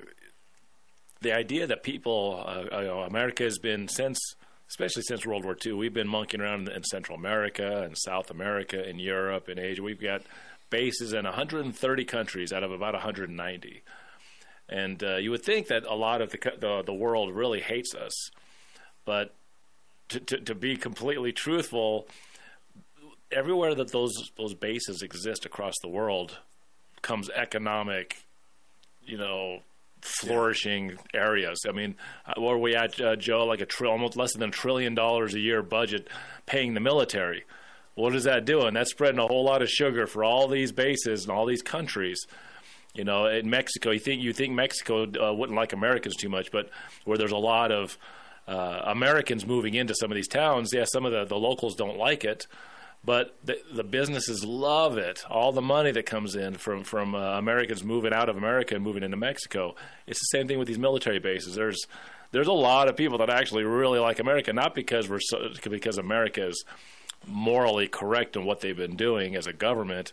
[1.21, 4.19] the idea that people, uh, you know, America has been since,
[4.69, 8.83] especially since World War II, we've been monkeying around in Central America and South America
[8.83, 9.83] and Europe and Asia.
[9.83, 10.23] We've got
[10.71, 13.83] bases in 130 countries out of about 190.
[14.69, 17.95] And uh, you would think that a lot of the, the, the world really hates
[17.95, 18.31] us,
[19.05, 19.35] but
[20.09, 22.07] to, to, to be completely truthful,
[23.33, 26.39] everywhere that those those bases exist across the world
[27.03, 28.25] comes economic,
[29.03, 29.61] you know,
[30.03, 31.21] flourishing yeah.
[31.21, 31.61] areas.
[31.69, 31.97] I mean,
[32.27, 34.95] uh, where are we at, uh, Joe, like a tri- almost less than a trillion
[34.95, 36.09] dollars a year budget
[36.47, 37.45] paying the military.
[37.95, 38.75] What is that doing?
[38.75, 42.27] That's spreading a whole lot of sugar for all these bases and all these countries.
[42.95, 46.51] You know, in Mexico, you think you think Mexico uh, wouldn't like Americans too much,
[46.51, 46.71] but
[47.05, 47.97] where there's a lot of
[48.49, 51.99] uh, Americans moving into some of these towns, yeah, some of the, the locals don't
[51.99, 52.47] like it
[53.05, 55.25] but the, the businesses love it.
[55.31, 58.85] All the money that comes in from from uh, Americans moving out of America and
[58.85, 59.75] moving into Mexico.
[60.07, 61.55] It's the same thing with these military bases.
[61.55, 61.87] There's
[62.33, 65.99] there's a lot of people that actually really like America, not because we're so, because
[65.99, 66.65] America is
[67.27, 70.13] morally correct in what they've been doing as a government,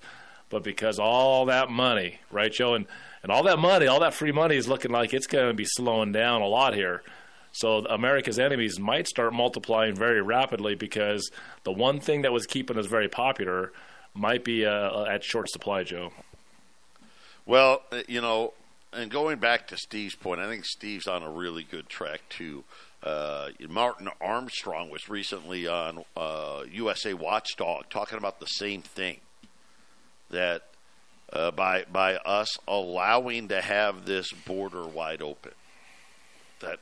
[0.49, 2.85] but because all that money, right, Joe, and
[3.21, 5.65] and all that money, all that free money is looking like it's going to be
[5.65, 7.03] slowing down a lot here.
[7.51, 11.31] So America's enemies might start multiplying very rapidly because
[11.63, 13.71] the one thing that was keeping us very popular
[14.13, 16.11] might be uh, at short supply, Joe.
[17.45, 18.53] Well, uh, you know,
[18.93, 22.63] and going back to Steve's point, I think Steve's on a really good track too.
[23.03, 29.19] Uh, Martin Armstrong was recently on uh, USA Watchdog talking about the same thing
[30.29, 30.63] that
[31.31, 35.51] uh, by by us allowing to have this border wide open,
[36.59, 36.79] that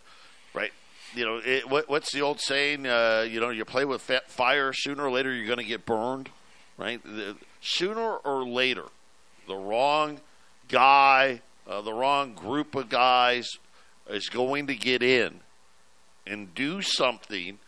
[0.55, 0.71] right.
[1.13, 2.85] You know, it, what, what's the old saying?
[2.85, 6.29] Uh, you know, you play with fire, sooner or later you're going to get burned,
[6.77, 7.01] right?
[7.03, 8.85] The, sooner or later,
[9.47, 10.19] the wrong
[10.67, 13.47] guy, uh, the wrong group of guys
[14.09, 15.39] is going to get in
[16.27, 17.59] and do something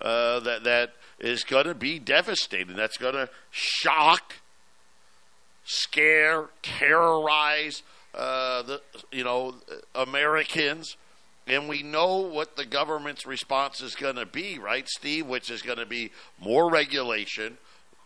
[0.00, 2.76] uh, that that is going to be devastating.
[2.76, 4.34] That's going to shock,
[5.64, 7.82] scare, terrorize
[8.14, 9.54] uh, the you know
[9.94, 10.96] Americans.
[11.46, 15.26] And we know what the government's response is going to be, right, Steve?
[15.26, 17.58] Which is going to be more regulation,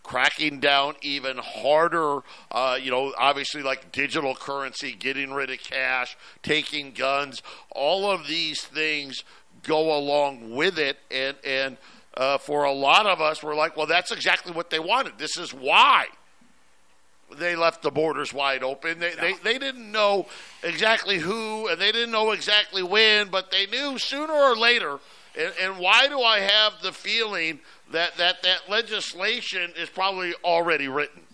[0.03, 2.21] cracking down even harder.
[2.51, 7.43] Uh, you know, obviously, like digital currency, getting rid of cash, taking guns.
[7.71, 9.23] All of these things
[9.63, 11.77] go along with it, and and
[12.17, 15.19] uh, for a lot of us, we're like, well, that's exactly what they wanted.
[15.19, 16.07] This is why
[17.35, 18.99] they left the borders wide open.
[18.99, 20.27] They, they, they didn't know
[20.63, 24.99] exactly who and they didn't know exactly when, but they knew sooner or later.
[25.39, 27.61] And, and why do I have the feeling
[27.93, 31.26] that, that that legislation is probably already written.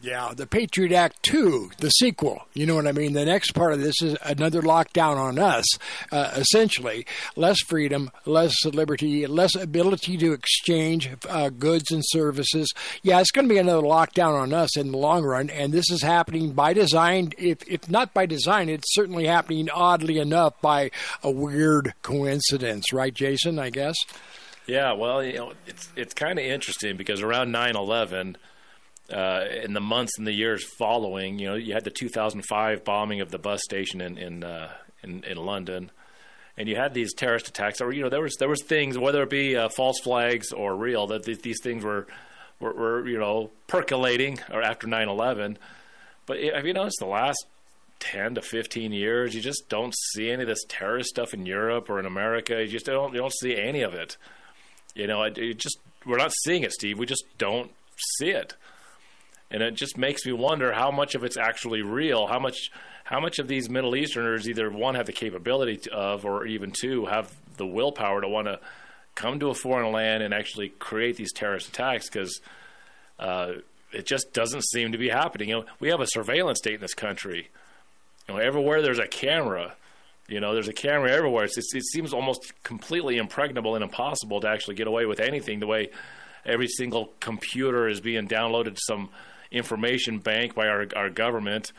[0.00, 2.46] Yeah, the Patriot Act 2, the sequel.
[2.54, 3.14] You know what I mean?
[3.14, 5.66] The next part of this is another lockdown on us,
[6.12, 7.04] uh, essentially.
[7.34, 12.72] Less freedom, less liberty, less ability to exchange uh, goods and services.
[13.02, 15.90] Yeah, it's going to be another lockdown on us in the long run, and this
[15.90, 17.32] is happening by design.
[17.36, 20.92] If, if not by design, it's certainly happening oddly enough by
[21.24, 23.96] a weird coincidence, right, Jason, I guess?
[24.68, 28.36] Yeah, well, you know, it's, it's kind of interesting because around 9 11,
[29.12, 33.20] uh, in the months and the years following, you know, you had the 2005 bombing
[33.20, 34.70] of the bus station in in uh,
[35.02, 35.90] in, in, London,
[36.56, 37.80] and you had these terrorist attacks.
[37.80, 40.76] Or you know, there was there was things, whether it be uh, false flags or
[40.76, 42.06] real, that th- these things were,
[42.60, 45.56] were, were you know percolating or after 9/11.
[46.26, 47.46] But have you noticed the last
[48.00, 51.88] 10 to 15 years, you just don't see any of this terrorist stuff in Europe
[51.88, 52.60] or in America.
[52.60, 54.18] You just don't you don't see any of it.
[54.94, 56.98] You know, it, it just we're not seeing it, Steve.
[56.98, 57.70] We just don't
[58.18, 58.54] see it
[59.50, 62.26] and it just makes me wonder how much of it's actually real.
[62.26, 62.70] How much
[63.04, 67.06] how much of these Middle Easterners either one have the capability of, or even two
[67.06, 68.60] have the willpower to want to
[69.14, 72.40] come to a foreign land and actually create these terrorist attacks because
[73.18, 73.52] uh,
[73.92, 75.48] it just doesn't seem to be happening.
[75.48, 77.48] You know, we have a surveillance state in this country.
[78.28, 79.74] You know, everywhere there's a camera.
[80.28, 81.44] You know, there's a camera everywhere.
[81.44, 85.60] It's, it seems almost completely impregnable and impossible to actually get away with anything.
[85.60, 85.88] The way
[86.44, 89.08] every single computer is being downloaded to some
[89.50, 91.72] information bank by our, our government.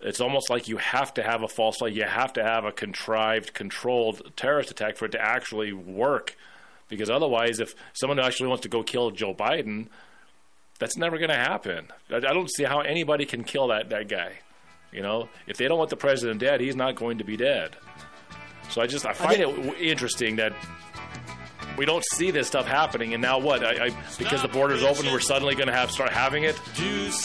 [0.00, 1.96] It's almost like you have to have a false flag.
[1.96, 6.36] You have to have a contrived, controlled terrorist attack for it to actually work.
[6.88, 9.86] Because otherwise, if someone actually wants to go kill Joe Biden,
[10.78, 11.88] that's never going to happen.
[12.10, 14.32] I, I don't see how anybody can kill that, that guy.
[14.92, 17.76] You know, if they don't want the president dead, he's not going to be dead.
[18.70, 20.52] So I just I find I it interesting that
[21.76, 23.14] we don't see this stuff happening.
[23.14, 23.64] And now what?
[23.64, 26.60] I, I because the border's open, we're suddenly going to have start having it.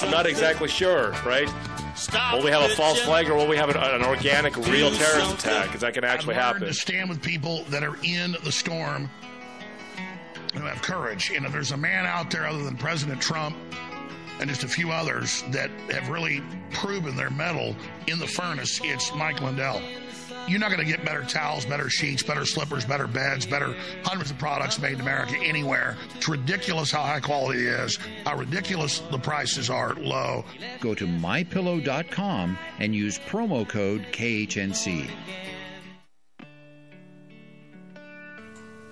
[0.01, 1.49] I'm not exactly sure, right?
[2.33, 5.33] Will we have a false flag or will we have an, an organic, real terrorist
[5.33, 5.75] attack?
[5.75, 6.61] Is that going to actually happen?
[6.61, 9.09] To stand with people that are in the storm
[10.53, 11.29] who have courage.
[11.29, 13.55] You know, there's a man out there other than President Trump
[14.39, 16.41] and just a few others that have really
[16.71, 17.75] proven their mettle
[18.07, 18.79] in the furnace.
[18.83, 19.81] It's Mike Lindell
[20.47, 24.31] you're not going to get better towels, better sheets, better slippers, better beds, better hundreds
[24.31, 25.97] of products made in America anywhere.
[26.15, 30.45] It's ridiculous how high quality it is, how ridiculous the prices are low.
[30.79, 35.09] Go to mypillow.com and use promo code KHNC.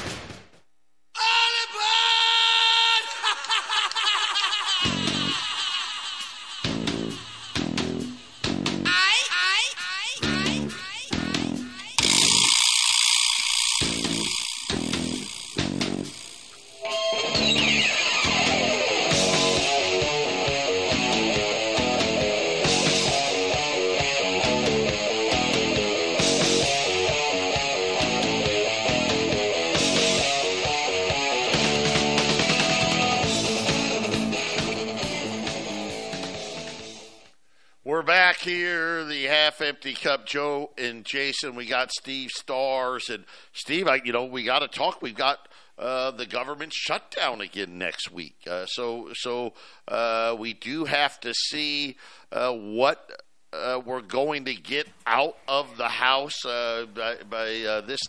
[39.61, 40.25] Empty cup.
[40.25, 43.87] Joe and Jason, we got Steve Stars and Steve.
[43.87, 45.01] I, you know, we got to talk.
[45.01, 45.47] We've got
[45.77, 48.35] uh, the government shutdown again next week.
[48.47, 49.53] Uh, so, so
[49.87, 51.97] uh, we do have to see
[52.31, 57.45] uh, what uh, we're going to get out of the House uh, by, by
[57.85, 57.99] this.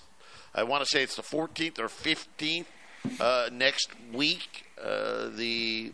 [0.54, 4.66] I want to say it's the 14th or 15th next week.
[4.76, 5.92] the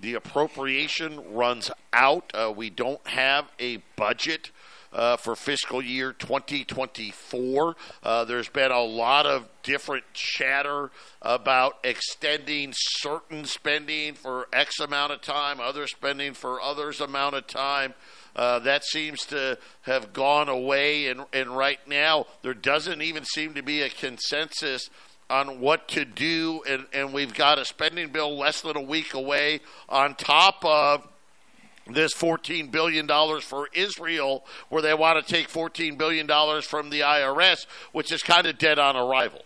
[0.00, 2.30] the appropriation runs out.
[2.34, 4.50] Uh, we don't have a budget
[4.92, 7.76] uh, for fiscal year 2024.
[8.02, 10.90] Uh, there's been a lot of different chatter
[11.22, 17.46] about extending certain spending for X amount of time, other spending for others amount of
[17.46, 17.94] time.
[18.34, 23.54] Uh, that seems to have gone away, and, and right now there doesn't even seem
[23.54, 24.90] to be a consensus
[25.28, 29.14] on what to do, and, and we've got a spending bill less than a week
[29.14, 31.06] away on top of
[31.88, 33.08] this $14 billion
[33.40, 36.26] for Israel, where they want to take $14 billion
[36.62, 39.42] from the IRS, which is kind of dead on arrival.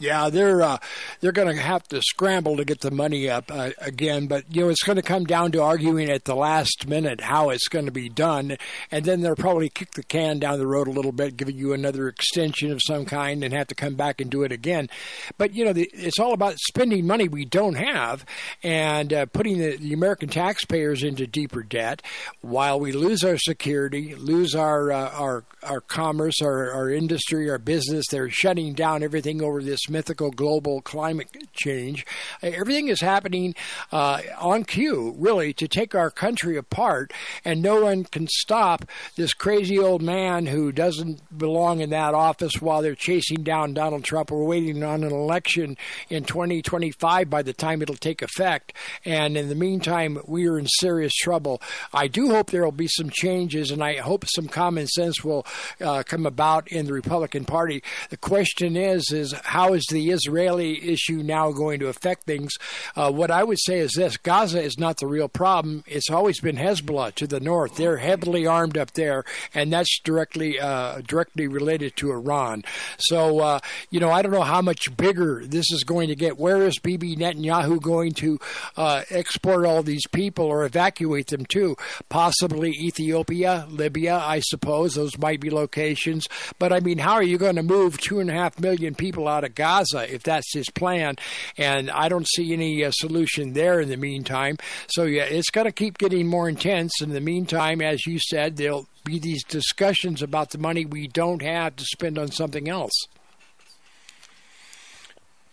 [0.00, 0.78] Yeah, they're uh,
[1.20, 4.62] they're going to have to scramble to get the money up uh, again, but you
[4.62, 7.84] know it's going to come down to arguing at the last minute how it's going
[7.84, 8.56] to be done,
[8.90, 11.74] and then they'll probably kick the can down the road a little bit, giving you
[11.74, 14.88] another extension of some kind, and have to come back and do it again.
[15.36, 18.24] But you know, the, it's all about spending money we don't have
[18.62, 22.00] and uh, putting the, the, American taxpayers into deeper debt,
[22.40, 27.58] while we lose our security, lose our uh, our our commerce, our our industry, our
[27.58, 28.06] business.
[28.10, 32.06] They're shutting down everything over this mythical global climate change.
[32.42, 33.54] Everything is happening
[33.92, 37.12] uh, on cue, really, to take our country apart,
[37.44, 38.84] and no one can stop
[39.16, 44.04] this crazy old man who doesn't belong in that office while they're chasing down Donald
[44.04, 44.30] Trump.
[44.30, 45.76] We're waiting on an election
[46.08, 48.72] in 2025 by the time it'll take effect,
[49.04, 51.60] and in the meantime, we are in serious trouble.
[51.92, 55.46] I do hope there will be some changes, and I hope some common sense will
[55.80, 57.82] uh, come about in the Republican Party.
[58.10, 62.52] The question is, is how is is the Israeli issue now going to affect things?
[62.94, 65.84] Uh, what I would say is this Gaza is not the real problem.
[65.86, 67.76] It's always been Hezbollah to the north.
[67.76, 69.24] They're heavily armed up there,
[69.54, 72.62] and that's directly uh, directly related to Iran.
[72.98, 76.38] So, uh, you know, I don't know how much bigger this is going to get.
[76.38, 78.38] Where is Bibi Netanyahu going to
[78.76, 81.76] uh, export all these people or evacuate them to?
[82.10, 84.94] Possibly Ethiopia, Libya, I suppose.
[84.94, 86.26] Those might be locations.
[86.58, 89.26] But I mean, how are you going to move two and a half million people
[89.26, 89.69] out of Gaza?
[89.70, 91.16] Gaza if that's his plan.
[91.56, 94.56] And I don't see any uh, solution there in the meantime.
[94.88, 96.92] So, yeah, it's going to keep getting more intense.
[97.00, 101.42] In the meantime, as you said, there'll be these discussions about the money we don't
[101.42, 102.92] have to spend on something else.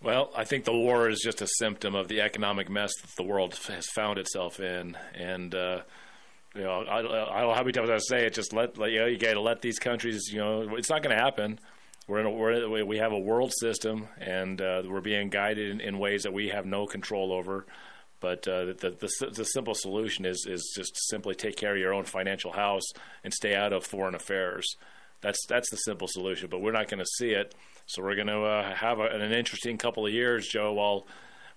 [0.02, 3.24] Well, I think the war is just a symptom of the economic mess that the
[3.24, 5.82] world has found itself in, and uh,
[6.56, 8.34] you know, I, I don't know how many times I say it.
[8.34, 10.30] Just let, let you know, you got to let these countries.
[10.32, 11.60] You know, it's not going to happen
[12.08, 15.82] we're in a, we're, we have a world system, and uh, we're being guided in,
[15.82, 17.66] in, ways that we have no control over.
[18.20, 21.94] But uh, the, the, the simple solution is is just simply take care of your
[21.94, 22.86] own financial house
[23.24, 24.66] and stay out of foreign affairs.
[25.22, 27.54] That's that's the simple solution, but we're not going to see it.
[27.86, 31.06] So we're going to uh, have a, an interesting couple of years, Joe, while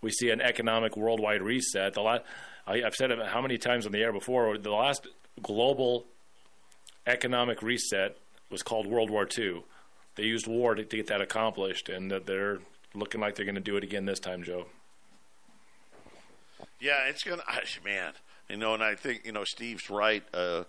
[0.02, 1.94] we see an economic worldwide reset.
[1.94, 2.22] The last,
[2.66, 4.58] I, I've said it how many times on the air before.
[4.58, 5.06] The last
[5.42, 6.06] global
[7.06, 8.16] economic reset
[8.50, 9.62] was called World War II.
[10.16, 12.58] They used war to, to get that accomplished, and that they're
[12.94, 14.66] looking like they're going to do it again this time, Joe.
[16.80, 17.42] Yeah, it's gonna.
[17.84, 18.12] Man,
[18.48, 20.22] you know, and I think you know Steve's right.
[20.32, 20.64] Uh,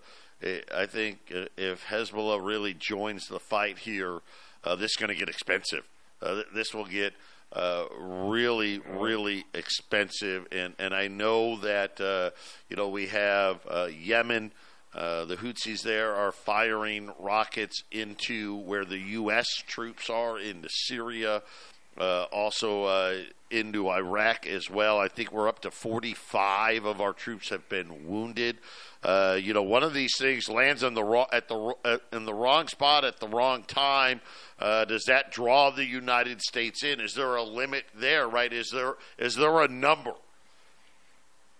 [0.74, 4.20] I think uh, if Hezbollah really joins the fight here,
[4.64, 5.84] uh, this is going to get expensive.
[6.20, 7.14] Uh, this will get
[7.52, 10.46] uh, really, really expensive.
[10.50, 12.30] And, and I know that, uh,
[12.68, 14.52] you know, we have uh, Yemen.
[14.94, 19.48] Uh, the Houthis there are firing rockets into where the U.S.
[19.66, 21.42] troops are, into Syria,
[21.98, 24.98] uh, also into Iraq as well.
[24.98, 28.56] I think we're up to 45 of our troops have been wounded.
[29.02, 32.24] Uh, you know, one of these things lands in the wrong, at the uh, in
[32.24, 34.20] the wrong spot at the wrong time.
[34.58, 37.00] Uh, does that draw the United States in?
[37.00, 38.28] Is there a limit there?
[38.28, 38.52] Right?
[38.52, 40.12] Is there is there a number?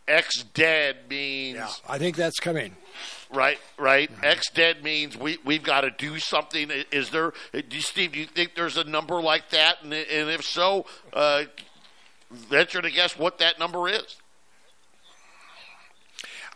[0.07, 1.57] X dead means.
[1.57, 2.77] Yeah, I think that's coming.
[3.33, 4.13] Right, right.
[4.13, 4.25] Mm-hmm.
[4.25, 6.71] X dead means we we've got to do something.
[6.91, 8.13] Is there, do Steve?
[8.13, 9.83] Do you think there's a number like that?
[9.83, 11.45] And, and if so, uh,
[12.31, 14.17] venture to guess what that number is.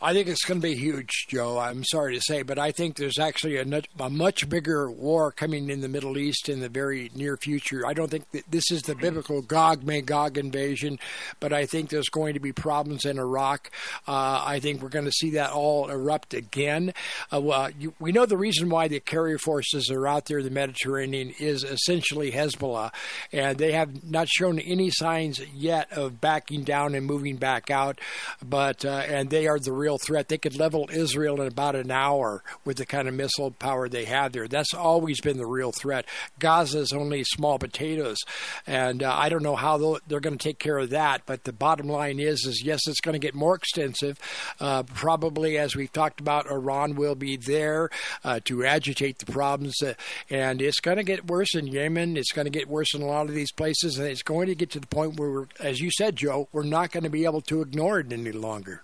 [0.01, 1.59] I think it's going to be huge, Joe.
[1.59, 5.70] I'm sorry to say, but I think there's actually a, a, much bigger war coming
[5.70, 7.86] in the Middle East in the very near future.
[7.86, 10.98] I don't think that this is the biblical Gog Magog invasion,
[11.40, 13.70] but I think there's going to be problems in Iraq.
[14.06, 16.93] Uh, I think we're going to see that all erupt again.
[17.32, 20.44] Uh, well, you, we know the reason why the carrier forces are out there in
[20.44, 22.93] the Mediterranean is essentially Hezbollah,
[23.32, 27.98] and they have not shown any signs yet of backing down and moving back out.
[28.44, 30.27] But uh, and they are the real real threat.
[30.27, 34.05] They could level Israel in about an hour with the kind of missile power they
[34.07, 34.49] have there.
[34.49, 36.07] That's always been the real threat.
[36.41, 38.19] Gaza is only small potatoes,
[38.67, 41.23] and uh, I don't know how they're going to take care of that.
[41.25, 44.19] But the bottom line is, is yes, it's going to get more extensive.
[44.59, 47.89] Uh, probably, as we've talked about, Iran will be there
[48.25, 49.95] uh, to agitate the problems, uh,
[50.29, 52.17] and it's going to get worse in Yemen.
[52.17, 54.57] It's going to get worse in a lot of these places, and it's going to
[54.57, 57.43] get to the point where, as you said, Joe, we're not going to be able
[57.43, 58.83] to ignore it any longer.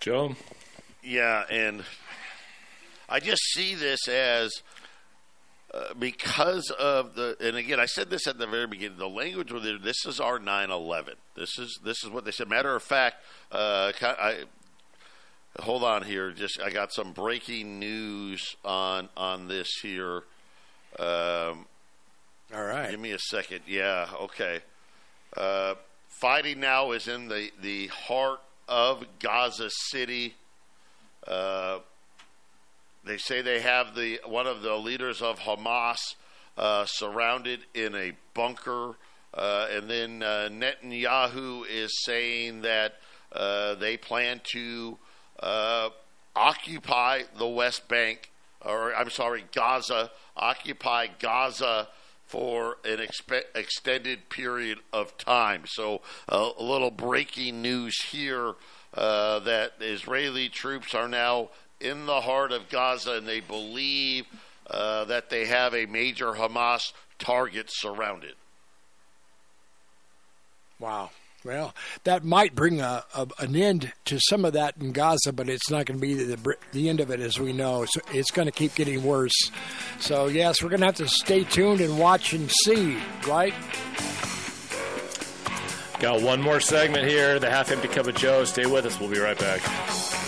[0.00, 0.36] Joe?
[1.02, 1.84] Yeah, and
[3.08, 4.62] I just see this as
[5.72, 9.52] uh, because of the and again I said this at the very beginning the language
[9.52, 12.48] with it this is our 9/11 this is this is what they said.
[12.48, 13.16] Matter of fact
[13.52, 14.44] uh, I
[15.60, 20.22] hold on here just I got some breaking news on on this here
[20.98, 21.66] um,
[22.54, 22.90] all right.
[22.90, 23.60] give me a second.
[23.66, 24.60] Yeah okay.
[25.36, 25.74] Uh,
[26.20, 30.34] fighting now is in the the heart of Gaza City.
[31.26, 31.78] Uh,
[33.04, 35.98] they say they have the one of the leaders of Hamas
[36.56, 38.96] uh, surrounded in a bunker,
[39.34, 42.94] uh, and then uh, Netanyahu is saying that
[43.32, 44.98] uh, they plan to
[45.40, 45.90] uh,
[46.36, 48.30] occupy the West Bank,
[48.64, 51.88] or I'm sorry, Gaza, occupy Gaza
[52.28, 53.00] for an
[53.54, 55.62] extended period of time.
[55.66, 58.54] So, uh, a little breaking news here
[58.94, 61.48] uh, that Israeli troops are now
[61.80, 64.26] in the heart of Gaza and they believe
[64.68, 68.34] uh, that they have a major Hamas target surrounded.
[70.78, 71.10] Wow.
[71.44, 71.72] Well,
[72.04, 75.70] that might bring a, a, an end to some of that in Gaza, but it's
[75.70, 77.84] not going to be the, the end of it as we know.
[77.88, 79.50] So it's going to keep getting worse.
[80.00, 83.54] So, yes, we're going to have to stay tuned and watch and see, right?
[86.00, 88.44] Got one more segment here the half empty cup of Joe.
[88.44, 88.98] Stay with us.
[89.00, 90.27] We'll be right back.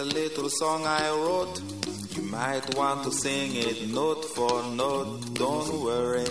[0.00, 1.60] a little song I wrote.
[2.16, 5.34] You might want to sing it note for note.
[5.34, 6.24] Don't worry.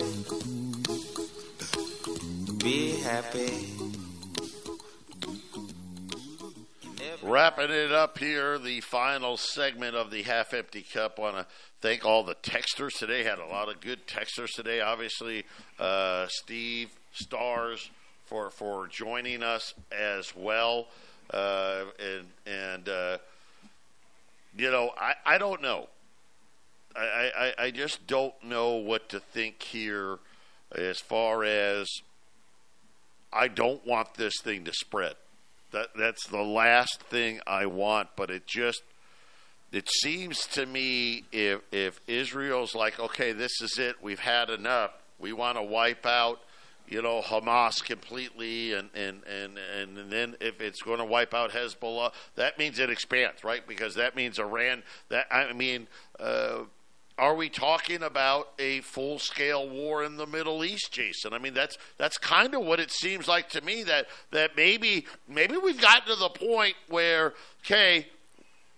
[2.58, 3.68] Be happy.
[7.22, 11.20] Wrapping it up here, the final segment of the half empty cup.
[11.20, 11.46] Want to
[11.80, 13.22] thank all the texters today.
[13.22, 14.80] Had a lot of good texters today.
[14.80, 15.44] Obviously,
[15.78, 17.88] uh, Steve Stars
[18.24, 20.88] for for joining us as well.
[21.32, 23.18] Uh, and and uh,
[24.56, 25.88] you know, I, I don't know.
[26.96, 30.18] I, I, I just don't know what to think here
[30.74, 31.88] as far as
[33.32, 35.14] I don't want this thing to spread.
[35.72, 38.82] That that's the last thing I want, but it just
[39.72, 44.90] it seems to me if if Israel's like, okay, this is it, we've had enough,
[45.20, 46.40] we want to wipe out
[46.90, 51.50] you know Hamas completely, and and and and then if it's going to wipe out
[51.50, 53.66] Hezbollah, that means it expands, right?
[53.66, 54.82] Because that means Iran.
[55.08, 55.88] That I mean.
[56.18, 56.64] Uh,
[57.18, 61.34] are we talking about a full scale war in the Middle East, Jason?
[61.34, 65.04] I mean, that's that's kind of what it seems like to me that that maybe
[65.28, 68.08] maybe we've gotten to the point where okay,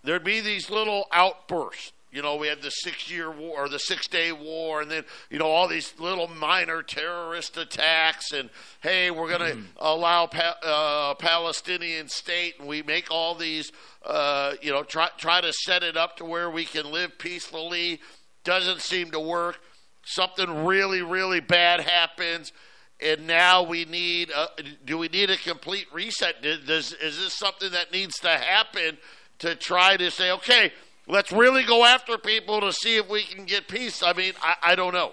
[0.03, 3.79] there'd be these little outbursts you know, we had the six year war or the
[3.79, 8.33] six day war, and then, you know, all these little minor terrorist attacks.
[8.33, 8.51] And
[8.83, 9.65] hey, we're going to mm.
[9.79, 13.73] allow pa- uh, Palestinian state, and we make all these,
[14.05, 17.99] uh, you know, try, try to set it up to where we can live peacefully.
[18.45, 19.59] Doesn't seem to work.
[20.05, 22.53] Something really, really bad happens.
[23.01, 24.31] And now we need.
[24.31, 24.49] A,
[24.85, 26.43] do we need a complete reset?
[26.43, 28.99] Does, is this something that needs to happen
[29.39, 30.73] to try to say, okay,
[31.13, 34.03] Let's really go after people to see if we can get peace.
[34.03, 35.13] I mean, I, I don't know.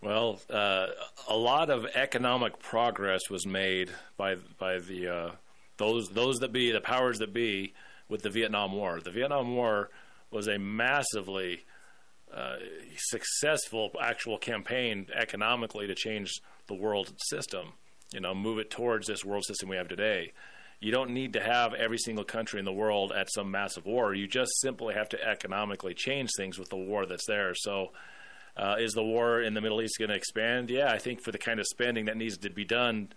[0.00, 0.86] Well, uh,
[1.26, 5.30] a lot of economic progress was made by by the uh,
[5.76, 7.74] those those that be the powers that be
[8.08, 9.00] with the Vietnam War.
[9.00, 9.90] The Vietnam War
[10.30, 11.64] was a massively
[12.32, 12.58] uh,
[12.96, 16.30] successful actual campaign economically to change
[16.68, 17.72] the world system.
[18.12, 20.30] You know, move it towards this world system we have today
[20.80, 24.14] you don't need to have every single country in the world at some massive war.
[24.14, 27.54] You just simply have to economically change things with the war that's there.
[27.54, 27.92] So,
[28.56, 30.70] uh, is the war in the Middle East going to expand?
[30.70, 33.08] Yeah, I think for the kind of spending that needs to be done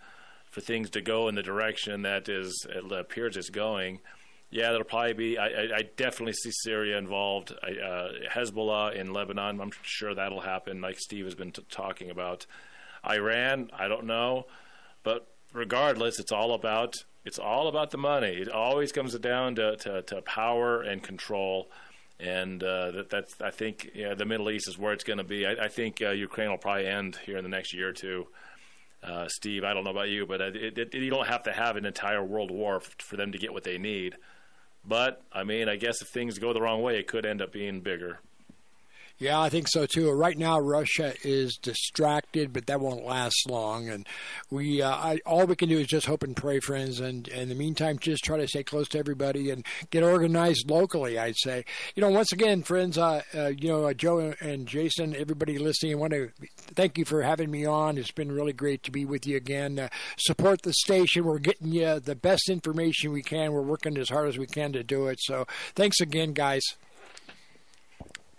[0.50, 4.00] for things to go in the direction that is it appears it's going.
[4.50, 5.38] Yeah, there'll probably be.
[5.38, 7.54] I, I, I definitely see Syria involved.
[7.62, 9.60] I, uh, Hezbollah in Lebanon.
[9.60, 12.46] I'm sure that'll happen, like Steve has been t- talking about.
[13.08, 14.46] Iran, I don't know,
[15.04, 18.28] but regardless, it's all about it's all about the money.
[18.28, 21.70] It always comes down to, to, to power and control.
[22.18, 25.24] And uh, that, that's, I think, yeah, the Middle East is where it's going to
[25.24, 25.46] be.
[25.46, 28.26] I, I think uh, Ukraine will probably end here in the next year or two.
[29.02, 31.76] Uh, Steve, I don't know about you, but it, it, you don't have to have
[31.76, 34.16] an entire world war f- for them to get what they need.
[34.84, 37.52] But I mean, I guess if things go the wrong way, it could end up
[37.52, 38.20] being bigger.
[39.20, 40.10] Yeah, I think so too.
[40.10, 43.86] Right now, Russia is distracted, but that won't last long.
[43.90, 44.08] And
[44.50, 47.00] we, uh, I, all we can do is just hope and pray, friends.
[47.00, 50.70] And, and in the meantime, just try to stay close to everybody and get organized
[50.70, 51.18] locally.
[51.18, 55.14] I'd say, you know, once again, friends, uh, uh, you know, uh, Joe and Jason,
[55.14, 56.30] everybody listening, I want to
[56.74, 57.98] thank you for having me on.
[57.98, 59.78] It's been really great to be with you again.
[59.78, 61.24] Uh, support the station.
[61.26, 63.52] We're getting you the best information we can.
[63.52, 65.18] We're working as hard as we can to do it.
[65.20, 66.62] So, thanks again, guys.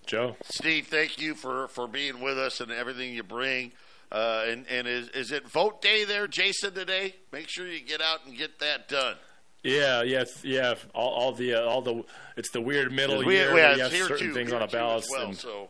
[0.05, 0.35] Joe.
[0.43, 3.71] Steve, thank you for, for being with us and everything you bring.
[4.11, 7.15] Uh, and and is, is it vote day there, Jason, today?
[7.31, 9.15] Make sure you get out and get that done.
[9.63, 10.73] Yeah, yeah, yeah.
[10.93, 12.03] All, all the uh, all the
[12.35, 13.53] it's the weird middle we, year.
[13.53, 15.05] We, have here certain too, things on a ballot.
[15.09, 15.69] well, and, so.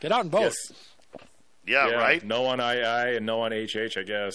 [0.00, 0.40] Get out and vote.
[0.40, 0.54] Yes.
[1.66, 2.24] Yeah, right.
[2.24, 4.34] No on II and no on HH, I guess.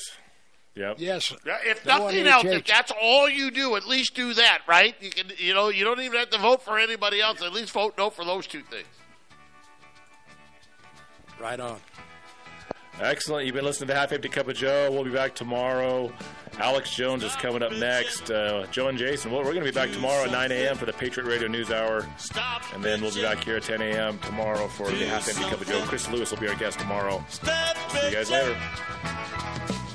[0.75, 0.95] Yep.
[0.99, 1.33] Yes.
[1.65, 4.95] If No nothing else, if that's all you do, at least do that, right?
[4.99, 7.41] You can, you know, you don't even have to vote for anybody else.
[7.43, 8.87] At least vote no for those two things.
[11.39, 11.79] Right on.
[12.99, 13.45] Excellent.
[13.45, 14.89] You've been listening to Half Empty Cup of Joe.
[14.91, 16.11] We'll be back tomorrow.
[16.59, 18.29] Alex Jones is coming up next.
[18.29, 19.31] Uh, Joe and Jason.
[19.31, 20.77] Well, we're going to be back tomorrow at 9 a.m.
[20.77, 22.05] for the Patriot Radio News Hour.
[22.73, 24.19] And then we'll be back here at 10 a.m.
[24.19, 25.81] tomorrow for the Half Empty Cup of Joe.
[25.85, 27.23] Chris Lewis will be our guest tomorrow.
[27.29, 27.47] See
[28.07, 28.55] you guys later.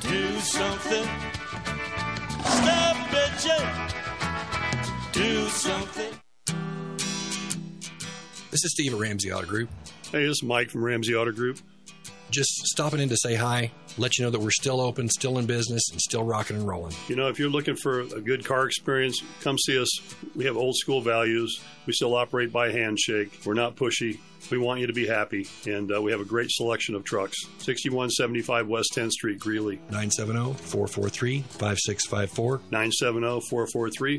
[0.08, 1.04] Do something.
[2.42, 3.92] Stop bitching.
[5.12, 6.12] Do something.
[8.50, 9.68] This is Steve at Ramsey Auto Group.
[10.10, 11.58] Hey, this is Mike from Ramsey Auto Group.
[12.30, 15.44] Just stopping in to say hi, let you know that we're still open, still in
[15.44, 16.94] business, and still rocking and rolling.
[17.08, 19.90] You know, if you're looking for a good car experience, come see us.
[20.34, 21.60] We have old school values.
[21.84, 23.40] We still operate by handshake.
[23.44, 24.20] We're not pushy.
[24.50, 27.36] We want you to be happy, and uh, we have a great selection of trucks.
[27.58, 29.80] 6175 West 10th Street, Greeley.
[32.70, 34.18] 970 443